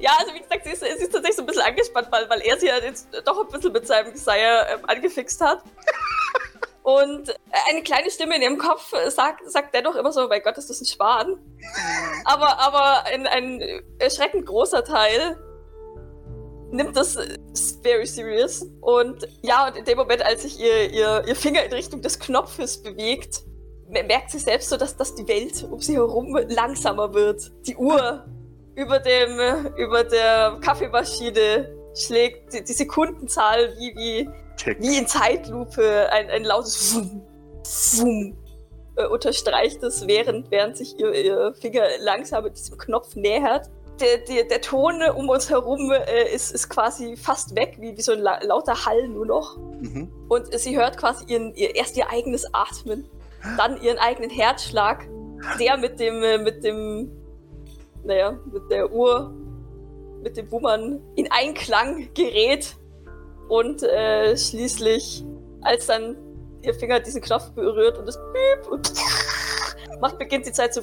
Ja, 0.02 0.10
also 0.18 0.34
wie 0.34 0.40
gesagt, 0.40 0.64
sie 0.64 0.72
ist, 0.72 0.80
sie 0.80 0.88
ist, 0.88 1.12
tatsächlich 1.12 1.36
so 1.36 1.42
ein 1.42 1.46
bisschen 1.46 1.62
angespannt, 1.62 2.08
weil, 2.10 2.28
weil 2.28 2.40
er 2.40 2.58
sie 2.58 2.66
ja 2.66 2.78
jetzt 2.78 3.08
doch 3.24 3.40
ein 3.40 3.48
bisschen 3.48 3.72
mit 3.72 3.86
seinem 3.86 4.16
Sire 4.16 4.66
ähm, 4.74 4.80
angefixt 4.88 5.40
hat. 5.40 5.62
Und 6.82 7.32
eine 7.70 7.82
kleine 7.84 8.10
Stimme 8.10 8.34
in 8.34 8.42
ihrem 8.42 8.58
Kopf 8.58 8.92
sagt, 9.10 9.48
sagt 9.48 9.72
dennoch 9.72 9.94
immer 9.94 10.10
so, 10.10 10.26
mein 10.26 10.42
Gott, 10.42 10.58
ist 10.58 10.68
das 10.68 10.80
ein 10.80 10.86
Schwan. 10.86 11.38
aber, 12.24 12.58
aber 12.58 13.04
ein, 13.04 13.28
ein 13.28 13.62
erschreckend 14.00 14.44
großer 14.46 14.82
Teil 14.82 15.38
nimmt 16.72 16.96
das 16.96 17.16
very 17.84 18.04
serious. 18.04 18.66
Und 18.80 19.28
ja, 19.42 19.68
und 19.68 19.76
in 19.76 19.84
dem 19.84 19.98
Moment, 19.98 20.22
als 20.22 20.42
sich 20.42 20.58
ihr, 20.58 20.90
ihr, 20.90 21.22
ihr 21.28 21.36
Finger 21.36 21.62
in 21.62 21.72
Richtung 21.72 22.02
des 22.02 22.18
Knopfes 22.18 22.82
bewegt, 22.82 23.44
merkt 23.86 24.32
sie 24.32 24.40
selbst 24.40 24.68
so, 24.68 24.76
dass, 24.76 24.96
dass 24.96 25.14
die 25.14 25.28
Welt 25.28 25.62
um 25.70 25.78
sie 25.78 25.94
herum 25.94 26.36
langsamer 26.48 27.14
wird. 27.14 27.52
Die 27.68 27.76
Uhr 27.76 28.24
über, 28.74 28.98
dem, 28.98 29.38
über 29.76 30.04
der 30.04 30.58
Kaffeemaschine 30.60 31.74
schlägt 31.94 32.52
die, 32.52 32.64
die 32.64 32.72
Sekundenzahl 32.72 33.74
wie, 33.78 33.94
wie, 33.96 34.30
wie 34.78 34.98
in 34.98 35.06
Zeitlupe 35.06 36.08
ein, 36.10 36.30
ein 36.30 36.44
lautes 36.44 36.94
Wum, 36.94 37.22
Wum, 37.98 38.36
äh, 38.96 39.06
unterstreicht 39.06 39.82
es, 39.82 40.06
während, 40.06 40.50
während 40.50 40.76
sich 40.76 40.98
ihr, 40.98 41.12
ihr 41.12 41.54
Finger 41.60 41.84
langsam 42.00 42.44
mit 42.44 42.56
diesem 42.56 42.78
Knopf 42.78 43.14
nähert 43.14 43.68
der, 44.00 44.18
der, 44.18 44.44
der 44.44 44.60
Ton 44.60 45.02
um 45.14 45.28
uns 45.28 45.50
herum 45.50 45.92
äh, 45.92 46.34
ist, 46.34 46.52
ist 46.52 46.68
quasi 46.68 47.16
fast 47.16 47.54
weg, 47.54 47.76
wie, 47.78 47.96
wie 47.96 48.02
so 48.02 48.12
ein 48.12 48.20
la 48.20 48.42
lauter 48.42 48.86
Hall 48.86 49.08
nur 49.08 49.26
noch. 49.26 49.56
Mhm. 49.56 50.10
Und 50.28 50.58
sie 50.58 50.76
hört 50.76 50.96
quasi 50.96 51.24
ihren, 51.26 51.54
ihr, 51.54 51.74
erst 51.76 51.96
ihr 51.96 52.10
eigenes 52.10 52.46
Atmen, 52.52 53.08
dann 53.56 53.80
ihren 53.80 53.98
eigenen 53.98 54.30
Herzschlag, 54.30 55.06
der 55.58 55.76
mit 55.76 56.00
dem, 56.00 56.22
äh, 56.22 56.38
mit 56.38 56.64
dem, 56.64 57.12
naja, 58.04 58.38
mit 58.52 58.70
der 58.70 58.90
Uhr, 58.90 59.32
mit 60.22 60.36
dem 60.36 60.50
Wummern 60.50 61.00
in 61.16 61.30
Einklang 61.30 62.08
gerät. 62.14 62.76
Und 63.48 63.82
äh, 63.82 64.36
schließlich, 64.36 65.24
als 65.62 65.86
dann 65.86 66.16
ihr 66.62 66.74
Finger 66.74 67.00
diesen 67.00 67.20
Knopf 67.20 67.50
berührt 67.50 67.98
und 67.98 68.08
es 68.08 68.16
piep 68.16 68.70
und 68.70 68.92
macht, 70.00 70.18
beginnt 70.18 70.46
die 70.46 70.52
Zeit 70.52 70.72
so 70.74 70.80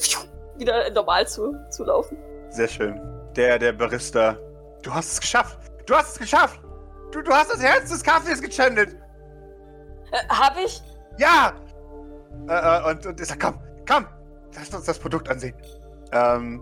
wieder 0.57 0.89
normal 0.91 1.27
zu, 1.27 1.55
zu 1.71 1.85
laufen. 1.85 2.17
Sehr 2.49 2.67
schön. 2.67 2.99
Der, 3.35 3.57
der 3.57 3.71
Barista. 3.73 4.37
Du 4.83 4.93
hast 4.93 5.13
es 5.13 5.21
geschafft. 5.21 5.59
Du 5.85 5.95
hast 5.95 6.13
es 6.13 6.19
geschafft. 6.19 6.59
Du, 7.11 7.21
du 7.21 7.31
hast 7.31 7.51
das 7.51 7.61
Herz 7.61 7.89
des 7.89 8.03
Kaffees 8.03 8.41
gechannelt. 8.41 8.95
Äh, 10.11 10.27
hab 10.29 10.57
ich? 10.57 10.81
Ja. 11.17 11.53
Äh, 12.47 12.53
äh, 12.53 12.91
und, 12.91 13.05
und 13.05 13.19
ich 13.19 13.27
sag, 13.27 13.39
komm, 13.39 13.59
komm. 13.87 14.05
Lass 14.55 14.73
uns 14.73 14.85
das 14.85 14.99
Produkt 14.99 15.29
ansehen. 15.29 15.55
Ähm. 16.11 16.61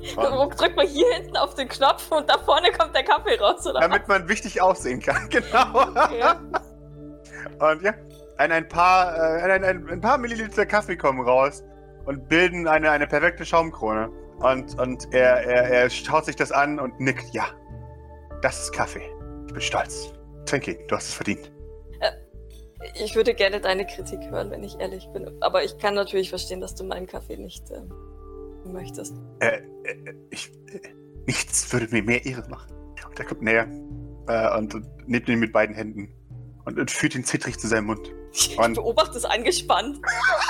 Drück 0.00 0.76
mal 0.76 0.86
hier 0.86 1.12
hinten 1.14 1.36
auf 1.36 1.54
den 1.54 1.68
Knopf 1.68 2.10
und 2.12 2.28
da 2.28 2.38
vorne 2.38 2.70
kommt 2.72 2.94
der 2.94 3.04
Kaffee 3.04 3.36
raus, 3.38 3.66
oder? 3.66 3.80
Damit 3.80 4.08
man 4.08 4.28
wichtig 4.28 4.60
aussehen 4.60 5.00
kann, 5.00 5.28
genau. 5.30 5.82
Okay. 5.90 6.34
und 7.58 7.82
ja, 7.82 7.94
ein, 8.38 8.52
ein, 8.52 8.68
paar, 8.68 9.16
äh, 9.16 9.50
ein, 9.50 9.64
ein, 9.64 9.88
ein 9.88 10.00
paar 10.00 10.18
Milliliter 10.18 10.66
Kaffee 10.66 10.96
kommen 10.96 11.26
raus 11.26 11.64
und 12.04 12.28
bilden 12.28 12.68
eine, 12.68 12.90
eine 12.90 13.06
perfekte 13.06 13.44
Schaumkrone. 13.44 14.10
Und, 14.38 14.78
und 14.78 15.12
er, 15.14 15.44
er, 15.44 15.70
er 15.70 15.90
schaut 15.90 16.26
sich 16.26 16.36
das 16.36 16.52
an 16.52 16.78
und 16.78 17.00
nickt. 17.00 17.32
Ja, 17.32 17.46
das 18.42 18.64
ist 18.64 18.72
Kaffee. 18.72 19.10
Ich 19.46 19.52
bin 19.52 19.62
stolz. 19.62 20.12
Twinkie, 20.44 20.78
du 20.88 20.96
hast 20.96 21.08
es 21.08 21.14
verdient. 21.14 21.50
Äh, 22.00 22.12
ich 23.02 23.16
würde 23.16 23.34
gerne 23.34 23.60
deine 23.60 23.86
Kritik 23.86 24.20
hören, 24.30 24.50
wenn 24.50 24.62
ich 24.62 24.78
ehrlich 24.78 25.08
bin. 25.12 25.30
Aber 25.40 25.64
ich 25.64 25.78
kann 25.78 25.94
natürlich 25.94 26.28
verstehen, 26.28 26.60
dass 26.60 26.74
du 26.74 26.84
meinen 26.84 27.06
Kaffee 27.06 27.36
nicht 27.36 27.70
äh, 27.70 27.80
möchtest. 28.72 29.14
Äh, 29.40 29.58
äh, 29.84 30.14
ich, 30.30 30.52
äh, 30.72 30.80
nichts 31.26 31.72
würde 31.72 31.88
mir 31.90 32.02
mehr 32.02 32.24
Ehre 32.24 32.48
machen. 32.48 32.72
Und 33.08 33.18
er 33.18 33.24
kommt 33.24 33.42
näher 33.42 33.68
äh, 34.28 34.58
und, 34.58 34.74
und 34.74 34.86
nimmt 35.08 35.28
ihn 35.28 35.38
mit 35.38 35.52
beiden 35.52 35.74
Händen 35.74 36.12
und, 36.64 36.78
und 36.78 36.90
führt 36.90 37.14
ihn 37.14 37.24
zittrig 37.24 37.58
zu 37.58 37.68
seinem 37.68 37.86
Mund. 37.86 38.12
Ich 38.32 38.58
und 38.58 38.74
beobachte 38.74 39.16
es 39.16 39.24
angespannt. 39.24 39.98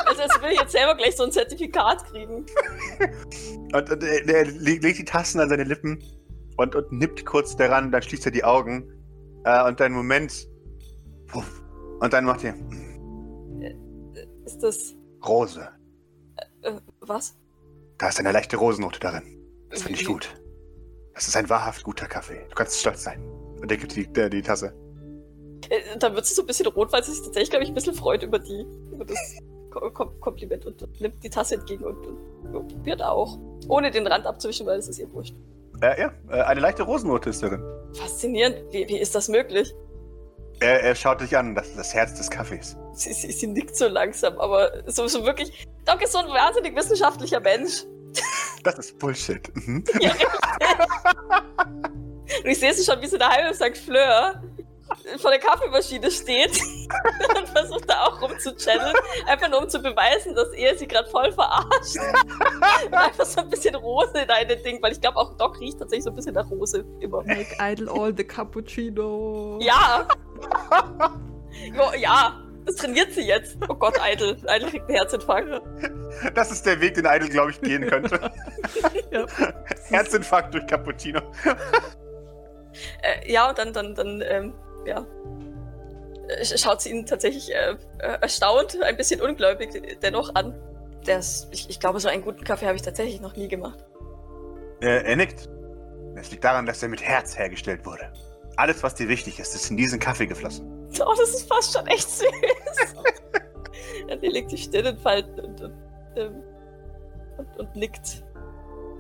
Also 0.07 0.22
als 0.22 0.42
will 0.42 0.50
ich 0.50 0.61
jetzt 0.61 0.72
selber 0.72 0.96
gleich 0.96 1.16
so 1.16 1.24
ein 1.24 1.31
Zertifikat 1.31 2.05
kriegen. 2.07 2.46
Und, 3.72 3.90
und 3.90 4.02
er, 4.02 4.26
er, 4.29 4.44
legt 4.46 4.98
die 4.98 5.05
Tasten 5.05 5.40
an 5.40 5.48
seine 5.48 5.64
Lippen 5.64 6.02
und, 6.57 6.74
und 6.76 6.92
nippt 6.92 7.26
kurz 7.26 7.57
daran, 7.57 7.90
dann 7.90 8.00
schließt 8.00 8.24
er 8.26 8.33
die 8.33 8.44
Augen. 8.44 8.88
Äh, 9.44 9.66
und 9.66 9.81
dann 9.81 9.92
Moment. 9.92 10.48
Puff, 11.26 11.62
und 12.00 12.12
dann 12.12 12.24
macht 12.24 12.44
er. 12.44 12.55
Äh, 13.61 13.74
ist 14.44 14.62
das. 14.62 14.94
Rose. 15.26 15.68
Äh, 16.62 16.68
äh, 16.68 16.81
was? 17.00 17.37
Da 17.98 18.09
ist 18.09 18.20
eine 18.20 18.32
leichte 18.32 18.56
Rosennote 18.56 19.00
darin. 19.00 19.22
Das 19.70 19.82
finde 19.82 20.00
ich 20.00 20.06
gut. 20.06 20.35
Das 21.14 21.28
ist 21.28 21.37
ein 21.37 21.48
wahrhaft 21.48 21.82
guter 21.82 22.06
Kaffee. 22.06 22.44
Du 22.48 22.54
kannst 22.54 22.78
stolz 22.78 23.04
sein. 23.04 23.22
Und 23.61 23.70
er 23.70 23.78
gibt 23.78 23.96
die, 23.96 24.06
die, 24.06 24.28
die 24.28 24.42
Tasse. 24.42 24.74
Äh, 25.70 25.98
dann 25.98 26.14
wird 26.14 26.26
sie 26.26 26.35
so 26.35 26.42
ein 26.42 26.46
bisschen 26.46 26.66
rot, 26.66 26.92
weil 26.92 27.02
sie 27.02 27.12
sich 27.12 27.22
tatsächlich, 27.22 27.50
glaube 27.50 27.64
ich, 27.64 27.70
ein 27.70 27.74
bisschen 27.74 27.94
freut 27.94 28.22
über, 28.22 28.38
die, 28.38 28.66
über 28.92 29.04
das 29.04 29.18
Kom 29.70 30.20
Kompliment 30.20 30.66
und, 30.66 31.00
nimmt 31.00 31.22
die 31.22 31.30
Tasse 31.30 31.54
entgegen 31.56 31.85
und, 31.85 32.06
und 32.06 32.68
probiert 32.68 33.02
auch. 33.02 33.38
Ohne 33.68 33.90
den 33.90 34.06
Rand 34.06 34.26
abzuwischen, 34.26 34.66
weil 34.66 34.78
es 34.78 34.88
ist 34.88 34.98
ihr 34.98 35.11
wurscht. 35.12 35.35
Äh, 35.80 36.00
ja, 36.00 36.12
äh, 36.28 36.42
eine 36.42 36.61
leichte 36.61 36.82
Rosennote 36.82 37.30
ist 37.30 37.42
darin. 37.42 37.62
Faszinierend. 37.94 38.59
Wie, 38.72 38.87
wie 38.88 38.98
ist 38.98 39.14
das 39.14 39.28
möglich? 39.28 39.74
Er, 40.61 40.83
er 40.83 40.95
schaut 40.95 41.21
dich 41.21 41.37
an, 41.37 41.55
das 41.55 41.69
ist 41.69 41.79
das 41.79 41.95
Herz 41.95 42.14
des 42.14 42.31
Kaffees. 42.31 42.77
Sie, 42.95 43.12
sie, 43.12 43.31
sie 43.31 43.47
nickt 43.47 43.77
so 43.77 43.88
langsam, 43.88 44.38
aber 44.38 44.83
so, 44.87 45.07
so 45.07 45.25
wirklich. 45.25 45.66
Doc 45.85 46.03
ist 46.03 46.12
so 46.12 46.19
ein 46.19 46.29
wahnsinnig 46.29 46.75
wissenschaftlicher 46.75 47.40
Mensch. 47.40 47.85
Das 48.62 48.79
ist 48.79 48.99
Bullshit. 48.99 49.55
Mhm. 49.55 49.85
Ja, 50.01 50.12
und 52.42 52.51
ich 52.51 52.59
sehe 52.59 52.73
sie 52.75 52.85
schon, 52.85 53.01
wie 53.01 53.07
sie 53.07 53.19
daheim 53.19 53.53
sagt, 53.55 53.79
Fleur 53.79 54.42
vor 55.19 55.31
der 55.31 55.40
Kaffeemaschine 55.40 56.11
steht 56.11 56.61
und 57.37 57.49
versucht 57.49 57.88
da 57.88 58.05
auch 58.05 58.21
rumzuchanneln, 58.21 58.95
einfach 59.27 59.49
nur 59.51 59.62
um 59.62 59.69
zu 59.69 59.81
beweisen, 59.81 60.35
dass 60.35 60.53
er 60.53 60.77
sie 60.77 60.87
gerade 60.87 61.09
voll 61.11 61.33
verarscht. 61.33 61.97
und 62.87 62.95
einfach 62.95 63.27
so 63.27 63.40
ein 63.40 63.51
bisschen 63.51 63.75
Rose 63.75 64.12
in 64.19 64.31
einem 64.31 64.62
Ding, 64.62 64.81
weil 64.83 64.92
ich 64.92 65.01
glaube 65.01 65.16
auch 65.16 65.37
Doc 65.37 65.61
riecht 65.61 65.79
tatsächlich 65.79 66.05
so 66.05 66.11
ein 66.11 66.16
bisschen 66.16 66.35
nach 66.35 66.49
Rose 66.51 66.85
immer. 67.01 67.23
Make 67.25 67.57
idle 67.61 67.90
all 67.90 68.14
the 68.16 68.25
cappuccino. 68.25 69.59
Ja. 69.61 70.07
ja. 71.99 72.42
Das 72.64 72.75
trainiert 72.75 73.12
sie 73.12 73.22
jetzt. 73.22 73.57
Oh 73.68 73.75
Gott, 73.75 73.96
Idle. 74.05 74.37
Idle 74.49 74.68
kriegt 74.68 74.88
einen 74.88 74.96
Herzinfarkt. 74.96 75.62
Das 76.35 76.51
ist 76.51 76.66
der 76.66 76.81
Weg, 76.81 76.94
den 76.94 77.05
Idle, 77.05 77.29
glaube 77.29 77.53
ich, 77.53 77.61
gehen 77.61 77.87
könnte. 77.87 78.18
ja. 79.12 79.25
Herzinfarkt 79.85 80.53
durch 80.53 80.66
Cappuccino. 80.66 81.20
Äh, 83.03 83.31
ja, 83.31 83.49
und 83.49 83.59
dann, 83.59 83.72
dann, 83.72 83.94
dann 83.94 84.20
ähm, 84.27 84.53
ja, 84.85 85.07
schaut 86.42 86.81
sie 86.83 86.90
ihn 86.90 87.07
tatsächlich 87.07 87.55
äh, 87.55 87.77
äh, 87.99 88.18
erstaunt, 88.20 88.81
ein 88.83 88.96
bisschen 88.96 89.20
ungläubig 89.20 89.99
dennoch 90.03 90.35
an. 90.35 90.55
Das, 91.05 91.49
ich, 91.53 91.70
ich 91.70 91.79
glaube, 91.79 92.01
so 92.01 92.09
einen 92.09 92.22
guten 92.22 92.44
Kaffee 92.44 92.67
habe 92.67 92.77
ich 92.77 92.83
tatsächlich 92.83 93.21
noch 93.21 93.37
nie 93.37 93.48
gemacht. 93.48 93.79
Er, 94.81 95.04
er 95.04 95.17
nickt. 95.17 95.48
Es 96.17 96.31
liegt 96.31 96.44
daran, 96.44 96.67
dass 96.67 96.83
er 96.83 96.88
mit 96.88 97.02
Herz 97.02 97.38
hergestellt 97.38 97.85
wurde. 97.85 98.13
Alles, 98.57 98.83
was 98.83 98.94
dir 98.94 99.09
wichtig 99.09 99.38
ist, 99.38 99.54
ist 99.54 99.71
in 99.71 99.77
diesen 99.77 100.00
Kaffee 100.00 100.27
geflossen. 100.27 100.88
Oh, 101.00 101.15
das 101.19 101.31
ist 101.31 101.48
fast 101.48 101.75
schon 101.75 101.87
echt 101.87 102.09
süß. 102.09 102.27
er 104.09 104.17
legt 104.17 104.50
die 104.52 104.59
Stirn 104.59 104.87
in 104.87 104.98
Falten 104.98 105.40
und, 105.40 105.61
und, 105.61 105.75
ähm, 106.17 106.42
und, 107.37 107.57
und, 107.59 107.77
nickt. 107.77 108.25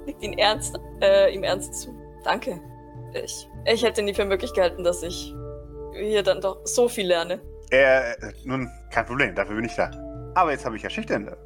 Nickt 0.04 0.22
ihn 0.22 0.34
ernst, 0.34 0.78
äh, 1.00 1.34
ihm 1.34 1.42
ernst 1.42 1.74
zu. 1.74 1.94
Danke. 2.24 2.60
Ich, 3.14 3.48
ich 3.64 3.82
hätte 3.82 4.02
nie 4.02 4.12
für 4.12 4.26
möglich 4.26 4.52
gehalten, 4.52 4.84
dass 4.84 5.02
ich 5.02 5.34
hier 5.94 6.22
dann 6.22 6.40
doch 6.40 6.60
so 6.64 6.88
viel 6.88 7.06
lerne. 7.06 7.40
Äh, 7.70 8.14
nun, 8.44 8.70
kein 8.90 9.06
Problem, 9.06 9.34
dafür 9.34 9.56
bin 9.56 9.64
ich 9.64 9.74
da. 9.74 9.90
Aber 10.34 10.52
jetzt 10.52 10.66
habe 10.66 10.76
ich 10.76 10.82
ja 10.82 10.90
Schüchternde. 10.90 11.36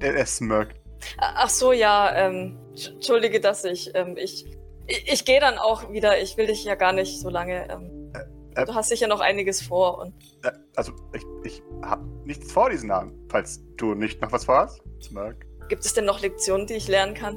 Der, 0.00 0.12
der 0.12 0.26
smirkt. 0.26 0.76
Ach 1.18 1.48
so, 1.48 1.72
ja, 1.72 2.14
ähm, 2.14 2.58
entschuldige, 2.94 3.40
dass 3.40 3.64
ich, 3.64 3.90
ähm, 3.94 4.16
ich, 4.16 4.46
ich, 4.86 5.12
ich 5.12 5.24
gehe 5.24 5.40
dann 5.40 5.58
auch 5.58 5.90
wieder. 5.90 6.20
Ich 6.20 6.36
will 6.36 6.46
dich 6.46 6.64
ja 6.64 6.74
gar 6.74 6.92
nicht 6.92 7.20
so 7.20 7.28
lange, 7.28 7.68
ähm, 7.70 8.12
Äh, 8.54 8.66
du 8.66 8.74
hast 8.74 8.90
sicher 8.90 9.08
noch 9.08 9.20
einiges 9.20 9.62
vor. 9.62 9.98
Und 9.98 10.14
äh, 10.44 10.50
also, 10.76 10.92
ich, 11.14 11.24
ich 11.44 11.62
habe 11.82 12.04
nichts 12.24 12.52
vor 12.52 12.70
diesen 12.70 12.90
Abend, 12.90 13.14
falls 13.30 13.62
du 13.76 13.94
nicht 13.94 14.20
noch 14.20 14.32
was 14.32 14.44
vorhast. 14.44 14.82
Mark. 15.10 15.46
Gibt 15.68 15.84
es 15.84 15.94
denn 15.94 16.04
noch 16.04 16.20
Lektionen, 16.20 16.66
die 16.66 16.74
ich 16.74 16.88
lernen 16.88 17.14
kann? 17.14 17.36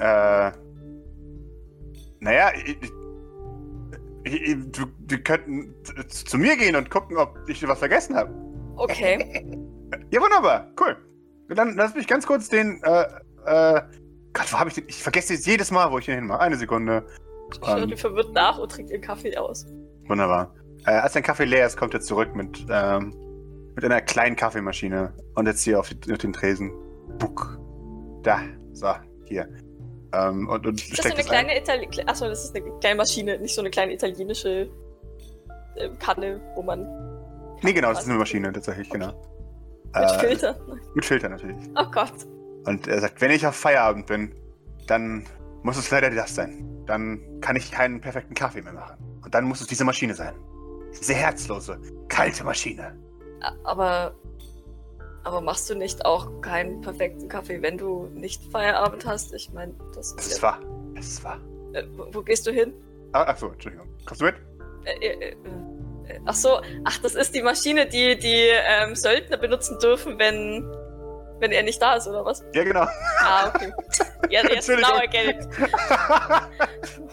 Äh. 0.00 0.52
Naja, 2.20 2.50
ich, 2.54 2.78
ich, 4.24 4.56
du, 4.72 4.86
wir 5.06 5.22
könnten 5.22 5.74
zu 6.08 6.38
mir 6.38 6.56
gehen 6.56 6.74
und 6.74 6.90
gucken, 6.90 7.16
ob 7.16 7.38
ich 7.48 7.66
was 7.66 7.78
vergessen 7.78 8.16
habe. 8.16 8.34
Okay. 8.76 9.18
ja, 10.10 10.20
wunderbar. 10.20 10.72
Cool. 10.80 10.96
Dann 11.48 11.76
lass 11.76 11.94
mich 11.94 12.08
ganz 12.08 12.26
kurz 12.26 12.48
den, 12.48 12.82
äh, 12.82 13.04
äh, 13.46 13.82
Gott, 14.36 14.52
wo 14.52 14.58
habe 14.58 14.68
ich 14.68 14.74
den? 14.74 14.84
Ich 14.86 15.02
vergesse 15.02 15.32
jetzt 15.32 15.46
jedes 15.46 15.70
Mal, 15.70 15.90
wo 15.90 15.98
ich 15.98 16.04
den 16.04 16.16
hinmache. 16.16 16.40
Eine 16.40 16.56
Sekunde. 16.56 17.06
Schaut 17.64 17.82
um, 17.82 17.96
verwirrt 17.96 18.34
nach 18.34 18.58
und 18.58 18.70
trinkt 18.70 18.90
ihren 18.90 19.00
Kaffee 19.00 19.36
aus. 19.36 19.66
Wunderbar. 20.08 20.54
Äh, 20.84 20.90
als 20.90 21.14
dein 21.14 21.22
Kaffee 21.22 21.44
leer 21.44 21.66
ist, 21.66 21.76
kommt 21.76 21.94
er 21.94 22.00
zurück 22.00 22.34
mit, 22.34 22.66
ähm, 22.68 23.14
mit 23.74 23.84
einer 23.84 24.02
kleinen 24.02 24.36
Kaffeemaschine 24.36 25.14
und 25.34 25.46
jetzt 25.46 25.62
hier 25.62 25.80
auf, 25.80 25.88
die, 25.88 26.12
auf 26.12 26.18
den 26.18 26.32
Tresen. 26.32 26.72
Buck. 27.18 27.58
Da. 28.22 28.40
So, 28.72 28.92
hier. 29.24 29.48
Ähm, 30.12 30.48
und, 30.48 30.66
und 30.66 30.82
ist 30.82 30.98
das 30.98 31.06
so 31.06 31.14
eine 31.14 31.24
kleine 31.24 31.58
Itali 31.58 31.88
Achso, 32.06 32.28
das 32.28 32.44
ist 32.44 32.56
eine 32.56 32.70
kleine 32.80 32.96
Maschine, 32.96 33.38
nicht 33.38 33.54
so 33.54 33.62
eine 33.62 33.70
kleine 33.70 33.94
italienische 33.94 34.68
äh, 35.76 35.88
Kanne, 35.98 36.40
wo 36.54 36.62
man. 36.62 36.86
Nee, 37.62 37.72
genau, 37.72 37.88
das 37.88 38.02
ist 38.02 38.08
eine 38.10 38.18
Maschine 38.18 38.52
tatsächlich, 38.52 38.90
genau. 38.90 39.14
Mit 39.94 40.02
äh, 40.02 40.18
Filter? 40.18 40.56
Mit 40.94 41.04
Filter 41.06 41.28
natürlich. 41.30 41.56
Oh 41.74 41.90
Gott. 41.90 42.12
Und 42.66 42.86
er 42.88 43.00
sagt, 43.00 43.20
wenn 43.20 43.30
ich 43.30 43.46
auf 43.46 43.56
Feierabend 43.56 44.06
bin, 44.06 44.34
dann 44.86 45.24
muss 45.62 45.76
es 45.76 45.90
leider 45.90 46.10
das 46.10 46.34
sein. 46.34 46.84
Dann 46.86 47.40
kann 47.40 47.56
ich 47.56 47.70
keinen 47.70 48.00
perfekten 48.00 48.34
Kaffee 48.34 48.62
mehr 48.62 48.72
machen. 48.72 48.96
Und 49.24 49.34
dann 49.34 49.44
muss 49.44 49.60
es 49.60 49.66
diese 49.66 49.84
Maschine 49.84 50.14
sein. 50.14 50.34
Diese 51.00 51.14
herzlose, 51.14 51.80
kalte 52.08 52.44
Maschine. 52.44 52.96
Aber 53.64 54.14
aber 55.26 55.40
machst 55.40 55.68
du 55.68 55.74
nicht 55.74 56.06
auch 56.06 56.40
keinen 56.40 56.80
perfekten 56.82 57.28
Kaffee, 57.28 57.60
wenn 57.60 57.76
du 57.76 58.08
nicht 58.14 58.44
Feierabend 58.52 59.04
hast? 59.04 59.34
Ich 59.34 59.52
meine, 59.52 59.74
das 59.92 60.12
ist. 60.12 60.18
Das 60.18 60.26
ist 60.28 60.42
wahr. 60.42 60.60
Das 60.94 61.06
ist 61.06 61.24
wahr. 61.24 61.40
Äh, 61.72 61.82
wo, 61.96 62.06
wo, 62.12 62.22
gehst 62.22 62.46
du 62.46 62.52
hin? 62.52 62.72
Ah, 63.10 63.24
ach 63.26 63.36
so, 63.36 63.48
Entschuldigung. 63.48 63.88
Kommst 64.04 64.20
du 64.20 64.26
mit? 64.26 64.36
Äh, 64.84 65.04
äh, 65.04 65.30
äh, 65.30 65.36
ach 66.26 66.34
so, 66.34 66.60
ach, 66.84 66.98
das 66.98 67.16
ist 67.16 67.34
die 67.34 67.42
Maschine, 67.42 67.88
die 67.88 68.16
die 68.16 68.50
ähm, 68.68 68.94
Söldner 68.94 69.36
benutzen 69.36 69.80
dürfen, 69.80 70.16
wenn, 70.16 70.64
wenn 71.40 71.52
er 71.52 71.62
nicht 71.62 71.80
da 71.80 71.94
ist, 71.94 72.06
oder 72.06 72.24
was? 72.24 72.44
Ja, 72.54 72.64
genau. 72.64 72.86
Ah, 73.20 73.48
okay. 73.54 73.72
Ja, 74.30 74.42
jetzt 74.48 74.68
genau 74.68 74.98
Geld. 75.10 75.46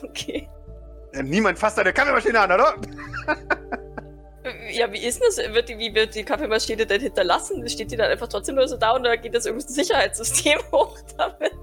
okay. 0.03 0.49
Niemand 1.21 1.59
fasst 1.59 1.77
deine 1.77 1.93
Kaffeemaschine 1.93 2.39
an, 2.39 2.51
oder? 2.51 2.75
Ja, 4.71 4.91
wie 4.91 4.99
ist 4.99 5.21
das? 5.21 5.37
Wird 5.37 5.69
die, 5.69 5.77
wie 5.77 5.93
wird 5.93 6.15
die 6.15 6.23
Kaffeemaschine 6.23 6.85
denn 6.85 7.01
hinterlassen? 7.01 7.67
Steht 7.69 7.91
die 7.91 7.97
dann 7.97 8.11
einfach 8.11 8.27
trotzdem 8.27 8.55
nur 8.55 8.67
so 8.67 8.77
da 8.77 8.91
und 8.91 9.03
da 9.03 9.15
geht 9.15 9.35
das 9.35 9.45
irgendein 9.45 9.69
Sicherheitssystem 9.69 10.59
hoch 10.71 10.97
damit? 11.17 11.53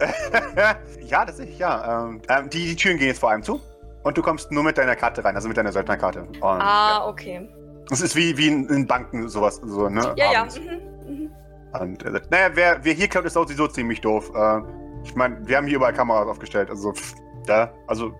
ja, 1.06 1.24
das 1.24 1.38
ist 1.38 1.58
ja. 1.58 2.04
Ähm, 2.04 2.22
ähm, 2.28 2.50
die, 2.50 2.68
die 2.68 2.76
Türen 2.76 2.98
gehen 2.98 3.08
jetzt 3.08 3.20
vor 3.20 3.30
allem 3.30 3.42
zu 3.42 3.60
und 4.02 4.16
du 4.16 4.22
kommst 4.22 4.50
nur 4.50 4.62
mit 4.62 4.78
deiner 4.78 4.96
Karte 4.96 5.24
rein, 5.24 5.34
also 5.34 5.48
mit 5.48 5.56
deiner 5.56 5.72
Söldnerkarte. 5.72 6.22
Und, 6.22 6.42
ah, 6.42 7.00
ja. 7.00 7.06
okay. 7.06 7.48
Es 7.90 8.00
ist 8.00 8.14
wie, 8.14 8.36
wie 8.36 8.48
in, 8.48 8.68
in, 8.68 8.86
Banken 8.86 9.28
sowas, 9.28 9.60
so, 9.64 9.88
ne? 9.88 10.14
Ja, 10.16 10.40
Abends. 10.40 10.56
ja. 10.56 10.62
Mhm, 10.62 11.22
mhm. 11.24 11.30
Und 11.78 12.02
äh, 12.04 12.20
naja, 12.30 12.50
wer, 12.54 12.84
wer 12.84 12.92
hier 12.92 13.08
klaut, 13.08 13.24
ist 13.24 13.34
sowieso 13.34 13.68
ziemlich 13.68 14.00
doof. 14.00 14.30
Äh, 14.34 14.60
ich 15.04 15.14
meine, 15.14 15.46
wir 15.46 15.56
haben 15.56 15.66
hier 15.66 15.76
überall 15.76 15.92
Kameras 15.92 16.28
aufgestellt, 16.28 16.70
also, 16.70 16.92
pff, 16.92 17.14
ja, 17.46 17.72
also, 17.86 18.12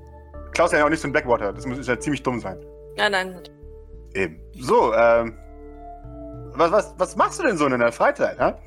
klaust 0.53 0.73
ja 0.73 0.85
auch 0.85 0.89
nicht 0.89 1.01
so 1.01 1.09
ein 1.09 1.13
Blackwater, 1.13 1.53
das 1.53 1.67
muss 1.67 1.87
ja 1.87 1.99
ziemlich 1.99 2.23
dumm 2.23 2.41
sein. 2.41 2.59
Nein, 2.97 3.13
nein. 3.13 3.43
Eben. 4.15 4.41
So, 4.55 4.95
ähm. 4.95 5.37
Was, 6.53 6.73
was, 6.73 6.95
was 6.99 7.17
machst 7.17 7.39
du 7.39 7.45
denn 7.45 7.57
so 7.57 7.65
in 7.67 7.71
deiner 7.71 7.93
Freizeit, 7.93 8.39
ha? 8.39 8.59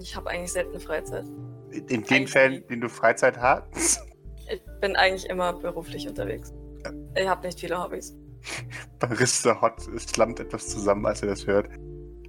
Ich 0.00 0.14
habe 0.16 0.30
eigentlich 0.30 0.52
selten 0.52 0.78
Freizeit. 0.80 1.24
In, 1.70 1.86
in 1.86 2.02
den 2.02 2.26
Fällen, 2.26 2.54
in 2.54 2.66
denen 2.66 2.80
du 2.82 2.88
Freizeit 2.88 3.38
hast? 3.38 4.04
Ich 4.50 4.60
bin 4.80 4.96
eigentlich 4.96 5.28
immer 5.30 5.52
beruflich 5.52 6.08
unterwegs. 6.08 6.52
Ja. 6.84 6.92
Ich 7.22 7.28
habe 7.28 7.46
nicht 7.46 7.60
viele 7.60 7.80
Hobbys. 7.80 8.16
Barista 8.98 9.60
Hot 9.60 9.80
slammt 9.98 10.40
etwas 10.40 10.68
zusammen, 10.68 11.06
als 11.06 11.22
er 11.22 11.28
das 11.28 11.46
hört. 11.46 11.68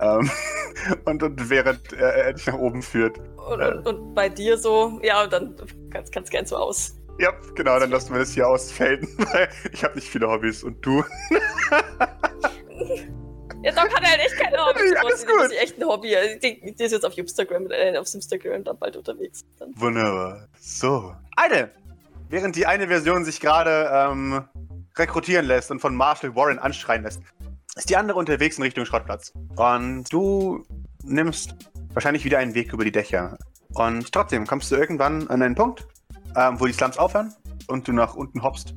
Ähm, 0.02 0.30
und, 1.06 1.24
und 1.24 1.50
während 1.50 1.94
er, 1.94 2.14
er 2.16 2.34
dich 2.34 2.48
nach 2.48 2.58
oben 2.58 2.82
führt. 2.82 3.18
Und, 3.20 3.60
äh, 3.60 3.82
und, 3.84 4.14
bei 4.14 4.30
dir 4.30 4.58
so, 4.58 5.00
ja, 5.04 5.24
und 5.24 5.34
dann 5.34 5.56
kannst 5.92 6.16
du 6.16 6.22
gern 6.32 6.46
so 6.46 6.58
aus. 6.58 6.96
Ja, 7.18 7.32
genau, 7.56 7.80
dann 7.80 7.92
lassen 7.92 8.14
wir 8.14 8.20
das 8.20 8.32
hier 8.32 8.48
ausfelden, 8.48 9.08
weil 9.18 9.50
ich 9.72 9.84
habe 9.84 9.96
nicht 9.96 10.10
viele 10.10 10.28
Hobbys 10.30 10.64
und 10.64 10.86
du. 10.86 11.04
ja, 13.64 13.72
Doc 13.72 13.96
hat 13.96 14.04
halt 14.04 14.20
echt 14.20 14.38
keine 14.38 14.58
Hobbys. 14.58 14.92
Ja, 14.94 15.02
alles 15.02 15.26
gut. 15.26 15.36
Das 15.40 15.52
ist 15.52 15.62
echt 15.62 15.82
ein 15.82 15.88
Hobby. 15.88 16.16
Die, 16.42 16.76
die 16.76 16.84
ist 16.84 16.92
jetzt 16.92 17.06
auf 17.06 17.18
Instagram, 17.18 17.72
äh, 17.72 17.98
auf 17.98 18.14
Instagram 18.14 18.64
dann 18.66 18.78
bald 18.78 18.98
unterwegs. 18.98 19.46
Dann. 19.60 19.72
Wunderbar. 19.76 20.48
So. 20.60 21.16
Eine! 21.38 21.72
Während 22.28 22.56
die 22.56 22.66
eine 22.66 22.88
Version 22.88 23.24
sich 23.24 23.40
gerade 23.40 23.90
ähm, 23.94 24.44
rekrutieren 24.98 25.46
lässt 25.46 25.72
und 25.72 25.80
von 25.80 25.96
Marshall 25.96 26.36
Warren 26.36 26.60
anschreien 26.60 27.04
lässt, 27.04 27.22
ist 27.76 27.90
die 27.90 27.98
andere 27.98 28.18
unterwegs 28.18 28.58
in 28.58 28.64
Richtung 28.64 28.86
Schrottplatz. 28.86 29.34
Und 29.56 30.12
du 30.12 30.66
nimmst 31.04 31.56
wahrscheinlich 31.94 32.24
wieder 32.26 32.40
einen 32.40 32.56
Weg 32.56 32.74
über 32.74 32.86
die 32.86 32.92
Dächer. 32.92 33.38
Und 33.74 34.12
trotzdem 34.12 34.48
kommst 34.48 34.72
du 34.72 34.76
irgendwann 34.76 35.28
an 35.28 35.42
einen 35.42 35.56
Punkt, 35.56 35.86
ähm, 36.36 36.60
wo 36.60 36.66
die 36.66 36.74
Slums 36.74 36.98
aufhören 36.98 37.34
und 37.68 37.88
du 37.88 37.92
nach 37.92 38.16
unten 38.16 38.44
hoppst. 38.44 38.74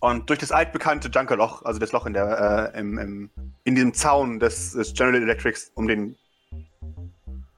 Und 0.00 0.28
durch 0.28 0.40
das 0.40 0.50
altbekannte 0.50 1.08
Junkerloch, 1.08 1.64
also 1.64 1.78
das 1.78 1.92
Loch 1.92 2.06
in, 2.06 2.14
der, 2.14 2.72
äh, 2.74 2.80
im, 2.80 2.98
im, 2.98 3.30
in 3.64 3.74
diesem 3.76 3.94
Zaun 3.94 4.40
des, 4.40 4.72
des, 4.72 4.92
General 4.94 5.22
Electrics, 5.22 5.70
um 5.74 5.86
den 5.86 6.16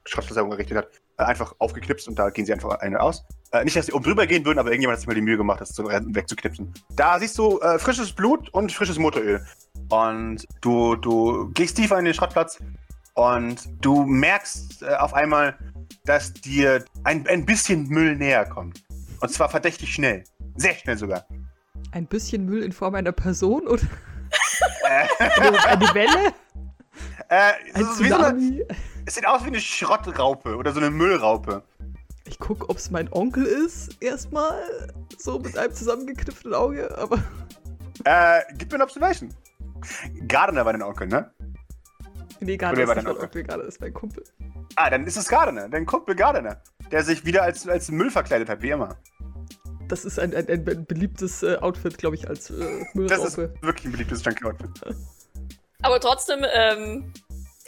Schrottversorgung 0.05 0.51
errichtet 0.51 0.77
hat, 0.77 0.89
äh, 1.17 1.23
einfach 1.23 1.55
aufgeknipst 1.57 2.07
und 2.07 2.19
da 2.19 2.29
gehen 2.29 2.45
sie 2.45 2.53
einfach 2.53 2.79
eine 2.81 2.99
aus. 2.99 3.23
Äh, 3.51 3.63
nicht, 3.63 3.75
dass 3.75 3.87
sie 3.87 3.93
oben 3.93 4.03
drüber 4.03 4.27
gehen 4.27 4.45
würden, 4.45 4.59
aber 4.59 4.69
irgendjemand 4.69 4.97
hat 4.97 4.99
sich 4.99 5.07
mal 5.07 5.15
die 5.15 5.21
Mühe 5.21 5.37
gemacht, 5.37 5.61
das 5.61 5.73
zu, 5.73 5.85
wegzuknipsen. 5.85 6.71
Da 6.95 7.19
siehst 7.19 7.37
du 7.39 7.59
äh, 7.61 7.79
frisches 7.79 8.13
Blut 8.13 8.49
und 8.49 8.71
frisches 8.71 8.99
Motoröl. 8.99 9.43
Und 9.89 10.45
du, 10.61 10.95
du 10.95 11.49
gehst 11.53 11.77
tiefer 11.77 11.99
in 11.99 12.05
den 12.05 12.13
Schrottplatz 12.13 12.59
und 13.13 13.69
du 13.81 14.03
merkst 14.03 14.83
äh, 14.83 14.95
auf 14.95 15.13
einmal, 15.13 15.57
dass 16.05 16.33
dir 16.33 16.83
ein, 17.03 17.27
ein 17.27 17.45
bisschen 17.45 17.87
Müll 17.87 18.15
näher 18.15 18.45
kommt. 18.45 18.83
Und 19.21 19.31
zwar 19.31 19.49
verdächtig 19.49 19.93
schnell. 19.93 20.23
Sehr 20.55 20.75
schnell 20.75 20.97
sogar. 20.97 21.25
Ein 21.91 22.07
bisschen 22.07 22.45
Müll 22.45 22.63
in 22.63 22.71
Form 22.71 22.95
einer 22.95 23.11
Person 23.11 23.67
oder 23.67 23.83
eine 24.85 25.93
Welle? 25.93 26.33
Äh, 27.29 27.53
ein 27.73 27.85
so, 27.85 28.03
so 28.03 28.15
eine, 28.15 28.65
es 29.05 29.15
sieht 29.15 29.25
aus 29.25 29.43
wie 29.43 29.47
eine 29.47 29.59
Schrottraupe 29.59 30.55
oder 30.55 30.73
so 30.73 30.79
eine 30.79 30.89
Müllraupe. 30.89 31.63
Ich 32.27 32.39
gucke, 32.39 32.69
ob 32.69 32.77
es 32.77 32.89
mein 32.89 33.11
Onkel 33.11 33.45
ist, 33.45 34.01
erstmal. 34.01 34.61
So 35.17 35.39
mit 35.39 35.57
einem 35.57 35.73
zusammengekniffenen 35.73 36.55
Auge, 36.55 36.95
aber. 36.97 37.17
Äh, 38.03 38.41
gib 38.57 38.71
mir 38.71 38.75
eine 38.75 38.83
Observation. 38.83 39.29
Gardner 40.27 40.65
war 40.65 40.73
dein 40.73 40.83
Onkel, 40.83 41.07
ne? 41.07 41.31
Nee, 42.39 42.57
Gardner 42.57 42.83
ist 42.83 42.95
nicht 42.95 43.05
mein 43.05 43.17
Onkel, 43.17 43.43
Gardner 43.43 43.67
ist 43.67 43.81
mein 43.81 43.93
Kumpel. 43.93 44.23
Ah, 44.75 44.89
dann 44.89 45.05
ist 45.05 45.17
es 45.17 45.27
Gardner, 45.27 45.69
dein 45.69 45.85
Kumpel 45.85 46.15
Gardner, 46.15 46.61
der 46.91 47.03
sich 47.03 47.25
wieder 47.25 47.43
als, 47.43 47.67
als 47.67 47.89
Müll 47.89 48.11
verkleidet 48.11 48.49
hat, 48.49 48.61
wie 48.61 48.71
immer. 48.71 48.97
Das 49.87 50.03
ist 50.03 50.19
ein, 50.19 50.33
ein, 50.35 50.49
ein 50.49 50.85
beliebtes 50.85 51.43
äh, 51.43 51.57
Outfit, 51.57 51.97
glaube 51.97 52.15
ich, 52.15 52.27
als 52.27 52.49
äh, 52.49 52.53
Müllraupe. 52.93 53.07
Das 53.07 53.23
ist 53.23 53.37
wirklich 53.37 53.85
ein 53.85 53.91
beliebtes 53.91 54.23
Junkie-Outfit. 54.23 54.69
Aber 55.81 55.99
trotzdem, 55.99 56.43
ähm, 56.51 57.13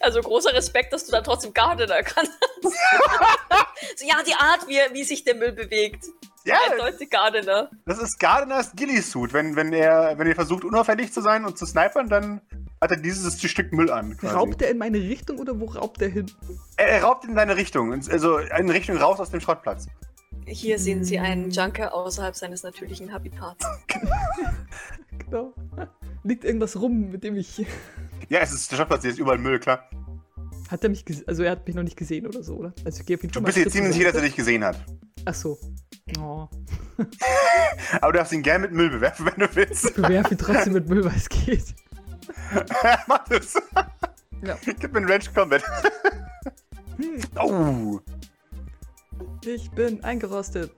also 0.01 0.20
großer 0.22 0.53
Respekt, 0.53 0.93
dass 0.93 1.05
du 1.05 1.12
da 1.12 1.22
trotzdem 1.22 1.53
Gardener 1.53 2.01
kannst. 2.01 2.32
so, 2.64 4.05
ja, 4.05 4.16
die 4.26 4.34
Art, 4.34 4.68
wie, 4.68 4.80
wie 4.93 5.03
sich 5.03 5.24
der 5.24 5.36
Müll 5.36 5.51
bewegt. 5.51 6.05
Ja, 6.48 6.56
eindeutig 6.72 7.10
Gardener. 7.10 7.70
Das 7.86 8.00
ist 8.00 8.20
Gardeners 8.20 8.72
Gilly-Suit. 8.76 9.34
Wenn, 9.34 9.56
wenn, 9.56 9.74
er, 9.74 10.18
wenn 10.18 10.28
er 10.28 10.36
versucht, 10.36 10.64
unauffällig 10.64 11.12
zu 11.12 11.22
sein 11.22 11.45
und 11.45 11.58
zu 11.58 11.66
snipern, 11.66 12.08
dann 12.10 12.41
hat 12.80 12.91
er 12.91 12.98
dieses 12.98 13.41
Stück 13.41 13.74
Müll 13.74 13.91
an. 13.91 14.16
Quasi. 14.18 14.34
Raubt 14.34 14.62
er 14.62 14.70
in 14.70 14.78
meine 14.78 14.98
Richtung 14.98 15.39
oder 15.39 15.60
wo 15.60 15.66
raubt 15.66 16.02
er 16.02 16.10
hin? 16.10 16.32
Er, 16.78 16.88
er 16.88 17.04
raubt 17.04 17.26
in 17.26 17.36
deine 17.36 17.58
Richtung. 17.58 17.91
Also 17.91 18.38
in 18.38 18.70
Richtung 18.70 18.98
raus 18.98 19.20
aus 19.20 19.32
dem 19.32 19.41
Schrottplatz. 19.41 19.88
Hier 20.45 20.80
sehen 20.80 21.04
Sie 21.04 21.20
einen 21.20 21.52
Junker 21.52 21.93
außerhalb 21.93 22.34
seines 22.34 22.64
natürlichen 22.64 23.12
Habitats. 23.12 23.66
genau. 25.18 25.54
Liegt 26.24 26.45
irgendwas 26.45 26.80
rum, 26.80 27.12
mit 27.12 27.24
dem 27.24 27.36
ich. 27.36 27.66
Ja, 28.30 28.39
es 28.39 28.52
ist 28.52 28.70
der 28.70 28.76
Schrottplatz, 28.76 29.04
hier 29.04 29.12
ist 29.12 29.20
überall 29.20 29.38
Müll, 29.38 29.58
klar. 29.58 29.89
Hat 30.70 30.84
er 30.84 30.89
mich 30.89 31.06
gesehen? 31.06 31.26
Also 31.28 31.43
er 31.43 31.52
hat 31.52 31.66
mich 31.66 31.78
noch 31.78 31.84
nicht 31.84 31.95
gesehen 31.95 32.28
oder 32.28 32.43
so, 32.43 32.56
oder? 32.56 32.74
Also 32.84 33.00
ich 33.00 33.06
gehe 33.06 33.16
auf 33.16 33.22
jeden 33.22 33.34
Fall 33.34 33.41
Du 33.41 33.45
bist 33.45 33.58
jetzt 33.58 33.72
ziemlich 33.72 33.93
sicher, 33.93 34.08
dass 34.08 34.16
er 34.16 34.22
dich 34.24 34.36
gesehen 34.36 34.66
hat. 34.66 34.84
Ach 35.24 35.34
so. 35.34 35.58
Oh. 36.20 36.47
Aber 38.01 38.12
du 38.12 38.18
darfst 38.18 38.34
ihn 38.34 38.43
gerne 38.43 38.68
mit 38.68 38.72
Müll 38.72 38.89
bewerfen, 38.89 39.26
wenn 39.26 39.47
du 39.47 39.55
willst. 39.55 39.86
Ich 39.86 39.95
bewerfe 39.95 40.34
ihn 40.34 40.38
trotzdem 40.38 40.74
mit 40.74 40.88
Müll, 40.88 41.03
weil 41.03 41.16
es 41.16 41.30
geht. 41.30 41.76
Mach 43.08 43.28
das. 43.28 43.55
Ja. 44.41 44.58
Gib 44.66 44.93
mir 44.93 44.99
einen 44.99 45.10
Range 45.10 45.24
Combat. 45.34 45.64
Hm. 46.97 47.22
Oh. 47.39 47.99
Ich 49.45 49.70
bin 49.72 50.03
eingerostet. 50.03 50.72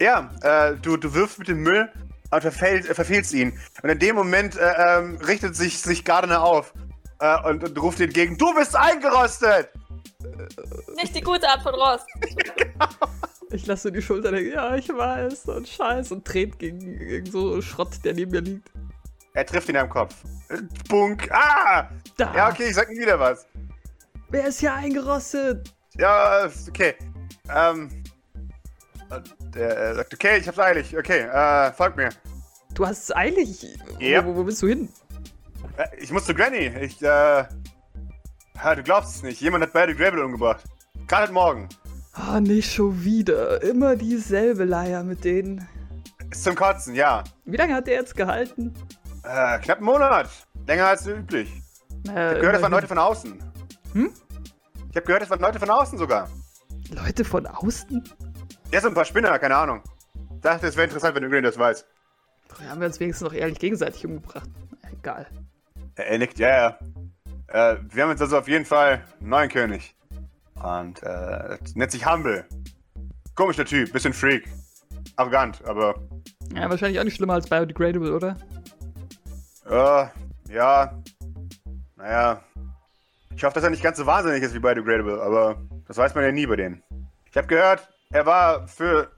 Ja, 0.00 0.30
äh, 0.42 0.76
du, 0.76 0.96
du 0.96 1.12
wirfst 1.12 1.38
mit 1.38 1.48
dem 1.48 1.62
Müll 1.62 1.90
und 2.30 2.40
verfehlt, 2.40 2.88
äh, 2.88 2.94
verfehlt 2.94 3.30
ihn. 3.32 3.58
Und 3.82 3.90
in 3.90 3.98
dem 3.98 4.16
Moment 4.16 4.56
äh, 4.56 4.98
ähm, 4.98 5.16
richtet 5.16 5.56
sich, 5.56 5.80
sich 5.80 6.04
Gardner 6.04 6.42
auf 6.42 6.72
äh, 7.20 7.48
und, 7.48 7.62
und, 7.62 7.80
ruft 7.80 8.00
ihn 8.00 8.06
entgegen: 8.06 8.38
Du 8.38 8.54
bist 8.54 8.74
eingerostet! 8.74 9.68
Nicht 10.96 11.14
die 11.14 11.20
gute 11.20 11.48
Art 11.48 11.62
von 11.62 11.74
Rost. 11.74 12.06
genau. 12.56 12.88
Ich 13.52 13.66
lasse 13.66 13.90
die 13.90 14.00
Schulter 14.00 14.30
denken, 14.30 14.52
ja, 14.52 14.76
ich 14.76 14.88
weiß, 14.88 15.46
und 15.46 15.66
Scheiß, 15.66 16.12
und 16.12 16.22
dreht 16.24 16.58
gegen, 16.58 16.98
gegen 16.98 17.26
so 17.26 17.60
Schrott, 17.60 18.04
der 18.04 18.14
neben 18.14 18.30
mir 18.30 18.40
liegt. 18.40 18.70
Er 19.34 19.46
trifft 19.46 19.68
ihn 19.68 19.76
am 19.76 19.88
Kopf. 19.88 20.14
Bunk. 20.88 21.30
Ah! 21.32 21.88
Da. 22.16 22.34
Ja, 22.34 22.50
okay, 22.50 22.68
ich 22.68 22.74
sag 22.74 22.88
nie 22.90 23.00
wieder 23.00 23.18
was. 23.18 23.46
Wer 24.28 24.46
ist 24.46 24.60
hier 24.60 24.74
eingerostet? 24.74 25.72
Ja, 25.96 26.48
okay. 26.68 26.94
Ähm. 27.54 28.04
Der 29.54 29.96
sagt, 29.96 30.14
okay, 30.14 30.38
ich 30.38 30.46
hab's 30.46 30.58
eilig. 30.58 30.96
Okay, 30.96 31.22
äh, 31.22 31.72
folgt 31.72 31.96
mir. 31.96 32.10
Du 32.74 32.86
hast 32.86 33.04
es 33.04 33.16
eilig? 33.16 33.66
Ja. 33.98 34.24
Wo, 34.24 34.36
wo, 34.36 34.44
bist 34.44 34.62
du 34.62 34.68
hin? 34.68 34.88
Äh, 35.76 35.86
ich 35.98 36.12
muss 36.12 36.26
zu 36.26 36.34
Granny. 36.34 36.72
Ich, 36.80 37.02
äh. 37.02 37.44
Du 38.76 38.82
glaubst 38.84 39.16
es 39.16 39.22
nicht. 39.22 39.40
Jemand 39.40 39.64
hat 39.64 39.72
beide 39.72 39.94
Grable 39.94 40.24
umgebracht. 40.24 40.64
Gerade 41.08 41.24
heute 41.24 41.32
Morgen. 41.32 41.68
Ah, 42.12 42.36
oh, 42.36 42.40
nicht 42.40 42.72
schon 42.72 43.04
wieder. 43.04 43.62
Immer 43.62 43.96
dieselbe 43.96 44.64
Leier 44.64 45.04
mit 45.04 45.24
denen. 45.24 45.66
Ist 46.30 46.44
zum 46.44 46.54
Kotzen, 46.54 46.94
ja. 46.94 47.24
Wie 47.44 47.56
lange 47.56 47.74
hat 47.74 47.86
der 47.86 47.94
jetzt 47.94 48.16
gehalten? 48.16 48.74
Äh, 49.22 49.58
knapp 49.58 49.78
einen 49.78 49.86
Monat. 49.86 50.28
Länger 50.66 50.86
als 50.86 51.06
üblich. 51.06 51.50
Äh, 52.08 52.10
ich 52.10 52.10
hab 52.10 52.40
gehört, 52.40 52.56
es 52.56 52.62
waren 52.62 52.72
Leute 52.72 52.88
von 52.88 52.98
außen. 52.98 53.38
Hm? 53.92 54.12
Ich 54.90 54.96
hab 54.96 55.04
gehört, 55.04 55.22
es 55.22 55.30
waren 55.30 55.40
Leute 55.40 55.58
von 55.58 55.70
außen 55.70 55.98
sogar. 55.98 56.28
Leute 56.90 57.24
von 57.24 57.46
außen? 57.46 58.02
Ja, 58.72 58.80
so 58.80 58.88
ein 58.88 58.94
paar 58.94 59.04
Spinner, 59.04 59.38
keine 59.38 59.56
Ahnung. 59.56 59.82
Ich 60.34 60.40
dachte, 60.40 60.66
es 60.66 60.76
wäre 60.76 60.86
interessant, 60.86 61.14
wenn 61.14 61.22
irgendjemand 61.22 61.54
das 61.54 61.58
weiß. 61.58 61.84
Doch, 62.48 62.60
haben 62.62 62.80
wir 62.80 62.86
uns 62.86 62.98
wenigstens 62.98 63.24
noch 63.24 63.34
ehrlich 63.34 63.58
gegenseitig 63.58 64.04
umgebracht. 64.04 64.48
Egal. 64.92 65.26
Er 65.96 66.18
nickt, 66.18 66.38
ja, 66.38 66.48
ja. 66.48 67.72
Äh, 67.72 67.76
wir 67.90 68.02
haben 68.02 68.10
jetzt 68.10 68.22
also 68.22 68.38
auf 68.38 68.48
jeden 68.48 68.64
Fall 68.64 69.04
einen 69.20 69.28
neuen 69.28 69.48
König. 69.48 69.94
Und 70.62 71.02
äh, 71.02 71.58
nennt 71.74 71.90
sich 71.90 72.06
Humble. 72.06 72.44
Komischer 73.34 73.64
Typ, 73.64 73.92
bisschen 73.92 74.12
Freak. 74.12 74.48
Arrogant, 75.16 75.64
aber. 75.64 75.94
Ja, 76.54 76.68
wahrscheinlich 76.68 77.00
auch 77.00 77.04
nicht 77.04 77.16
schlimmer 77.16 77.34
als 77.34 77.48
Biodegradable, 77.48 78.14
oder? 78.14 78.36
Äh, 79.68 80.52
ja. 80.52 81.02
Naja. 81.96 82.42
Ich 83.34 83.44
hoffe, 83.44 83.54
dass 83.54 83.64
er 83.64 83.70
nicht 83.70 83.82
ganz 83.82 83.96
so 83.96 84.06
wahnsinnig 84.06 84.42
ist 84.42 84.54
wie 84.54 84.58
Biodegradable, 84.58 85.22
aber 85.22 85.56
das 85.86 85.96
weiß 85.96 86.14
man 86.14 86.24
ja 86.24 86.32
nie 86.32 86.46
bei 86.46 86.56
denen. 86.56 86.82
Ich 87.30 87.36
habe 87.36 87.46
gehört, 87.46 87.88
er 88.10 88.26
war 88.26 88.66
für. 88.68 89.10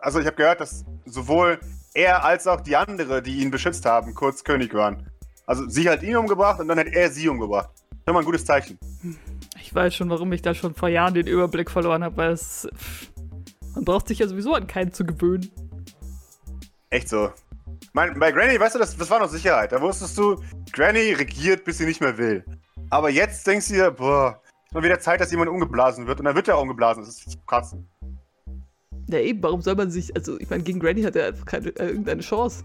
Also, 0.00 0.20
ich 0.20 0.26
habe 0.26 0.36
gehört, 0.36 0.60
dass 0.60 0.84
sowohl 1.04 1.58
er 1.94 2.24
als 2.24 2.46
auch 2.46 2.60
die 2.60 2.76
andere, 2.76 3.22
die 3.22 3.42
ihn 3.42 3.50
beschützt 3.50 3.84
haben, 3.84 4.14
kurz 4.14 4.44
König 4.44 4.72
waren. 4.72 5.10
Also, 5.46 5.68
sie 5.68 5.88
hat 5.88 6.02
ihn 6.02 6.16
umgebracht 6.16 6.60
und 6.60 6.68
dann 6.68 6.78
hat 6.78 6.88
er 6.88 7.10
sie 7.10 7.28
umgebracht. 7.28 7.70
Das 7.90 7.98
ist 7.98 8.08
immer 8.08 8.20
ein 8.20 8.24
gutes 8.24 8.44
Zeichen. 8.44 8.78
Ich 9.66 9.74
weiß 9.74 9.96
schon, 9.96 10.08
warum 10.10 10.32
ich 10.32 10.42
da 10.42 10.54
schon 10.54 10.76
vor 10.76 10.88
Jahren 10.88 11.14
den 11.14 11.26
Überblick 11.26 11.72
verloren 11.72 12.04
habe, 12.04 12.16
weil 12.16 12.30
es. 12.30 12.68
Man 13.74 13.84
braucht 13.84 14.06
sich 14.06 14.20
ja 14.20 14.28
sowieso 14.28 14.54
an 14.54 14.68
keinen 14.68 14.92
zu 14.92 15.04
gewöhnen. 15.04 15.50
Echt 16.88 17.08
so. 17.08 17.32
Mein, 17.92 18.16
bei 18.16 18.30
Granny, 18.30 18.60
weißt 18.60 18.76
du, 18.76 18.78
das, 18.78 18.96
das 18.96 19.10
war 19.10 19.18
noch 19.18 19.28
Sicherheit. 19.28 19.72
Da 19.72 19.80
wusstest 19.82 20.16
du, 20.16 20.40
Granny 20.70 21.14
regiert, 21.14 21.64
bis 21.64 21.78
sie 21.78 21.84
nicht 21.84 22.00
mehr 22.00 22.16
will. 22.16 22.44
Aber 22.90 23.10
jetzt 23.10 23.44
denkst 23.44 23.66
du 23.66 23.74
dir, 23.74 23.90
boah, 23.90 24.40
ist 24.66 24.72
mal 24.72 24.84
wieder 24.84 25.00
Zeit, 25.00 25.20
dass 25.20 25.32
jemand 25.32 25.50
umgeblasen 25.50 26.06
wird. 26.06 26.20
Und 26.20 26.26
dann 26.26 26.36
wird 26.36 26.46
er 26.46 26.58
auch 26.58 26.62
umgeblasen. 26.62 27.02
Das 27.02 27.26
ist 27.26 27.44
krass. 27.44 27.74
Ja, 29.08 29.18
eben, 29.18 29.42
warum 29.42 29.62
soll 29.62 29.74
man 29.74 29.90
sich. 29.90 30.14
Also, 30.14 30.38
ich 30.38 30.48
meine, 30.48 30.62
gegen 30.62 30.78
Granny 30.78 31.02
hat 31.02 31.16
er 31.16 31.26
einfach 31.26 31.44
keine, 31.44 31.70
äh, 31.70 31.88
irgendeine 31.88 32.22
Chance. 32.22 32.62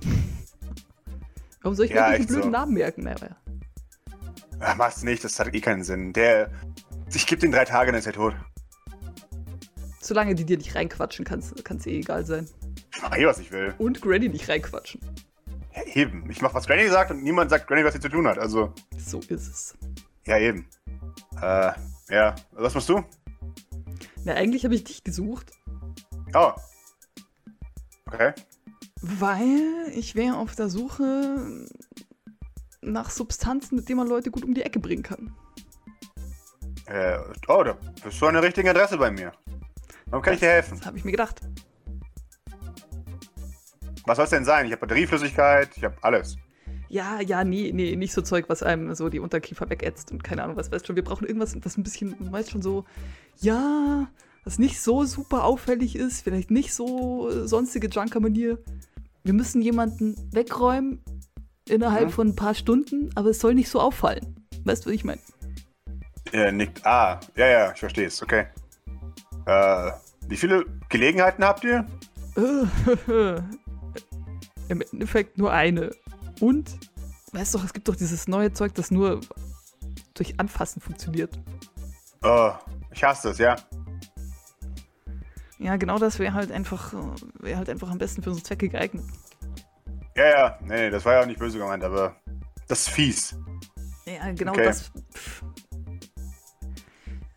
warum 1.64 1.76
soll 1.76 1.86
ich 1.86 1.94
ja, 1.94 2.10
mir 2.10 2.18
diesen 2.18 2.28
blöden 2.28 2.44
so. 2.44 2.50
Namen 2.52 2.76
merken? 2.76 3.06
Naja. 3.06 3.38
Ach, 4.60 4.76
machst 4.76 5.02
du 5.02 5.08
nicht, 5.08 5.24
das 5.24 5.40
hat 5.40 5.52
eh 5.52 5.62
keinen 5.62 5.84
Sinn. 5.84 6.14
Der. 6.14 6.52
Ich 7.14 7.28
gebe 7.28 7.42
den 7.42 7.52
drei 7.52 7.66
Tage, 7.66 7.92
dann 7.92 8.00
ist 8.00 8.08
er 8.08 8.14
tot. 8.14 8.36
Solange 10.00 10.36
die 10.36 10.46
dir 10.46 10.58
nicht 10.58 10.76
reinquatschen, 10.76 11.26
kann 11.26 11.40
es 11.40 11.86
eh 11.86 12.00
egal 12.00 12.26
sein. 12.26 12.50
Ich 12.94 13.02
mach 13.02 13.16
eh, 13.16 13.26
was 13.26 13.40
ich 13.40 13.52
will. 13.52 13.74
Und 13.78 14.02
Granny 14.02 14.30
nicht 14.30 14.50
reinquatschen. 14.50 15.02
Ja, 15.76 15.84
eben. 15.94 16.30
Ich 16.30 16.42
mach, 16.42 16.54
was 16.54 16.68
Granny 16.68 16.88
sagt 16.90 17.12
und 17.12 17.24
niemand 17.24 17.50
sagt 17.50 17.68
Granny, 17.68 17.86
was 17.86 17.94
sie 17.94 18.00
zu 18.00 18.10
tun 18.10 18.28
hat. 18.28 18.38
Also. 18.38 18.74
So 18.98 19.20
ist 19.20 19.48
es. 19.48 19.78
Ja, 20.26 20.38
eben. 20.38 20.68
Äh, 21.42 21.72
ja. 22.10 22.36
Was 22.52 22.74
machst 22.74 22.90
du? 22.90 23.04
Na, 24.24 24.34
eigentlich 24.34 24.64
habe 24.66 24.76
ich 24.76 24.84
dich 24.84 25.04
gesucht. 25.04 25.52
Oh. 26.34 26.52
Okay. 28.08 28.34
Weil 29.02 29.92
ich 29.94 30.16
wäre 30.16 30.38
auf 30.38 30.56
der 30.56 30.70
Suche 30.70 31.68
nach 32.82 33.10
Substanzen, 33.10 33.76
mit 33.76 33.90
denen 33.90 33.98
man 33.98 34.08
Leute 34.08 34.32
gut 34.32 34.44
um 34.44 34.54
die 34.54 34.64
Ecke 34.64 34.80
bringen 34.80 35.04
kann. 35.04 35.36
Äh, 36.92 37.20
oh, 37.48 37.64
da 37.64 37.78
bist 38.04 38.22
du 38.22 38.28
an 38.28 38.34
der 38.34 38.44
richtigen 38.44 38.68
Adresse 38.68 38.98
bei 38.98 39.10
mir. 39.10 39.32
Warum 40.08 40.22
kann 40.22 40.34
ich 40.34 40.42
dir 40.42 40.50
helfen? 40.50 40.78
Das 40.78 40.86
habe 40.86 40.98
ich 40.98 41.06
mir 41.06 41.12
gedacht. 41.12 41.40
Was 44.06 44.18
soll 44.18 44.26
es 44.26 44.32
denn 44.32 44.44
sein? 44.44 44.66
Ich 44.66 44.74
habe 44.74 44.82
Batterieflüssigkeit, 44.82 45.70
ich 45.78 45.86
habe 45.86 45.96
alles. 46.02 46.36
Ja, 46.90 47.22
ja, 47.22 47.46
nee, 47.46 47.72
nee, 47.74 47.96
nicht 47.96 48.12
so 48.12 48.22
Zeug, 48.22 48.50
was 48.50 48.62
einem 48.62 48.94
so 48.94 49.08
die 49.08 49.20
Unterkiefer 49.20 49.70
wegätzt 49.70 50.12
und 50.12 50.22
keine 50.22 50.44
Ahnung, 50.44 50.58
was 50.58 50.70
weißt 50.70 50.86
schon. 50.86 50.98
Wir 50.98 51.04
brauchen 51.04 51.26
irgendwas, 51.26 51.56
was 51.64 51.78
ein 51.78 51.84
bisschen, 51.84 52.14
weißt 52.20 52.52
schon 52.52 52.62
so, 52.62 52.84
ja, 53.40 54.10
was 54.44 54.60
nicht 54.60 54.82
so 54.82 55.06
super 55.06 55.46
auffällig 55.46 55.96
ist, 55.96 56.22
vielleicht 56.22 56.52
nicht 56.52 56.74
so 56.74 57.30
äh, 57.30 57.48
sonstige 57.48 57.88
Junker-Manier. 57.88 58.58
Wir 59.24 59.34
müssen 59.34 59.62
jemanden 59.62 60.18
wegräumen 60.34 61.02
innerhalb 61.70 62.08
hm? 62.08 62.12
von 62.12 62.28
ein 62.30 62.36
paar 62.36 62.56
Stunden, 62.56 63.12
aber 63.16 63.30
es 63.30 63.40
soll 63.40 63.54
nicht 63.54 63.70
so 63.70 63.80
auffallen. 63.80 64.36
Weißt 64.66 64.84
du, 64.84 64.90
was 64.90 64.96
ich 64.96 65.06
meine? 65.06 65.22
Er 66.32 66.52
nickt. 66.52 66.86
Ah, 66.86 67.20
ja, 67.36 67.48
ja, 67.48 67.72
ich 67.72 67.80
verstehe 67.80 68.08
es, 68.08 68.22
okay. 68.22 68.48
Äh, 69.46 69.92
wie 70.28 70.38
viele 70.38 70.66
Gelegenheiten 70.90 71.44
habt 71.44 71.64
ihr? 71.64 71.86
Im 74.70 74.82
Endeffekt 74.94 75.38
nur 75.38 75.52
eine. 75.52 75.92
Und, 76.40 76.78
weißt 77.34 77.54
du 77.54 77.60
es 77.60 77.74
gibt 77.74 77.90
doch 77.90 77.96
dieses 77.96 78.28
neue 78.28 78.54
Zeug, 78.54 78.74
das 78.76 78.92
nur 78.92 79.20
durch 80.14 80.40
Anfassen 80.40 80.82
funktioniert. 80.82 81.38
Oh, 82.24 82.54
ich 82.92 83.04
hasse 83.04 83.30
das, 83.30 83.38
ja. 83.38 83.56
Ja, 85.60 85.76
genau 85.76 86.00
das 86.00 86.18
wäre 86.18 86.34
halt 86.34 86.52
einfach, 86.52 86.94
wäre 87.40 87.58
halt 87.58 87.70
einfach 87.70 87.90
am 87.90 87.98
besten 87.98 88.24
für 88.24 88.30
unsere 88.30 88.46
Zwecke 88.46 88.70
geeignet. 88.70 89.06
Ja, 90.16 90.30
ja, 90.30 90.60
nee, 90.62 90.90
das 90.90 91.06
war 91.06 91.14
ja 91.14 91.22
auch 91.22 91.26
nicht 91.26 91.40
böse 91.40 91.58
gemeint, 91.58 91.84
aber 91.84 92.16
das 92.68 92.82
ist 92.82 92.90
fies. 92.90 93.36
Ja, 94.06 94.32
genau 94.32 94.54
okay. 94.54 94.66
das. 94.66 94.92
Pff. 95.14 95.44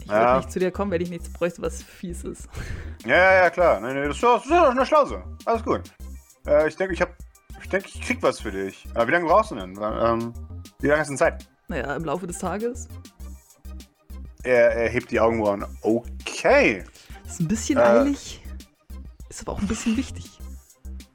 Ich 0.05 0.11
ja. 0.11 0.21
würde 0.21 0.37
nicht 0.37 0.53
zu 0.53 0.59
dir 0.59 0.71
kommen, 0.71 0.91
wenn 0.91 1.01
ich 1.01 1.09
nichts 1.09 1.33
bräuchte, 1.33 1.63
was 1.63 1.83
fies 1.83 2.25
ist. 2.25 2.47
Ja, 3.07 3.17
ja, 3.17 3.35
ja, 3.45 3.51
klar. 3.51 3.81
Nee, 3.81 3.95
nee, 3.95 4.07
das 4.07 4.17
ist 4.17 4.23
doch 4.23 4.51
eine 4.51 4.85
Schlause. 4.85 5.23
Alles 5.47 5.65
gut. 5.65 5.83
Äh, 6.47 6.69
ich 6.69 6.77
denke, 6.77 6.93
ich 6.93 7.01
hab. 7.01 7.11
Ich 7.63 7.69
denke, 7.71 7.89
ich 7.89 8.01
krieg 8.03 8.23
was 8.23 8.41
für 8.41 8.53
dich. 8.53 8.87
Aber 8.95 9.09
wie 9.09 9.13
lange 9.13 9.25
brauchst 9.25 9.51
du 9.51 9.55
denn? 9.55 9.71
Ähm, 9.81 10.35
wie 10.81 10.89
lange 10.89 11.01
hast 11.01 11.09
du 11.09 11.13
denn 11.13 11.19
Zeit? 11.19 11.49
Naja, 11.69 11.97
im 11.97 12.05
Laufe 12.05 12.27
des 12.27 12.39
Tages. 12.39 12.87
Er, 14.43 14.73
er 14.73 14.91
hebt 14.91 15.11
die 15.11 15.19
Augenbrauen. 15.19 15.65
Okay. 15.81 16.85
Ist 17.27 17.41
ein 17.41 17.49
bisschen 17.49 17.79
äh, 17.79 17.83
eilig. 17.83 18.43
Ist 19.31 19.41
aber 19.41 19.53
auch 19.53 19.61
ein 19.61 19.67
bisschen 19.67 19.97
wichtig. 19.97 20.39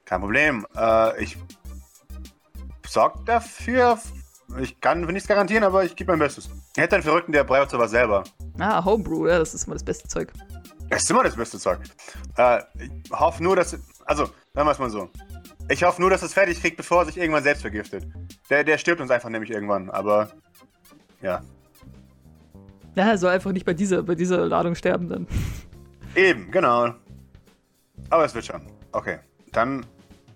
Kein 0.05 0.21
Problem. 0.21 0.65
Äh, 0.75 1.23
ich 1.23 1.37
sorg 2.87 3.23
dafür. 3.27 3.99
Ich 4.59 4.81
kann 4.81 5.01
nichts 5.01 5.27
garantieren, 5.27 5.63
aber 5.63 5.83
ich 5.83 5.95
gebe 5.95 6.11
mein 6.11 6.19
Bestes. 6.19 6.49
Ich 6.75 6.81
hätte 6.81 6.95
einen 6.95 7.03
Verrückten, 7.03 7.31
der 7.31 7.43
braucht 7.43 7.69
sowas 7.69 7.91
selber. 7.91 8.23
Ah, 8.59 8.83
Homebrew, 8.83 9.27
ja, 9.27 9.39
das 9.39 9.53
ist 9.53 9.65
immer 9.65 9.75
das 9.75 9.83
beste 9.83 10.07
Zeug. 10.07 10.31
Das 10.89 11.03
ist 11.03 11.11
immer 11.11 11.23
das 11.23 11.35
beste 11.35 11.59
Zeug. 11.59 11.79
Äh, 12.37 12.61
ich 12.79 13.11
hoffe 13.11 13.43
nur, 13.43 13.55
dass. 13.55 13.77
Also, 14.05 14.25
sagen 14.53 14.67
wir 14.67 14.71
es 14.71 14.79
mal 14.79 14.89
so. 14.89 15.09
Ich 15.69 15.83
hoffe 15.83 16.01
nur, 16.01 16.09
dass 16.09 16.23
es 16.23 16.33
fertig 16.33 16.59
kriegt, 16.59 16.77
bevor 16.77 17.01
er 17.01 17.05
sich 17.05 17.17
irgendwann 17.17 17.43
selbst 17.43 17.61
vergiftet. 17.61 18.07
Der, 18.49 18.63
der 18.63 18.77
stirbt 18.79 18.99
uns 18.99 19.11
einfach 19.11 19.29
nämlich 19.29 19.51
irgendwann, 19.51 19.89
aber. 19.89 20.31
Ja. 21.21 21.41
Ja, 22.95 23.09
er 23.09 23.17
soll 23.17 23.31
einfach 23.31 23.51
nicht 23.51 23.65
bei 23.65 23.73
dieser, 23.73 24.01
bei 24.03 24.15
dieser 24.15 24.45
Ladung 24.47 24.75
sterben 24.75 25.07
dann. 25.09 25.27
Eben, 26.15 26.49
genau. 26.49 26.95
Aber 28.09 28.25
es 28.25 28.33
wird 28.33 28.45
schon. 28.45 28.61
Okay. 28.91 29.19
Dann. 29.51 29.85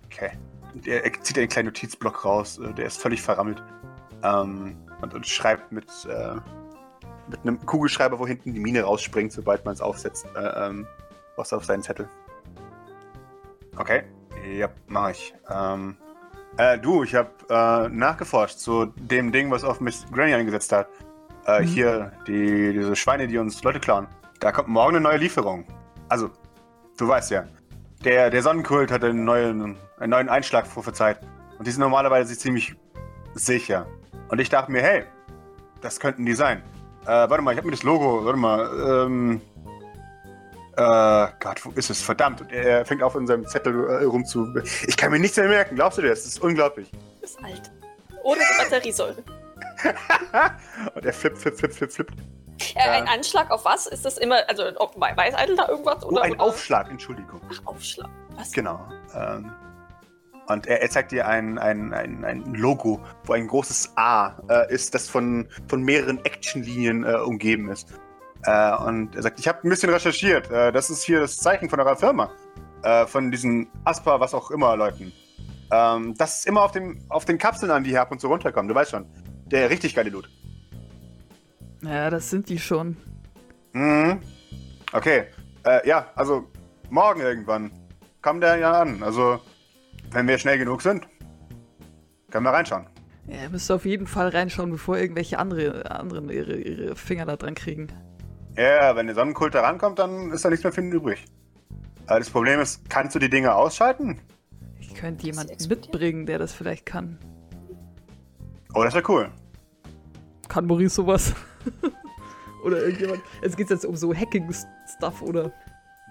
Okay. 0.05 0.32
Er, 0.86 1.03
er 1.03 1.21
zieht 1.21 1.38
einen 1.38 1.49
kleinen 1.49 1.67
Notizblock 1.67 2.26
raus, 2.26 2.59
äh, 2.59 2.74
der 2.74 2.86
ist 2.86 3.01
völlig 3.01 3.21
verrammelt. 3.21 3.61
Ähm, 4.24 4.78
und, 5.01 5.13
und, 5.13 5.28
schreibt 5.28 5.71
mit, 5.71 5.88
äh, 6.05 6.36
mit 7.28 7.41
einem 7.41 7.65
Kugelschreiber, 7.65 8.19
wo 8.19 8.28
hinten 8.28 8.53
die 8.53 8.59
Mine 8.59 8.84
rausspringt, 8.84 9.32
sobald 9.32 9.65
man 9.65 9.74
es 9.74 9.82
aufsetzt, 9.82 10.26
äh, 10.36 10.67
ähm, 10.67 10.88
was 11.36 11.53
auf 11.53 11.65
seinen 11.65 11.84
Zettel. 11.84 12.07
Okay. 13.78 14.03
Ja, 14.57 14.69
mach 14.88 15.11
ich. 15.11 15.34
Ähm, 15.49 15.95
äh, 16.57 16.78
du, 16.78 17.03
ich 17.03 17.15
hab 17.15 17.49
äh, 17.49 17.89
nachgeforscht 17.89 18.59
zu 18.59 18.86
dem 18.97 19.32
Ding, 19.32 19.49
was 19.49 19.63
auf 19.63 19.80
Miss 19.80 20.05
Granny 20.11 20.34
eingesetzt 20.34 20.71
hat. 20.71 20.88
Äh, 21.45 21.61
mhm. 21.61 21.65
Hier, 21.65 22.11
die, 22.28 22.74
diese 22.74 22.95
Schweine, 22.95 23.28
die 23.28 23.38
uns 23.38 23.63
Leute 23.63 23.80
klauen. 23.80 24.07
Da 24.39 24.51
kommt 24.51 24.67
morgen 24.67 24.95
eine 24.95 25.01
neue 25.01 25.17
Lieferung. 25.17 25.65
Also, 26.09 26.30
du 26.97 27.07
weißt 27.07 27.32
ja. 27.32 27.45
der, 28.03 28.30
der 28.30 28.41
Sonnenkult 28.41 28.91
hat 28.91 29.03
einen 29.03 29.24
neuen, 29.24 29.78
einen 29.99 30.09
neuen 30.09 30.30
Einschlag 30.30 30.69
prophezeit. 30.69 31.19
Und 31.57 31.65
die 31.65 31.71
sind 31.71 31.82
normalerweise 31.82 32.38
ziemlich 32.38 32.76
sicher. 33.34 33.88
Und 34.30 34.39
ich 34.39 34.49
dachte 34.49 34.71
mir, 34.71 34.82
hey, 34.82 35.03
das 35.82 35.99
könnten 35.99 36.26
die 36.26 36.34
sein. 36.34 36.61
Äh, 37.04 37.08
warte 37.08 37.41
mal, 37.41 37.51
ich 37.51 37.58
habe 37.58 37.68
mir 37.68 37.76
das 37.76 37.84
Logo, 37.84 38.26
warte 38.26 38.39
mal, 38.39 39.06
ähm, 39.06 39.41
äh, 40.76 41.28
Gott, 41.39 41.64
wo 41.66 41.72
ist 41.72 41.89
es? 41.89 42.01
Verdammt. 42.01 42.41
Und 42.41 42.51
er 42.51 42.86
fängt 42.86 43.04
auf 43.04 43.16
in 43.16 43.28
seinem 43.28 43.45
Zettel 43.47 43.89
äh, 43.89 44.04
rum 44.06 44.26
zu. 44.26 44.47
Ich 44.88 44.97
kann 44.97 45.12
mir 45.12 45.20
nichts 45.20 45.38
mehr 45.38 45.47
merken, 45.47 45.76
glaubst 45.76 45.97
du 45.97 46.01
das? 46.01 46.24
Das 46.24 46.34
ist 46.34 46.41
unglaublich. 46.41 46.89
Du 46.91 47.22
bist 47.22 47.38
alt. 47.43 47.72
Ohne 48.24 48.39
die 48.39 48.64
Batteriesäure. 48.64 49.24
und 50.95 51.06
er 51.06 51.14
flippt, 51.14 51.38
flippt, 51.38 51.60
flippt, 51.60 51.76
flippt, 51.76 51.93
flippt. 51.93 52.14
Äh, 52.76 52.89
ein 52.89 53.08
Anschlag 53.08 53.51
auf 53.51 53.66
was? 53.66 53.88
Ist 53.88 54.06
das 54.06 54.18
immer, 54.18 54.38
also 54.47 54.64
weiß 54.64 55.36
Eitel 55.36 55.56
da 55.56 55.68
irgendwas? 55.68 56.04
Oder, 56.06 56.22
oh, 56.22 56.24
ein 56.24 56.32
oder? 56.34 56.41
Aufschlag, 56.41 56.89
Entschuldigung. 56.89 57.41
Ach, 57.51 57.60
Aufschlag. 57.66 58.10
Was? 58.36 58.51
Genau. 58.51 58.80
Ähm, 59.14 59.51
und 60.48 60.68
er, 60.68 60.82
er, 60.82 60.89
zeigt 60.89 61.12
dir 61.12 61.28
ein, 61.28 61.58
ein, 61.58 61.94
ein, 61.94 62.26
ein, 62.26 62.54
Logo, 62.54 63.00
wo 63.26 63.34
ein 63.34 63.48
großes 63.48 63.94
A 63.96 64.36
äh, 64.50 64.74
ist, 64.74 64.94
das 64.94 65.10
von, 65.10 65.48
von 65.68 65.82
mehreren 65.82 66.24
Actionlinien 66.26 67.04
äh, 67.04 67.16
umgeben 67.16 67.70
ist. 67.70 67.94
Äh, 68.46 68.76
und 68.76 69.16
er 69.16 69.22
sagt, 69.22 69.39
ich 69.39 69.48
habe 69.48 69.60
ein 69.64 69.70
bisschen 69.70 69.89
recherchiert. 69.89 70.52
Äh, 70.52 70.72
das 70.72 70.89
ist 70.89 71.04
hier 71.04 71.22
das 71.22 71.38
Zeichen 71.38 71.70
von 71.70 71.80
eurer 71.80 71.96
Firma. 71.96 72.30
Äh, 72.84 73.06
von 73.06 73.32
diesen 73.32 73.68
Aspa, 73.86 74.20
was 74.20 74.34
auch 74.34 74.52
immer, 74.52 74.76
Leuten. 74.76 75.14
Ähm, 75.72 76.14
das 76.18 76.39
ist 76.39 76.48
immer 76.48 76.62
auf, 76.62 76.72
dem, 76.72 77.00
auf 77.10 77.26
den 77.26 77.38
Kapseln 77.38 77.72
an, 77.72 77.84
die 77.84 77.91
hier 77.91 78.02
ab 78.02 78.12
und 78.12 78.20
zu 78.20 78.28
runterkommen. 78.28 78.68
Du 78.68 78.76
weißt 78.76 78.91
schon. 78.91 79.06
Der 79.46 79.70
richtig 79.70 79.96
geile 79.96 80.10
Loot. 80.10 80.30
Ja, 81.82 82.10
das 82.10 82.30
sind 82.30 82.50
die 82.50 82.60
schon. 82.60 82.98
Mhm. 83.74 84.20
Okay. 84.91 85.26
Äh, 85.66 85.88
ja, 85.88 86.08
also 86.16 86.50
morgen 86.89 87.22
irgendwann 87.22 87.72
kommt 88.22 88.44
der 88.44 88.58
ja 88.58 88.82
an. 88.82 89.02
Also, 89.04 89.39
wenn 90.14 90.28
wir 90.28 90.38
schnell 90.38 90.57
genug 90.57 90.82
sind, 90.82 91.07
können 92.32 92.45
wir 92.45 92.51
reinschauen. 92.51 92.88
Ja, 93.28 93.43
ihr 93.43 93.49
müsst 93.49 93.72
auf 93.72 93.86
jeden 93.86 94.07
Fall 94.07 94.30
reinschauen, 94.30 94.70
bevor 94.72 94.97
irgendwelche 94.97 95.39
andere, 95.39 95.89
anderen 95.89 96.30
ihre, 96.30 96.55
ihre 96.55 96.95
Finger 96.95 97.26
da 97.26 97.38
dran 97.38 97.55
kriegen. 97.55 97.88
Ja, 98.57 98.95
wenn 98.95 99.07
der 99.07 99.16
Sonnenkult 99.16 99.55
da 99.55 99.61
rankommt, 99.61 99.99
dann 99.99 100.32
ist 100.32 100.45
da 100.45 100.49
nichts 100.49 100.64
mehr 100.64 100.74
für 100.74 100.82
ihn 100.82 100.91
übrig. 100.91 101.26
Aber 102.05 102.20
das 102.20 102.30
Problem 102.30 102.59
ist, 102.59 102.89
kannst 102.89 103.16
du 103.16 103.20
die 103.20 103.30
Dinge 103.30 103.55
ausschalten? 103.55 104.20
Ich 104.80 104.93
könnte 104.93 105.26
jemanden 105.26 105.55
mitbringen, 105.68 106.26
der 106.26 106.38
das 106.38 106.53
vielleicht 106.53 106.86
kann. 106.86 107.18
Oh, 108.74 108.84
das 108.84 108.93
wäre 108.93 109.09
cool. 109.09 109.32
Kann 110.49 110.66
Maurice 110.66 110.95
sowas? 110.95 111.34
oder 112.64 112.84
irgendjemand? 112.84 113.22
Es 113.41 113.55
geht 113.55 113.70
jetzt 113.70 113.86
um 113.86 113.95
so 113.95 114.14
Hacking-Stuff, 114.14 115.22
oder? 115.22 115.53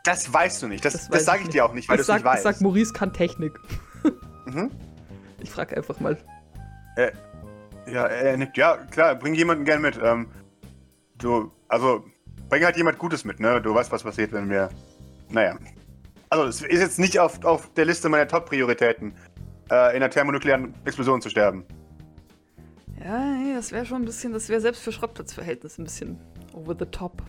Das 0.05 0.33
weißt 0.33 0.63
du 0.63 0.69
nicht. 0.69 0.85
Das, 0.85 0.95
das, 0.95 1.09
das 1.09 1.25
sage 1.25 1.41
ich, 1.41 1.49
ich 1.49 1.53
dir 1.53 1.65
auch 1.65 1.75
nicht, 1.75 1.89
weil 1.89 1.97
du 1.97 2.03
es 2.03 2.09
nicht 2.09 2.25
weißt. 2.25 2.39
Ich 2.39 2.43
sag, 2.43 2.61
Maurice 2.61 2.93
kann 2.93 3.13
Technik. 3.13 3.59
Mhm. 4.47 4.71
Ich 5.41 5.51
frage 5.51 5.77
einfach 5.77 5.99
mal. 6.01 6.17
Äh, 6.97 7.13
ja, 7.91 8.07
er 8.07 8.37
nickt. 8.37 8.57
Ja, 8.57 8.77
klar, 8.77 9.15
bring 9.15 9.35
jemanden 9.35 9.65
gern 9.65 9.83
mit. 9.83 9.99
Ähm, 10.03 10.29
du, 11.19 11.51
also, 11.69 12.05
bring 12.49 12.65
halt 12.65 12.77
jemand 12.77 12.99
Gutes 12.99 13.25
mit, 13.25 13.41
ne? 13.41 13.61
Du 13.61 13.75
weißt, 13.75 13.91
was 13.91 14.03
passiert, 14.03 14.33
wenn 14.33 14.49
wir. 14.49 14.69
Naja. 15.31 15.57
Also, 16.31 16.45
es 16.45 16.63
ist 16.63 16.81
jetzt 16.81 16.99
nicht 16.99 17.19
auf, 17.19 17.45
auf 17.45 17.73
der 17.75 17.87
Liste 17.87 18.09
meiner 18.09 18.29
Top-Prioritäten, 18.29 19.15
äh, 19.71 19.91
in 19.91 20.03
einer 20.03 20.11
thermonuklearen 20.11 20.75
Explosion 20.85 21.21
zu 21.21 21.29
sterben. 21.29 21.65
Ja, 23.05 23.19
nee, 23.19 23.55
das 23.55 23.73
wäre 23.73 23.85
schon 23.85 24.03
ein 24.03 24.05
bisschen, 24.05 24.33
das 24.33 24.49
wäre 24.49 24.61
selbst 24.61 24.83
für 24.83 24.93
Schrottplatzverhältnisse 24.93 25.83
ein 25.83 25.85
bisschen 25.85 26.21
over 26.55 26.77
the 26.79 26.87
top. 26.87 27.23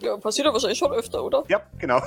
Ja, 0.00 0.16
passiert 0.16 0.46
ja 0.46 0.52
wahrscheinlich 0.52 0.78
schon 0.78 0.92
öfter, 0.92 1.24
oder? 1.24 1.42
Ja, 1.48 1.60
genau. 1.78 2.00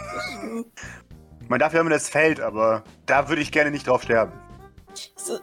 Man 1.48 1.60
darf 1.60 1.74
ja 1.74 1.82
immer 1.82 1.90
das 1.90 2.10
Feld, 2.10 2.40
aber 2.40 2.84
da 3.06 3.30
würde 3.30 3.42
ich 3.42 3.52
gerne 3.52 3.72
nicht 3.72 3.88
drauf 3.88 4.04
sterben. 4.04 4.32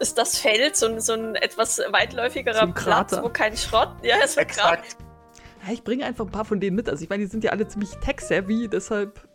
Ist 0.01 0.19
das 0.19 0.39
Feld 0.39 0.77
so 0.77 0.87
ein, 0.87 1.01
so 1.01 1.15
ein 1.15 1.35
etwas 1.35 1.81
weitläufigerer 1.91 2.67
so 2.67 2.73
Platz, 2.73 3.17
wo 3.21 3.29
kein 3.29 3.57
Schrott? 3.57 3.91
Ja, 4.03 4.17
ist 4.17 4.37
Exakt. 4.37 4.97
Ja, 5.67 5.73
ich 5.73 5.83
bringe 5.83 6.05
einfach 6.05 6.27
ein 6.27 6.31
paar 6.31 6.45
von 6.45 6.61
denen 6.61 6.77
mit. 6.77 6.89
Also 6.89 7.03
ich 7.03 7.09
meine, 7.09 7.25
die 7.25 7.31
sind 7.31 7.45
ja 7.45 7.51
alle 7.51 7.67
ziemlich 7.67 7.91
tech-savvy, 7.97 8.69
deshalb 8.69 9.27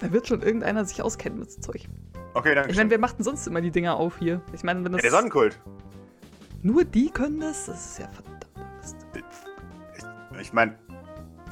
da 0.00 0.12
wird 0.12 0.26
schon 0.26 0.42
irgendeiner 0.42 0.84
sich 0.84 1.02
auskennen 1.02 1.38
mit 1.38 1.50
so 1.50 1.60
Zeug. 1.60 1.86
Okay, 2.34 2.54
danke. 2.54 2.70
Ich 2.70 2.76
meine, 2.76 2.90
wer 2.90 2.98
macht 2.98 3.18
denn 3.18 3.24
sonst 3.24 3.46
immer 3.46 3.60
die 3.60 3.70
Dinger 3.70 3.96
auf 3.96 4.18
hier? 4.18 4.42
Ich 4.52 4.64
meine, 4.64 4.84
wenn 4.84 4.92
das. 4.92 5.02
Ja, 5.02 5.10
der 5.10 5.18
Sonnenkult. 5.18 5.58
Nur 6.62 6.84
die 6.84 7.10
können 7.10 7.40
das? 7.40 7.66
Das 7.66 7.86
ist 7.86 7.98
ja 7.98 8.08
verdammt 8.08 8.34
ich 10.40 10.52
meine, 10.52 10.78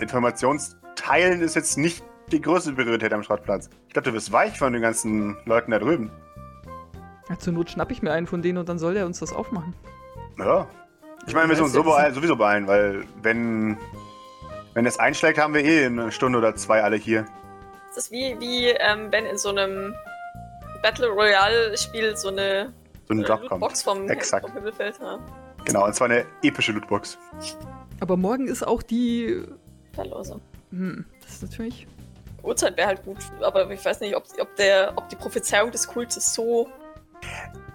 Informationsteilen 0.01 1.41
ist 1.41 1.57
jetzt 1.57 1.79
nicht 1.79 2.05
die 2.33 2.41
größte 2.41 2.72
Priorität 2.72 3.12
am 3.12 3.22
Schrottplatz. 3.22 3.68
Ich 3.89 3.95
glaube, 3.95 4.09
du 4.11 4.14
wirst 4.14 4.33
weich 4.33 4.59
von 4.59 4.72
den 4.72 4.83
ganzen 4.83 5.37
Leuten 5.45 5.70
da 5.70 5.78
drüben. 5.78 6.11
Ja, 7.28 7.39
zur 7.39 7.53
Not 7.53 7.70
schnapp 7.70 7.91
ich 7.91 8.03
mir 8.03 8.12
einen 8.12 8.26
von 8.26 8.43
denen 8.43 8.59
und 8.59 8.68
dann 8.68 8.78
soll 8.78 8.97
er 8.97 9.07
uns 9.07 9.20
das 9.20 9.33
aufmachen. 9.33 9.74
Ja. 10.39 10.66
Ich 11.26 11.35
meine, 11.35 11.45
wir 11.45 11.49
müssen 11.49 11.64
uns 11.64 11.72
so 11.72 11.85
beeilen, 11.85 12.14
sowieso 12.14 12.35
beeilen, 12.35 12.66
weil 12.66 13.05
wenn 13.22 13.78
wenn 14.74 14.87
es 14.87 14.99
einschlägt, 14.99 15.39
haben 15.39 15.55
wir 15.55 15.64
eh 15.64 15.87
eine 15.87 16.11
Stunde 16.11 16.39
oder 16.39 16.55
zwei 16.57 16.83
alle 16.83 16.97
hier. 16.97 17.26
Das 17.89 18.05
ist 18.05 18.11
wie, 18.11 18.37
wie 18.41 18.68
ähm, 18.68 19.09
wenn 19.11 19.26
in 19.26 19.37
so 19.37 19.51
einem 19.51 19.95
Battle 20.83 21.09
Royale-Spiel 21.09 22.16
so 22.16 22.28
eine, 22.28 22.72
so 23.07 23.12
eine 23.12 23.22
Lootbox 23.22 23.83
vom, 23.83 24.09
Exakt. 24.09 24.47
vom 24.47 24.55
Himmel 24.55 24.72
fällt. 24.72 24.99
Ja. 24.99 25.18
Genau, 25.64 25.85
und 25.85 25.95
zwar 25.95 26.07
eine 26.07 26.24
epische 26.43 26.72
Lootbox. 26.72 27.18
Aber 28.01 28.16
morgen 28.16 28.49
ist 28.49 28.66
auch 28.66 28.83
die. 28.83 29.45
Verlosung. 29.93 30.41
Hm, 30.70 31.05
das 31.22 31.35
ist 31.35 31.43
natürlich. 31.43 31.87
Uhrzeit 32.43 32.76
wäre 32.76 32.88
halt 32.88 33.05
gut, 33.05 33.18
aber 33.40 33.70
ich 33.70 33.84
weiß 33.84 34.01
nicht, 34.01 34.16
ob, 34.16 34.24
ob, 34.40 34.57
der, 34.57 34.93
ob 34.97 35.09
die 35.09 35.16
Prophezeiung 35.16 35.70
des 35.70 35.86
Kultes 35.86 36.34
so. 36.34 36.68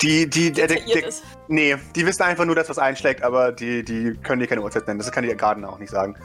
Die, 0.01 0.29
die, 0.29 0.51
der, 0.51 0.67
der, 0.67 0.81
der, 0.81 1.09
nee, 1.47 1.75
die 1.95 2.05
wissen 2.05 2.23
einfach 2.23 2.45
nur, 2.45 2.55
dass 2.55 2.69
was 2.69 2.77
einschlägt, 2.77 3.23
aber 3.23 3.51
die, 3.51 3.83
die 3.83 4.13
können 4.23 4.39
dir 4.39 4.47
keine 4.47 4.61
Uhrzeit 4.61 4.85
nennen. 4.87 4.99
Das 4.99 5.11
kann 5.11 5.23
die 5.23 5.35
Garden 5.35 5.63
auch 5.65 5.79
nicht 5.79 5.89
sagen. 5.89 6.15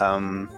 Ähm, 0.00 0.48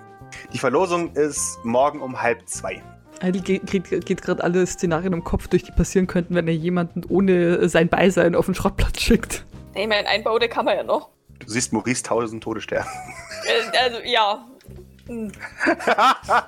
die 0.53 0.59
Verlosung 0.59 1.12
ist 1.14 1.59
morgen 1.64 2.01
um 2.01 2.20
halb 2.20 2.47
zwei. 2.49 2.83
Heidel 3.22 3.41
geht, 3.41 3.66
geht, 4.05 4.22
gerade 4.22 4.43
alle 4.43 4.66
Szenarien 4.66 5.12
im 5.12 5.25
Kopf 5.25 5.49
durch, 5.49 5.62
die 5.62 5.72
passieren 5.72 6.07
könnten, 6.07 6.35
wenn 6.35 6.47
er 6.47 6.55
jemanden 6.55 7.05
ohne 7.09 7.68
sein 7.68 7.89
Beisein 7.89 8.35
auf 8.35 8.47
den 8.47 8.55
Schrottplatz 8.55 9.01
schickt. 9.01 9.47
Ich 9.75 9.89
meine, 9.89 10.07
Einbaude 10.09 10.49
kann 10.49 10.64
man 10.64 10.77
ja 10.77 10.83
noch. 10.83 11.11
Du 11.39 11.49
siehst 11.49 11.72
Maurice 11.72 12.03
tausend 12.03 12.43
Tode 12.43 12.61
sterben. 12.61 12.89
Äh, 13.47 13.79
also, 13.79 13.99
ja. 14.05 14.47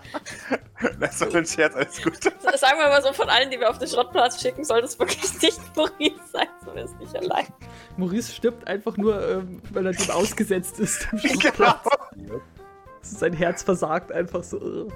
Das 1.01 1.21
ist 1.21 1.35
ein 1.35 1.47
Scherz, 1.47 1.75
alles 1.75 2.03
gut. 2.03 2.23
Sagen 2.23 2.79
wir 2.79 2.89
mal 2.89 3.03
so, 3.03 3.13
von 3.13 3.29
allen, 3.29 3.51
die 3.51 3.59
wir 3.59 3.71
auf 3.71 3.79
den 3.79 3.89
Schrottplatz 3.89 4.41
schicken, 4.41 4.65
soll 4.65 4.83
das 4.83 4.99
wirklich 4.99 5.33
nicht 5.43 5.61
Maurice 5.75 6.21
sein, 6.33 6.49
so 6.65 6.73
ist 6.73 6.99
nicht 6.99 7.17
allein. 7.17 7.47
Maurice 7.97 8.33
stirbt 8.33 8.67
einfach 8.67 8.97
nur, 8.97 9.27
ähm, 9.27 9.63
weil 9.73 9.87
er 9.87 9.93
dem 9.93 10.11
ausgesetzt 10.11 10.79
ist. 10.79 11.09
Genau. 11.13 11.75
Sein 13.01 13.33
Herz 13.33 13.63
versagt 13.63 14.13
einfach 14.13 14.43
so. 14.43 14.89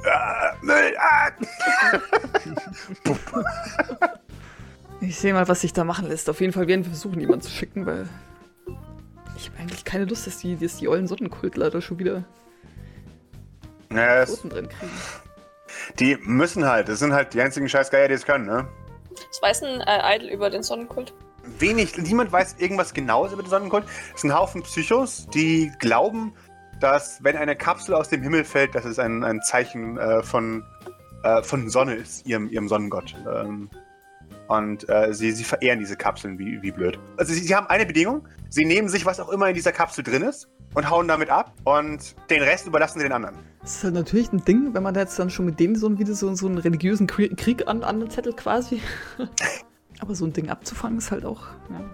ich 5.01 5.17
sehe 5.17 5.33
mal, 5.33 5.49
was 5.49 5.61
sich 5.61 5.73
da 5.73 5.85
machen 5.85 6.09
lässt. 6.09 6.29
Auf 6.29 6.41
jeden 6.41 6.53
Fall 6.53 6.67
werden 6.67 6.85
wir 6.85 6.91
versuchen, 6.91 7.21
jemanden 7.21 7.43
zu 7.43 7.51
schicken, 7.51 7.87
weil 7.87 8.09
ich 9.37 9.49
habe 9.49 9.61
eigentlich 9.61 9.85
keine 9.85 10.05
Lust, 10.05 10.27
dass 10.27 10.39
die, 10.39 10.57
dass 10.57 10.77
die 10.77 10.89
ollen 10.89 11.07
Sonnenkultler 11.07 11.71
da 11.71 11.81
schon 11.81 11.99
wieder 11.99 12.25
ja, 13.93 14.25
Toten 14.25 14.51
drin 14.51 14.69
kriegen. 14.69 14.93
Die 15.99 16.17
müssen 16.23 16.67
halt. 16.67 16.89
Das 16.89 16.99
sind 16.99 17.13
halt 17.13 17.35
die 17.35 17.41
einzigen 17.41 17.69
Scheißgeier, 17.69 18.09
die 18.09 18.15
es 18.15 18.25
können, 18.25 18.47
ne? 18.47 18.69
Was 19.29 19.43
weiß 19.43 19.63
ein 19.65 19.81
äh, 19.81 20.17
Idol 20.17 20.31
über 20.31 20.51
den 20.51 20.63
Sonnenkult? 20.63 21.13
Wenig. 21.59 21.97
Niemand 21.99 22.31
weiß 22.31 22.57
irgendwas 22.59 22.95
Genaues 22.95 23.33
über 23.33 23.43
den 23.43 23.51
Sonnenkult. 23.51 23.85
Es 24.15 24.21
sind 24.21 24.31
ein 24.31 24.39
Haufen 24.39 24.63
Psychos, 24.63 25.27
die 25.35 25.73
glauben, 25.79 26.35
dass 26.81 27.23
wenn 27.23 27.37
eine 27.37 27.57
Kapsel 27.57 27.95
aus 27.95 28.09
dem 28.09 28.23
Himmel 28.23 28.45
fällt, 28.45 28.75
dass 28.75 28.85
es 28.85 28.99
ein, 28.99 29.25
ein 29.25 29.43
Zeichen 29.43 29.99
äh, 29.99 30.23
von, 30.23 30.65
äh, 31.23 31.43
von 31.43 31.69
Sonne 31.69 31.95
ist, 31.95 32.27
ihrem, 32.27 32.49
ihrem 32.49 32.69
Sonnengott. 32.69 33.15
Ähm, 33.29 33.71
und 34.49 34.89
äh, 34.89 35.13
sie, 35.13 35.33
sie 35.33 35.45
verehren 35.45 35.79
diese 35.79 35.97
Kapseln 35.97 36.39
wie, 36.39 36.61
wie 36.63 36.73
blöd. 36.73 36.99
Also 37.17 37.33
sie, 37.33 37.41
sie 37.41 37.55
haben 37.55 37.69
eine 37.69 37.87
Bedingung, 37.87 38.27
sie 38.49 38.65
nehmen 38.65 38.89
sich, 38.89 39.07
was 39.07 39.21
auch 39.21 39.29
immer 39.29 39.49
in 39.49 39.55
dieser 39.55 39.73
Kapsel 39.73 40.03
drin 40.03 40.23
ist, 40.23 40.49
und 40.75 40.91
hauen 40.91 41.09
damit 41.09 41.31
ab 41.31 41.53
und 41.65 42.15
den 42.31 42.43
Rest 42.43 42.67
überlassen 42.67 42.99
sie 42.99 43.05
den 43.05 43.13
anderen. 43.13 43.37
Das 43.61 43.77
ist 43.77 43.85
halt 43.85 43.95
natürlich 43.95 44.33
ein 44.33 44.45
Ding, 44.45 44.73
wenn 44.73 44.83
man 44.83 44.95
da 44.95 45.01
jetzt 45.01 45.19
dann 45.19 45.31
schon 45.31 45.47
mit 45.47 45.61
denen 45.61 45.77
so, 45.77 45.99
wieder 45.99 46.15
so, 46.15 46.35
so 46.35 46.47
einen 46.47 46.59
religiösen 46.59 47.07
Krieg 47.07 47.67
an, 47.69 47.85
an 47.85 48.01
den 48.01 48.11
Zettel 48.11 48.33
quasi. 48.33 48.81
Aber 50.01 50.15
so 50.15 50.25
ein 50.25 50.33
Ding 50.33 50.49
abzufangen 50.49 50.99
ist 50.99 51.11
halt 51.11 51.25
auch, 51.25 51.47
ja, 51.71 51.85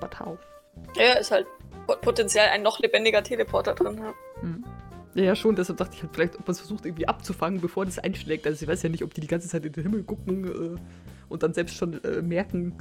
Batau. 0.00 0.38
Ja, 0.96 1.14
ist 1.14 1.30
halt 1.30 1.46
potenziell 2.00 2.48
ein 2.48 2.62
noch 2.62 2.80
lebendiger 2.80 3.22
Teleporter 3.22 3.74
drin. 3.74 4.00
Mhm. 4.42 4.64
Ja, 5.14 5.36
schon, 5.36 5.54
deshalb 5.54 5.78
dachte 5.78 5.94
ich 5.94 6.02
halt 6.02 6.12
vielleicht, 6.14 6.34
ob 6.36 6.46
man 6.46 6.52
es 6.52 6.60
versucht 6.60 6.86
irgendwie 6.86 7.06
abzufangen, 7.06 7.60
bevor 7.60 7.84
das 7.84 7.98
einschlägt. 7.98 8.46
Also 8.46 8.62
ich 8.62 8.68
weiß 8.68 8.82
ja 8.82 8.88
nicht, 8.88 9.04
ob 9.04 9.12
die 9.12 9.20
die 9.20 9.26
ganze 9.26 9.46
Zeit 9.46 9.64
in 9.64 9.72
den 9.72 9.82
Himmel 9.82 10.04
gucken 10.04 10.44
äh, 10.44 10.78
und 11.28 11.42
dann 11.42 11.52
selbst 11.52 11.76
schon 11.76 12.02
äh, 12.02 12.22
merken, 12.22 12.78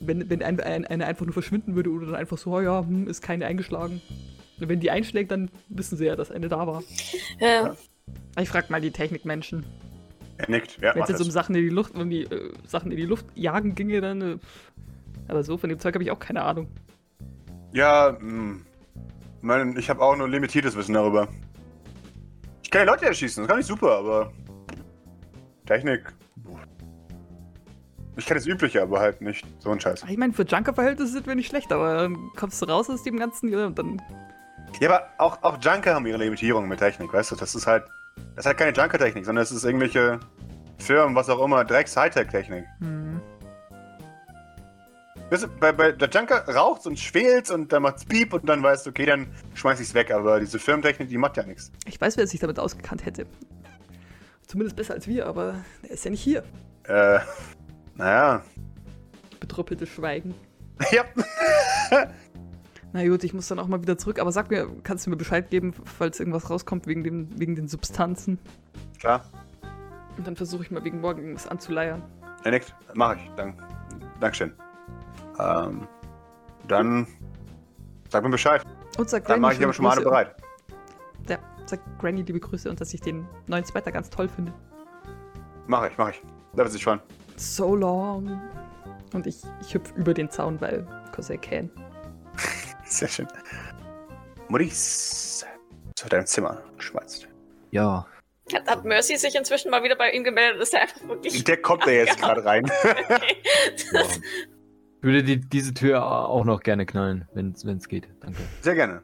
wenn, 0.00 0.28
wenn 0.28 0.42
ein, 0.42 0.60
ein, 0.60 0.84
eine 0.84 1.06
einfach 1.06 1.24
nur 1.24 1.32
verschwinden 1.32 1.76
würde 1.76 1.90
oder 1.90 2.06
dann 2.06 2.14
einfach 2.16 2.36
so, 2.36 2.52
oh 2.52 2.60
ja, 2.60 2.80
hm, 2.80 3.06
ist 3.06 3.22
keine 3.22 3.46
eingeschlagen. 3.46 4.02
Und 4.60 4.68
wenn 4.68 4.80
die 4.80 4.90
einschlägt, 4.90 5.30
dann 5.30 5.50
wissen 5.68 5.96
sie 5.96 6.06
ja, 6.06 6.16
dass 6.16 6.30
eine 6.30 6.48
da 6.48 6.66
war. 6.66 6.82
Ja. 7.40 7.76
Ich 8.38 8.48
frag 8.48 8.70
mal 8.70 8.80
die 8.80 8.90
Technikmenschen. 8.90 9.66
Er 10.38 10.50
nickt, 10.50 10.78
ja. 10.80 10.94
Wenn 10.94 11.02
es 11.02 11.08
jetzt 11.08 11.22
um 11.22 11.30
Sachen 11.30 11.54
in 11.54 11.62
die 11.62 11.70
Luft, 11.70 11.94
um 11.94 12.10
die 12.10 12.24
äh, 12.24 12.52
Sachen 12.66 12.90
in 12.90 12.96
die 12.96 13.06
Luft 13.06 13.26
jagen 13.34 13.74
ginge, 13.74 14.00
dann. 14.00 14.20
Äh, 14.20 14.38
aber 15.28 15.42
so 15.42 15.56
von 15.56 15.70
dem 15.70 15.78
Zeug 15.78 15.94
habe 15.94 16.04
ich 16.04 16.10
auch 16.10 16.18
keine 16.18 16.42
Ahnung. 16.42 16.68
Ja, 17.72 18.16
mh. 18.20 18.20
Hm. 18.20 18.66
Mein, 19.42 19.76
ich 19.76 19.88
habe 19.90 20.02
auch 20.02 20.16
nur 20.16 20.28
limitiertes 20.28 20.76
Wissen 20.76 20.94
darüber. 20.94 21.28
Ich 22.62 22.70
kann 22.70 22.82
die 22.82 22.90
Leute 22.90 23.04
erschießen, 23.04 23.44
das 23.44 23.48
kann 23.48 23.60
ich 23.60 23.66
super, 23.66 23.98
aber. 23.98 24.32
Technik. 25.66 26.12
Ich 28.16 28.24
kann 28.24 28.36
das 28.36 28.46
Übliche, 28.46 28.82
aber 28.82 28.98
halt 28.98 29.20
nicht 29.20 29.46
so 29.58 29.70
ein 29.70 29.78
Scheiß. 29.78 30.04
Ich 30.08 30.16
meine, 30.16 30.32
für 30.32 30.44
Junker-Verhältnisse 30.44 31.12
sind 31.12 31.26
wir 31.26 31.34
nicht 31.34 31.48
schlecht, 31.48 31.70
aber 31.70 31.96
dann 31.96 32.16
kommst 32.34 32.60
du 32.62 32.66
raus 32.66 32.88
aus 32.88 33.02
dem 33.02 33.18
Ganzen 33.18 33.54
und 33.54 33.78
dann. 33.78 34.02
Ja, 34.80 34.90
aber 34.90 35.08
auch, 35.18 35.42
auch 35.42 35.58
Junker 35.60 35.94
haben 35.94 36.06
ihre 36.06 36.18
Limitierungen 36.18 36.68
mit 36.68 36.78
Technik, 36.78 37.12
weißt 37.12 37.32
du? 37.32 37.36
Das 37.36 37.54
ist 37.54 37.66
halt. 37.66 37.84
Das 38.34 38.44
ist 38.44 38.46
halt 38.46 38.58
keine 38.58 38.72
Junker-Technik, 38.72 39.24
sondern 39.26 39.42
es 39.42 39.52
ist 39.52 39.64
irgendwelche 39.64 40.20
Firmen, 40.78 41.14
was 41.14 41.28
auch 41.28 41.42
immer, 41.42 41.64
Drecks-Hightech-Technik. 41.64 42.64
Hm. 42.80 43.20
Weißt 45.30 45.42
du, 45.42 45.48
bei, 45.48 45.72
bei 45.72 45.92
der 45.92 46.08
Junker 46.08 46.46
raucht 46.48 46.86
und 46.86 46.98
schwelt 46.98 47.50
und 47.50 47.72
dann 47.72 47.82
macht's 47.82 48.04
Piep 48.04 48.32
und 48.32 48.48
dann 48.48 48.62
weißt 48.62 48.86
du, 48.86 48.90
okay, 48.90 49.06
dann 49.06 49.26
schmeiß 49.54 49.80
ich's 49.80 49.92
weg, 49.92 50.12
aber 50.12 50.38
diese 50.38 50.58
Firmentechnik, 50.58 51.08
die 51.08 51.18
macht 51.18 51.36
ja 51.36 51.42
nichts. 51.42 51.72
Ich 51.86 52.00
weiß, 52.00 52.16
wer 52.16 52.26
sich 52.26 52.38
damit 52.38 52.60
ausgekannt 52.60 53.04
hätte. 53.04 53.26
Zumindest 54.46 54.76
besser 54.76 54.94
als 54.94 55.08
wir, 55.08 55.26
aber 55.26 55.56
er 55.82 55.90
ist 55.90 56.04
ja 56.04 56.10
nicht 56.10 56.22
hier. 56.22 56.44
Äh, 56.84 57.18
naja. 57.96 58.44
Betröppelte 59.40 59.86
Schweigen. 59.86 60.34
ja. 60.92 61.04
Na 62.96 63.06
gut, 63.06 63.24
ich 63.24 63.34
muss 63.34 63.46
dann 63.46 63.58
auch 63.58 63.66
mal 63.66 63.82
wieder 63.82 63.98
zurück, 63.98 64.18
aber 64.18 64.32
sag 64.32 64.50
mir, 64.50 64.66
kannst 64.82 65.04
du 65.04 65.10
mir 65.10 65.16
Bescheid 65.16 65.50
geben, 65.50 65.74
falls 65.84 66.18
irgendwas 66.18 66.48
rauskommt 66.48 66.86
wegen, 66.86 67.04
dem, 67.04 67.28
wegen 67.38 67.54
den 67.54 67.68
Substanzen? 67.68 68.38
Klar. 68.98 69.22
Und 70.16 70.26
dann 70.26 70.34
versuche 70.34 70.62
ich 70.62 70.70
mal 70.70 70.82
wegen 70.82 71.02
morgen 71.02 71.20
irgendwas 71.20 71.46
anzuleiern. 71.46 72.02
Ja, 72.42 72.52
nickt. 72.52 72.74
Mach 72.94 73.14
ich. 73.14 73.30
Dank. 73.36 73.62
Dankeschön. 74.18 74.54
Ähm, 75.38 75.86
dann 76.68 77.06
sag 78.08 78.24
mir 78.24 78.30
Bescheid. 78.30 78.62
Und 78.96 79.10
sag 79.10 79.26
Granny 79.26 79.34
Dann 79.34 79.40
mache 79.42 79.54
ich 79.56 79.62
aber 79.62 79.74
schon 79.74 79.84
mal 79.84 80.00
bereit. 80.00 80.34
Ja, 81.28 81.36
sag 81.66 81.80
Granny 81.98 82.22
liebe 82.22 82.40
Grüße 82.40 82.70
und 82.70 82.80
dass 82.80 82.94
ich 82.94 83.02
den 83.02 83.28
neuen 83.46 83.66
Zweiter 83.66 83.92
ganz 83.92 84.08
toll 84.08 84.30
finde. 84.30 84.54
Mach 85.66 85.86
ich, 85.86 85.98
mach 85.98 86.08
ich. 86.08 86.22
Da 86.54 86.62
wird 86.62 86.72
sich 86.72 86.82
freuen. 86.82 87.00
So 87.36 87.76
long. 87.76 88.40
Und 89.12 89.26
ich, 89.26 89.42
ich 89.60 89.74
hüpf 89.74 89.92
über 89.96 90.14
den 90.14 90.30
Zaun, 90.30 90.58
weil 90.62 90.86
cause 91.12 91.34
I 91.34 91.36
can. 91.36 91.70
Sehr 92.86 93.08
schön. 93.08 93.28
Maurice, 94.48 95.44
zu 95.96 96.08
deinem 96.08 96.26
Zimmer 96.26 96.62
schmeißt. 96.78 97.28
Ja. 97.72 98.06
Hat, 98.52 98.66
hat, 98.68 98.84
Mercy 98.84 99.16
sich 99.16 99.34
inzwischen 99.34 99.70
mal 99.70 99.82
wieder 99.82 99.96
bei 99.96 100.12
ihm 100.12 100.22
gemeldet? 100.22 100.62
Ist 100.62 100.72
er 100.72 100.82
einfach 100.82 101.02
wirklich. 101.08 101.42
Der 101.42 101.56
kommt 101.56 101.84
da 101.84 101.90
jetzt 101.90 102.18
gerade 102.18 102.44
rein. 102.44 102.64
okay. 102.82 103.36
ja. 103.92 104.02
Ich 104.02 105.02
würde 105.02 105.24
die, 105.24 105.40
diese 105.40 105.74
Tür 105.74 106.04
auch 106.04 106.44
noch 106.44 106.62
gerne 106.62 106.86
knallen, 106.86 107.28
wenn 107.34 107.52
es 107.52 107.88
geht. 107.88 108.08
Danke. 108.20 108.38
Sehr 108.60 108.74
gerne. 108.74 109.02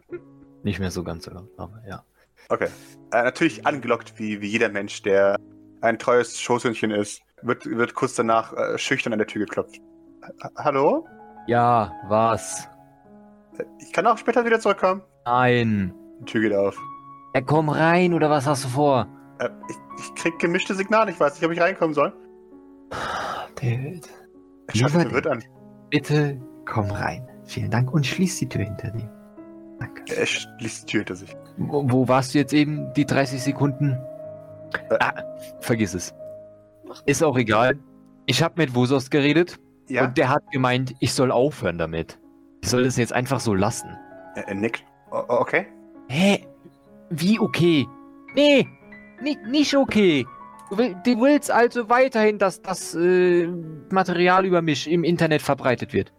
Nicht 0.62 0.78
mehr 0.78 0.90
so 0.90 1.02
ganz 1.02 1.24
so 1.24 1.32
laut, 1.32 1.48
aber 1.56 1.82
ja. 1.88 2.04
Okay. 2.48 2.68
Äh, 3.12 3.22
natürlich 3.22 3.66
angelockt 3.66 4.18
wie, 4.18 4.40
wie 4.40 4.48
jeder 4.48 4.68
Mensch, 4.68 5.02
der 5.02 5.36
ein 5.80 5.98
treues 5.98 6.40
Schoßhündchen 6.40 6.92
ist, 6.92 7.22
wird, 7.42 7.66
wird 7.66 7.94
kurz 7.94 8.14
danach 8.14 8.52
äh, 8.52 8.78
schüchtern 8.78 9.12
an 9.12 9.18
der 9.18 9.26
Tür 9.26 9.44
geklopft. 9.44 9.80
H 10.22 10.50
Hallo? 10.56 11.06
Ja, 11.46 11.92
was? 12.08 12.68
Ich 13.78 13.92
kann 13.92 14.06
auch 14.06 14.18
später 14.18 14.44
wieder 14.44 14.60
zurückkommen. 14.60 15.02
Nein. 15.24 15.94
Die 16.20 16.24
Tür 16.24 16.40
geht 16.42 16.54
auf. 16.54 16.76
Ja, 17.34 17.40
komm 17.40 17.68
rein, 17.68 18.14
oder 18.14 18.30
was 18.30 18.46
hast 18.46 18.64
du 18.64 18.68
vor? 18.68 19.06
Äh, 19.38 19.48
ich, 19.68 19.76
ich 19.98 20.14
krieg 20.14 20.38
gemischte 20.38 20.74
Signale, 20.74 21.10
ich 21.10 21.20
weiß 21.20 21.34
nicht, 21.34 21.44
ob 21.44 21.52
ich 21.52 21.60
reinkommen 21.60 21.94
soll. 21.94 22.12
David. 23.60 24.08
Er 24.68 24.74
schaut 24.74 24.94
mich 24.94 25.02
verwirrt 25.02 25.26
an. 25.26 25.42
Bitte 25.90 26.40
komm 26.66 26.90
rein. 26.90 27.26
Vielen 27.44 27.70
Dank 27.70 27.92
und 27.92 28.06
schließ 28.06 28.38
die 28.38 28.48
Tür 28.48 28.64
hinter 28.64 28.90
dir. 28.90 29.10
Danke. 29.78 30.16
Er 30.16 30.26
schließt 30.26 30.82
die 30.82 30.86
Tür 30.86 31.00
hinter 31.00 31.16
sich. 31.16 31.36
Wo, 31.56 31.90
wo 31.90 32.08
warst 32.08 32.34
du 32.34 32.38
jetzt 32.38 32.52
eben, 32.52 32.92
die 32.94 33.04
30 33.04 33.42
Sekunden? 33.42 33.98
Äh. 34.90 34.96
Ah, 35.00 35.22
vergiss 35.60 35.94
es. 35.94 36.14
Ist 37.06 37.22
auch 37.22 37.36
egal. 37.36 37.78
Ich 38.26 38.42
habe 38.42 38.54
mit 38.56 38.74
Wusos 38.74 39.10
geredet 39.10 39.58
ja? 39.88 40.04
und 40.04 40.16
der 40.18 40.28
hat 40.28 40.42
gemeint, 40.52 40.94
ich 41.00 41.12
soll 41.12 41.30
aufhören 41.30 41.78
damit. 41.78 42.18
Ich 42.62 42.70
soll 42.70 42.84
das 42.84 42.96
jetzt 42.96 43.12
einfach 43.12 43.40
so 43.40 43.54
lassen. 43.54 43.96
Er 44.34 44.54
nickt. 44.54 44.84
O 45.10 45.22
okay. 45.28 45.66
Hä? 46.08 46.46
Wie 47.10 47.38
okay? 47.38 47.86
Nee, 48.34 48.66
nicht, 49.20 49.44
nicht 49.46 49.76
okay. 49.76 50.24
Du, 50.70 51.20
willst 51.20 51.50
also 51.50 51.90
weiterhin, 51.90 52.38
dass 52.38 52.62
das 52.62 52.94
äh, 52.94 53.46
Material 53.90 54.46
über 54.46 54.62
mich 54.62 54.90
im 54.90 55.04
Internet 55.04 55.42
verbreitet 55.42 55.92
wird. 55.92 56.12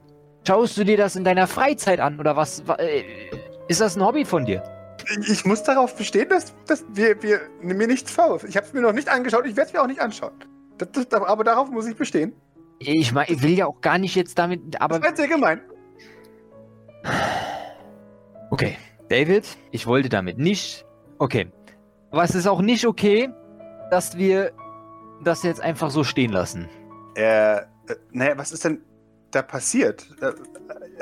Schaust 0.45 0.77
du 0.77 0.83
dir 0.83 0.97
das 0.97 1.15
in 1.15 1.23
deiner 1.23 1.47
Freizeit 1.47 1.99
an 1.99 2.19
oder 2.19 2.35
was? 2.35 2.61
Äh, 2.77 3.03
ist 3.67 3.81
das 3.81 3.95
ein 3.95 4.05
Hobby 4.05 4.25
von 4.25 4.45
dir? 4.45 4.61
Ich 5.27 5.43
muss 5.45 5.63
darauf 5.63 5.95
bestehen, 5.95 6.29
dass, 6.29 6.53
dass 6.67 6.85
wir, 6.93 7.23
wir 7.23 7.41
mir 7.61 7.87
nichts 7.87 8.11
vorwürfen. 8.11 8.47
Ich 8.49 8.57
habe 8.57 8.67
es 8.67 8.73
mir 8.73 8.81
noch 8.81 8.93
nicht 8.93 9.09
angeschaut, 9.09 9.45
ich 9.47 9.55
werde 9.55 9.69
es 9.69 9.73
mir 9.73 9.81
auch 9.81 9.87
nicht 9.87 10.01
anschauen. 10.01 10.33
Das, 10.77 10.89
das, 10.91 11.21
aber 11.21 11.43
darauf 11.43 11.71
muss 11.71 11.87
ich 11.87 11.95
bestehen. 11.95 12.33
Ich, 12.79 13.11
mein, 13.11 13.25
ich 13.29 13.41
will 13.41 13.57
ja 13.57 13.65
auch 13.65 13.81
gar 13.81 13.97
nicht 13.97 14.15
jetzt 14.15 14.37
damit, 14.37 14.79
aber. 14.79 14.99
Das 14.99 15.07
wäre 15.07 15.15
sehr 15.15 15.27
gemein. 15.27 15.61
Okay, 18.49 18.77
David, 19.09 19.57
ich 19.71 19.87
wollte 19.87 20.09
damit 20.09 20.37
nicht. 20.37 20.85
Okay. 21.17 21.51
Aber 22.11 22.23
es 22.23 22.35
ist 22.35 22.47
auch 22.47 22.61
nicht 22.61 22.85
okay, 22.85 23.29
dass 23.89 24.17
wir 24.17 24.51
das 25.23 25.43
jetzt 25.43 25.61
einfach 25.61 25.89
so 25.89 26.03
stehen 26.03 26.31
lassen. 26.31 26.69
Äh, 27.15 27.57
äh 27.57 27.63
naja, 28.11 28.37
was 28.37 28.51
ist 28.51 28.65
denn 28.65 28.81
da 29.31 29.41
passiert? 29.41 30.05
Äh, 30.21 30.33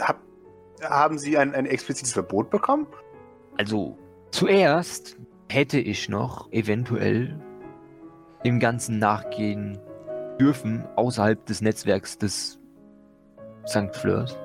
hab, 0.02 0.20
haben 0.82 1.18
Sie 1.18 1.38
ein, 1.38 1.54
ein 1.54 1.66
explizites 1.66 2.14
Verbot 2.14 2.50
bekommen? 2.50 2.88
Also, 3.58 3.98
zuerst 4.32 5.18
hätte 5.50 5.80
ich 5.80 6.08
noch 6.10 6.52
eventuell 6.52 7.40
dem 8.46 8.60
Ganzen 8.60 8.98
nachgehen 9.00 9.80
dürfen, 10.40 10.88
außerhalb 10.96 11.46
des 11.46 11.62
Netzwerks 11.62 12.18
des 12.18 12.60
St. 13.68 13.94
Fleurs. 13.94 14.38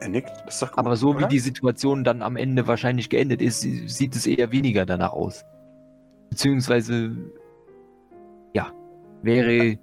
Er 0.00 0.08
nickt, 0.08 0.32
ist 0.48 0.62
doch 0.62 0.70
gut, 0.70 0.78
Aber 0.78 0.96
so 0.96 1.10
oder? 1.10 1.20
wie 1.20 1.28
die 1.28 1.38
Situation 1.38 2.04
dann 2.04 2.22
am 2.22 2.36
Ende 2.36 2.66
wahrscheinlich 2.66 3.10
geendet 3.10 3.42
ist, 3.42 3.60
sieht 3.60 4.16
es 4.16 4.26
eher 4.26 4.50
weniger 4.50 4.86
danach 4.86 5.12
aus. 5.12 5.44
Beziehungsweise, 6.30 7.16
ja, 8.54 8.72
wäre 9.22 9.78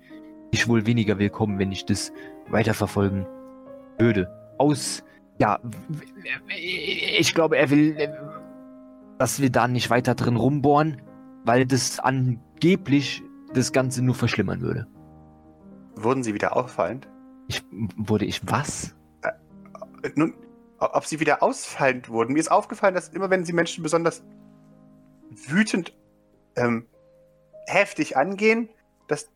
ich 0.51 0.67
wohl 0.67 0.85
weniger 0.85 1.19
willkommen, 1.19 1.59
wenn 1.59 1.71
ich 1.71 1.85
das 1.85 2.11
weiterverfolgen 2.49 3.27
würde. 3.99 4.27
Aus, 4.57 5.03
ja, 5.39 5.59
ich 6.57 7.35
glaube, 7.35 7.57
er 7.57 7.69
will, 7.69 8.09
dass 9.19 9.39
wir 9.39 9.51
da 9.51 9.67
nicht 9.67 9.89
weiter 9.89 10.15
drin 10.15 10.35
rumbohren, 10.35 11.01
weil 11.45 11.65
das 11.65 11.99
angeblich 11.99 13.21
das 13.53 13.71
Ganze 13.71 14.03
nur 14.03 14.15
verschlimmern 14.15 14.61
würde. 14.61 14.87
Wurden 15.95 16.23
Sie 16.23 16.33
wieder 16.33 16.55
auffallend? 16.55 17.07
Ich, 17.47 17.63
wurde 17.95 18.25
ich 18.25 18.41
was? 18.45 18.95
Äh, 20.03 20.11
nun, 20.15 20.33
ob 20.79 21.05
Sie 21.05 21.19
wieder 21.19 21.41
ausfallend 21.41 22.09
wurden. 22.09 22.33
Mir 22.33 22.39
ist 22.39 22.51
aufgefallen, 22.51 22.93
dass 22.93 23.09
immer 23.09 23.29
wenn 23.29 23.45
Sie 23.45 23.53
Menschen 23.53 23.83
besonders 23.83 24.23
wütend 25.29 25.93
ähm, 26.55 26.85
heftig 27.67 28.15
angehen, 28.15 28.69
dass, 29.07 29.29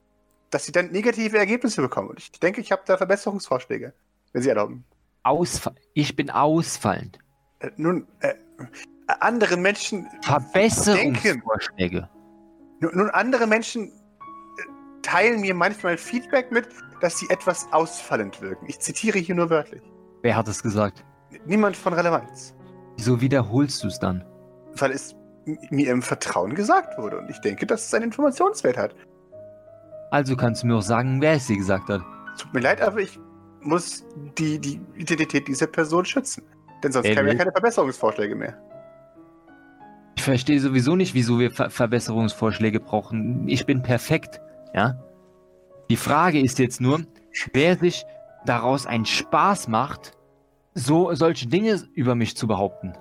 dass 0.50 0.66
Sie 0.66 0.72
dann 0.72 0.92
negative 0.92 1.38
Ergebnisse 1.38 1.82
bekommen. 1.82 2.10
Und 2.10 2.20
ich 2.20 2.32
denke, 2.32 2.62
ich 2.62 2.72
habe 2.72 2.84
da 2.86 2.98
Verbesserungsvorschläge, 2.98 3.94
wenn 4.34 4.42
Sie 4.42 4.50
erlauben. 4.50 4.86
Ausfall. 5.24 5.76
Ich 5.94 6.16
bin 6.16 6.30
ausfallend. 6.30 7.20
Äh, 7.60 7.72
nun, 7.78 8.08
äh, 8.22 8.34
andere 9.20 9.58
Menschen. 9.58 10.08
Verbesserungsvorschläge. 10.24 12.10
Nun, 12.80 12.92
nun, 12.96 13.10
andere 13.10 13.46
Menschen 13.46 13.92
teilen 15.02 15.42
mir 15.42 15.54
manchmal 15.54 15.98
Feedback 15.98 16.52
mit, 16.52 16.68
dass 17.02 17.18
sie 17.18 17.30
etwas 17.30 17.72
ausfallend 17.72 18.42
wirken. 18.42 18.66
Ich 18.68 18.80
zitiere 18.80 19.20
hier 19.20 19.36
nur 19.36 19.50
wörtlich. 19.50 19.82
Wer 20.22 20.36
hat 20.36 20.48
es 20.48 20.62
gesagt? 20.62 21.04
Niemand 21.46 21.76
von 21.76 21.94
Relevanz. 21.94 22.56
Wieso 22.98 23.22
wiederholst 23.22 23.84
du 23.84 23.88
es 23.88 24.00
dann? 24.00 24.24
Weil 24.76 24.92
es 24.92 25.16
mir 25.70 25.92
im 25.92 26.02
Vertrauen 26.02 26.54
gesagt 26.54 26.98
wurde 26.98 27.18
und 27.18 27.30
ich 27.30 27.40
denke, 27.40 27.66
dass 27.66 27.88
es 27.88 27.94
einen 27.94 28.06
Informationswert 28.06 28.78
hat. 28.78 28.96
Also 30.12 30.36
kannst 30.36 30.62
du 30.62 30.68
mir 30.68 30.76
auch 30.76 30.82
sagen, 30.82 31.22
wer 31.22 31.34
es 31.34 31.48
dir 31.48 31.58
gesagt 31.58 31.90
hat. 31.90 32.02
Tut 32.38 32.54
mir 32.54 32.60
leid, 32.60 32.82
aber 32.82 33.00
ich 33.00 33.20
muss 33.62 34.06
die, 34.38 34.60
die 34.60 34.80
Identität 34.96 35.48
dieser 35.48 35.68
Person 35.68 36.06
schützen. 36.06 36.44
Denn 36.84 36.92
sonst 36.92 37.08
kämen 37.08 37.28
ja 37.28 37.36
keine 37.36 37.52
Verbesserungsvorschläge 37.52 38.36
mehr. 38.36 38.58
Ich 40.16 40.24
verstehe 40.24 40.60
sowieso 40.60 40.96
nicht, 40.96 41.14
wieso 41.14 41.40
wir 41.40 41.52
Ver 41.52 41.70
Verbesserungsvorschläge 41.70 42.80
brauchen. 42.80 43.48
Ich 43.48 43.66
bin 43.66 43.82
perfekt. 43.82 44.42
Ja? 44.74 45.02
Die 45.90 45.96
Frage 45.96 46.40
ist 46.40 46.60
jetzt 46.60 46.82
nur, 46.82 47.02
wer 47.54 47.78
sich 47.78 48.06
daraus 48.46 48.86
einen 48.86 49.06
Spaß 49.06 49.68
macht, 49.68 50.18
so 50.74 51.14
solche 51.14 51.48
Dinge 51.48 51.82
über 51.94 52.16
mich 52.16 52.36
zu 52.38 52.48
behaupten. 52.48 52.94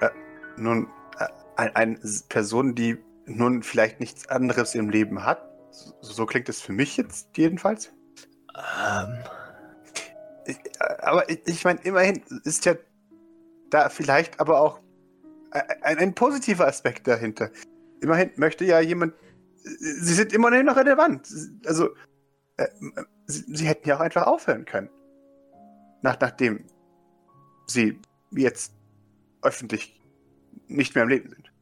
Äh, 0.00 0.10
nun, 0.56 0.88
äh, 1.18 1.26
eine 1.56 1.76
ein 1.76 2.00
Person, 2.28 2.74
die 2.74 2.98
nun 3.26 3.62
vielleicht 3.62 4.00
nichts 4.00 4.28
anderes 4.28 4.74
im 4.74 4.90
Leben 4.90 5.24
hat, 5.24 5.50
So, 5.70 6.12
so 6.12 6.26
klingt 6.26 6.48
es 6.48 6.60
für 6.60 6.72
mich 6.72 6.96
jetzt 6.96 7.36
jedenfalls. 7.36 7.92
Ähm. 8.54 9.18
Ich, 10.46 10.58
aber 11.00 11.28
ich, 11.30 11.40
ich 11.46 11.64
meine, 11.64 11.80
immerhin 11.82 12.22
ist 12.44 12.66
ja 12.66 12.74
da 13.70 13.88
vielleicht 13.88 14.40
aber 14.40 14.60
auch 14.60 14.80
ein, 15.82 15.98
ein, 15.98 16.14
positiver 16.14 16.66
Aspekt 16.66 17.08
dahinter. 17.08 17.50
Immerhin 18.00 18.30
möchte 18.36 18.64
ja 18.64 18.80
jemand. 18.80 19.14
Sie 19.62 20.14
sind 20.14 20.32
immer 20.32 20.50
noch 20.50 20.76
relevant. 20.76 21.26
Also, 21.64 21.90
äh, 22.56 22.66
sie, 23.26 23.44
sie, 23.48 23.66
hätten 23.66 23.88
ja 23.88 23.96
auch 23.96 24.00
einfach 24.00 24.26
aufhören 24.26 24.64
können. 24.64 24.90
Nach, 26.02 26.18
nachdem 26.20 26.64
sie 27.66 28.00
jetzt 28.30 28.74
öffentlich 29.42 30.00
nicht 30.66 30.94
mehr 30.94 31.02
am 31.02 31.08
Leben 31.08 31.30
sind. 31.30 31.52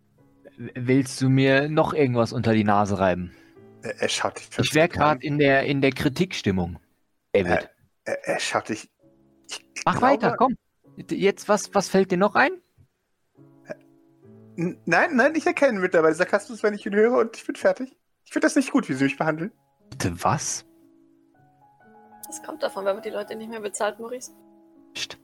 Willst 0.74 1.20
du 1.20 1.28
mir 1.28 1.68
noch 1.68 1.94
irgendwas 1.94 2.32
unter 2.32 2.52
die 2.52 2.64
Nase 2.64 2.98
reiben? 2.98 3.34
Er, 3.82 4.00
er 4.02 4.08
schaut 4.08 4.38
dich 4.38 4.48
Ich 4.58 4.74
wäre 4.74 4.88
gerade 4.88 5.24
in 5.24 5.38
der, 5.38 5.64
in 5.64 5.80
der 5.80 5.92
Kritikstimmung, 5.92 6.78
David. 7.32 7.46
Er, 7.46 7.70
er, 8.04 8.28
er 8.28 8.40
schaut 8.40 8.68
dich. 8.68 8.90
Mach 9.84 9.98
glaube, 9.98 10.12
weiter, 10.14 10.36
komm. 10.36 10.56
Jetzt, 11.08 11.48
was, 11.48 11.74
was 11.74 11.88
fällt 11.88 12.10
dir 12.10 12.18
noch 12.18 12.34
ein? 12.34 12.52
Nein, 14.54 15.16
nein, 15.16 15.34
ich 15.34 15.46
erkenne 15.46 15.80
mittlerweile 15.80 16.14
Sarkasmus, 16.14 16.62
wenn 16.62 16.74
ich 16.74 16.84
ihn 16.84 16.94
höre 16.94 17.18
und 17.18 17.36
ich 17.36 17.46
bin 17.46 17.56
fertig. 17.56 17.96
Ich 18.24 18.32
finde 18.32 18.46
das 18.46 18.56
nicht 18.56 18.70
gut, 18.70 18.88
wie 18.88 18.92
sie 18.92 19.04
mich 19.04 19.16
behandeln. 19.16 19.50
Bitte 19.90 20.12
was? 20.22 20.66
Das 22.32 22.42
kommt 22.42 22.62
davon, 22.62 22.86
wenn 22.86 22.94
man 22.94 23.02
die 23.02 23.10
Leute 23.10 23.36
nicht 23.36 23.50
mehr 23.50 23.60
bezahlt, 23.60 24.00
Maurice. 24.00 24.32
Psst. 24.94 25.18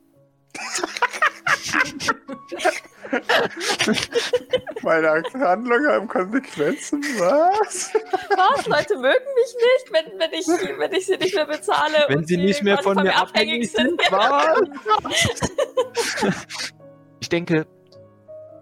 Meine 4.83 5.23
Handlungen 5.33 5.89
haben 5.89 6.07
Konsequenzen, 6.07 7.03
was? 7.19 7.95
Was? 8.37 8.67
Leute 8.67 8.99
mögen 8.99 9.25
mich 9.37 9.57
nicht, 9.57 9.91
wenn, 9.91 10.19
wenn, 10.19 10.35
ich, 10.35 10.47
wenn 10.47 10.93
ich 10.93 11.07
sie 11.07 11.17
nicht 11.17 11.35
mehr 11.35 11.47
bezahle. 11.47 11.97
Wenn 12.09 12.27
sie 12.27 12.37
nicht 12.37 12.63
mehr 12.63 12.77
von, 12.77 12.97
von 12.97 13.05
mir 13.05 13.17
abhängig 13.17 13.73
sind. 13.73 13.99
sind. 13.99 14.13
Was? 14.13 14.61
ich 17.21 17.31
denke, 17.31 17.67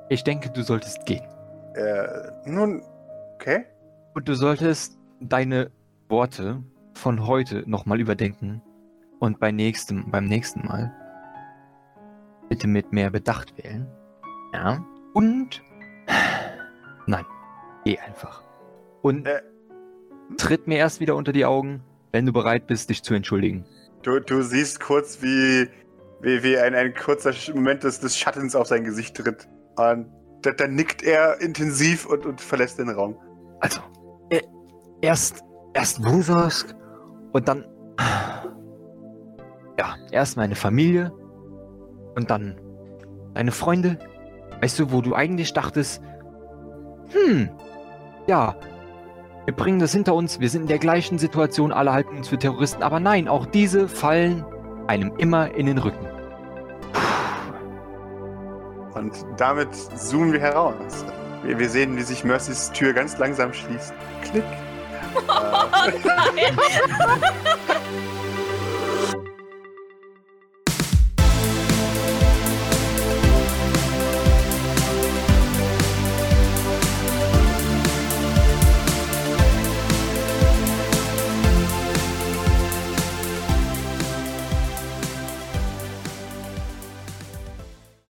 ich 0.09 0.23
denke, 0.23 0.51
du 0.51 0.63
solltest 0.63 1.05
gehen. 1.05 1.27
Äh, 1.75 2.31
nun, 2.45 2.85
okay. 3.35 3.67
Und 4.15 4.29
du 4.29 4.35
solltest 4.35 4.97
deine 5.19 5.73
Worte 6.09 6.63
von 6.97 7.27
heute 7.27 7.63
nochmal 7.67 8.01
überdenken 8.01 8.63
und 9.19 9.39
bei 9.39 9.53
nächstem, 9.53 10.11
beim 10.11 10.25
nächsten 10.25 10.67
Mal 10.67 10.93
bitte 12.49 12.67
mit 12.67 12.93
mehr 12.93 13.11
Bedacht 13.11 13.57
wählen. 13.59 13.87
Ja. 14.53 14.85
Und. 15.15 15.63
Nein. 17.07 17.25
Geh 17.85 17.99
einfach. 17.99 18.43
Und 19.03 19.27
äh. 19.27 19.43
tritt 20.37 20.67
mir 20.67 20.79
erst 20.79 21.01
wieder 21.01 21.15
unter 21.17 21.33
die 21.33 21.45
Augen, 21.45 21.83
wenn 22.13 22.27
du 22.27 22.33
bereit 22.33 22.67
bist, 22.67 22.91
dich 22.91 23.03
zu 23.03 23.15
entschuldigen. 23.15 23.65
Du, 24.03 24.21
du 24.21 24.43
siehst 24.43 24.81
kurz, 24.81 25.23
wie, 25.23 25.69
wie, 26.21 26.43
wie 26.43 26.59
ein, 26.59 26.75
ein 26.75 26.95
kurzer 26.95 27.33
Moment 27.55 27.85
des, 27.85 28.01
des 28.01 28.17
Schattens 28.17 28.55
auf 28.55 28.69
sein 28.69 28.85
Gesicht 28.85 29.17
tritt. 29.17 29.49
Und 29.77 30.07
dann, 30.43 30.57
dann 30.57 30.75
nickt 30.75 31.03
er 31.03 31.41
intensiv 31.41 32.07
und, 32.07 32.25
und 32.27 32.41
verlässt 32.41 32.79
den 32.79 32.89
Raum. 32.89 33.17
Also, 33.61 33.81
äh, 34.31 34.43
erst, 35.03 35.45
erst 35.75 36.05
Wusask 36.05 36.75
und 37.37 37.49
dann. 37.49 37.65
Ja, 39.79 39.95
erst 40.11 40.39
meine 40.39 40.55
Familie 40.55 41.13
und 42.15 42.31
dann 42.31 42.59
deine 43.35 43.53
Freunde. 43.53 43.99
Weißt 44.63 44.79
du, 44.79 44.91
wo 44.91 45.03
du 45.03 45.15
eigentlich 45.15 45.53
dachtest, 45.53 46.03
hm, 47.11 47.51
ja, 48.27 48.57
wir 49.45 49.55
bringen 49.55 49.79
das 49.79 49.93
hinter 49.93 50.15
uns, 50.15 50.41
wir 50.41 50.49
sind 50.49 50.63
in 50.63 50.69
der 50.69 50.79
gleichen 50.79 51.19
Situation, 51.19 51.73
alle 51.73 51.93
halten 51.93 52.17
uns 52.17 52.29
für 52.29 52.39
Terroristen, 52.39 52.83
aber 52.83 53.01
nein, 53.01 53.29
auch 53.29 53.45
diese 53.45 53.87
fallen 53.87 54.45
einem 54.87 55.15
immer 55.19 55.55
in 55.55 55.67
den 55.67 55.77
Rücken. 55.77 56.07
Und 58.95 59.13
damit 59.37 59.75
zoomen 59.75 60.33
wir 60.33 60.41
heraus. 60.41 61.05
Wir, 61.43 61.59
wir 61.59 61.69
sehen, 61.69 61.99
wie 61.99 62.03
sich 62.03 62.25
Mercys 62.25 62.73
Tür 62.73 62.95
ganz 62.95 63.19
langsam 63.19 63.53
schließt. 63.53 63.93
Klick. 64.23 64.45
Oh, 65.29 66.53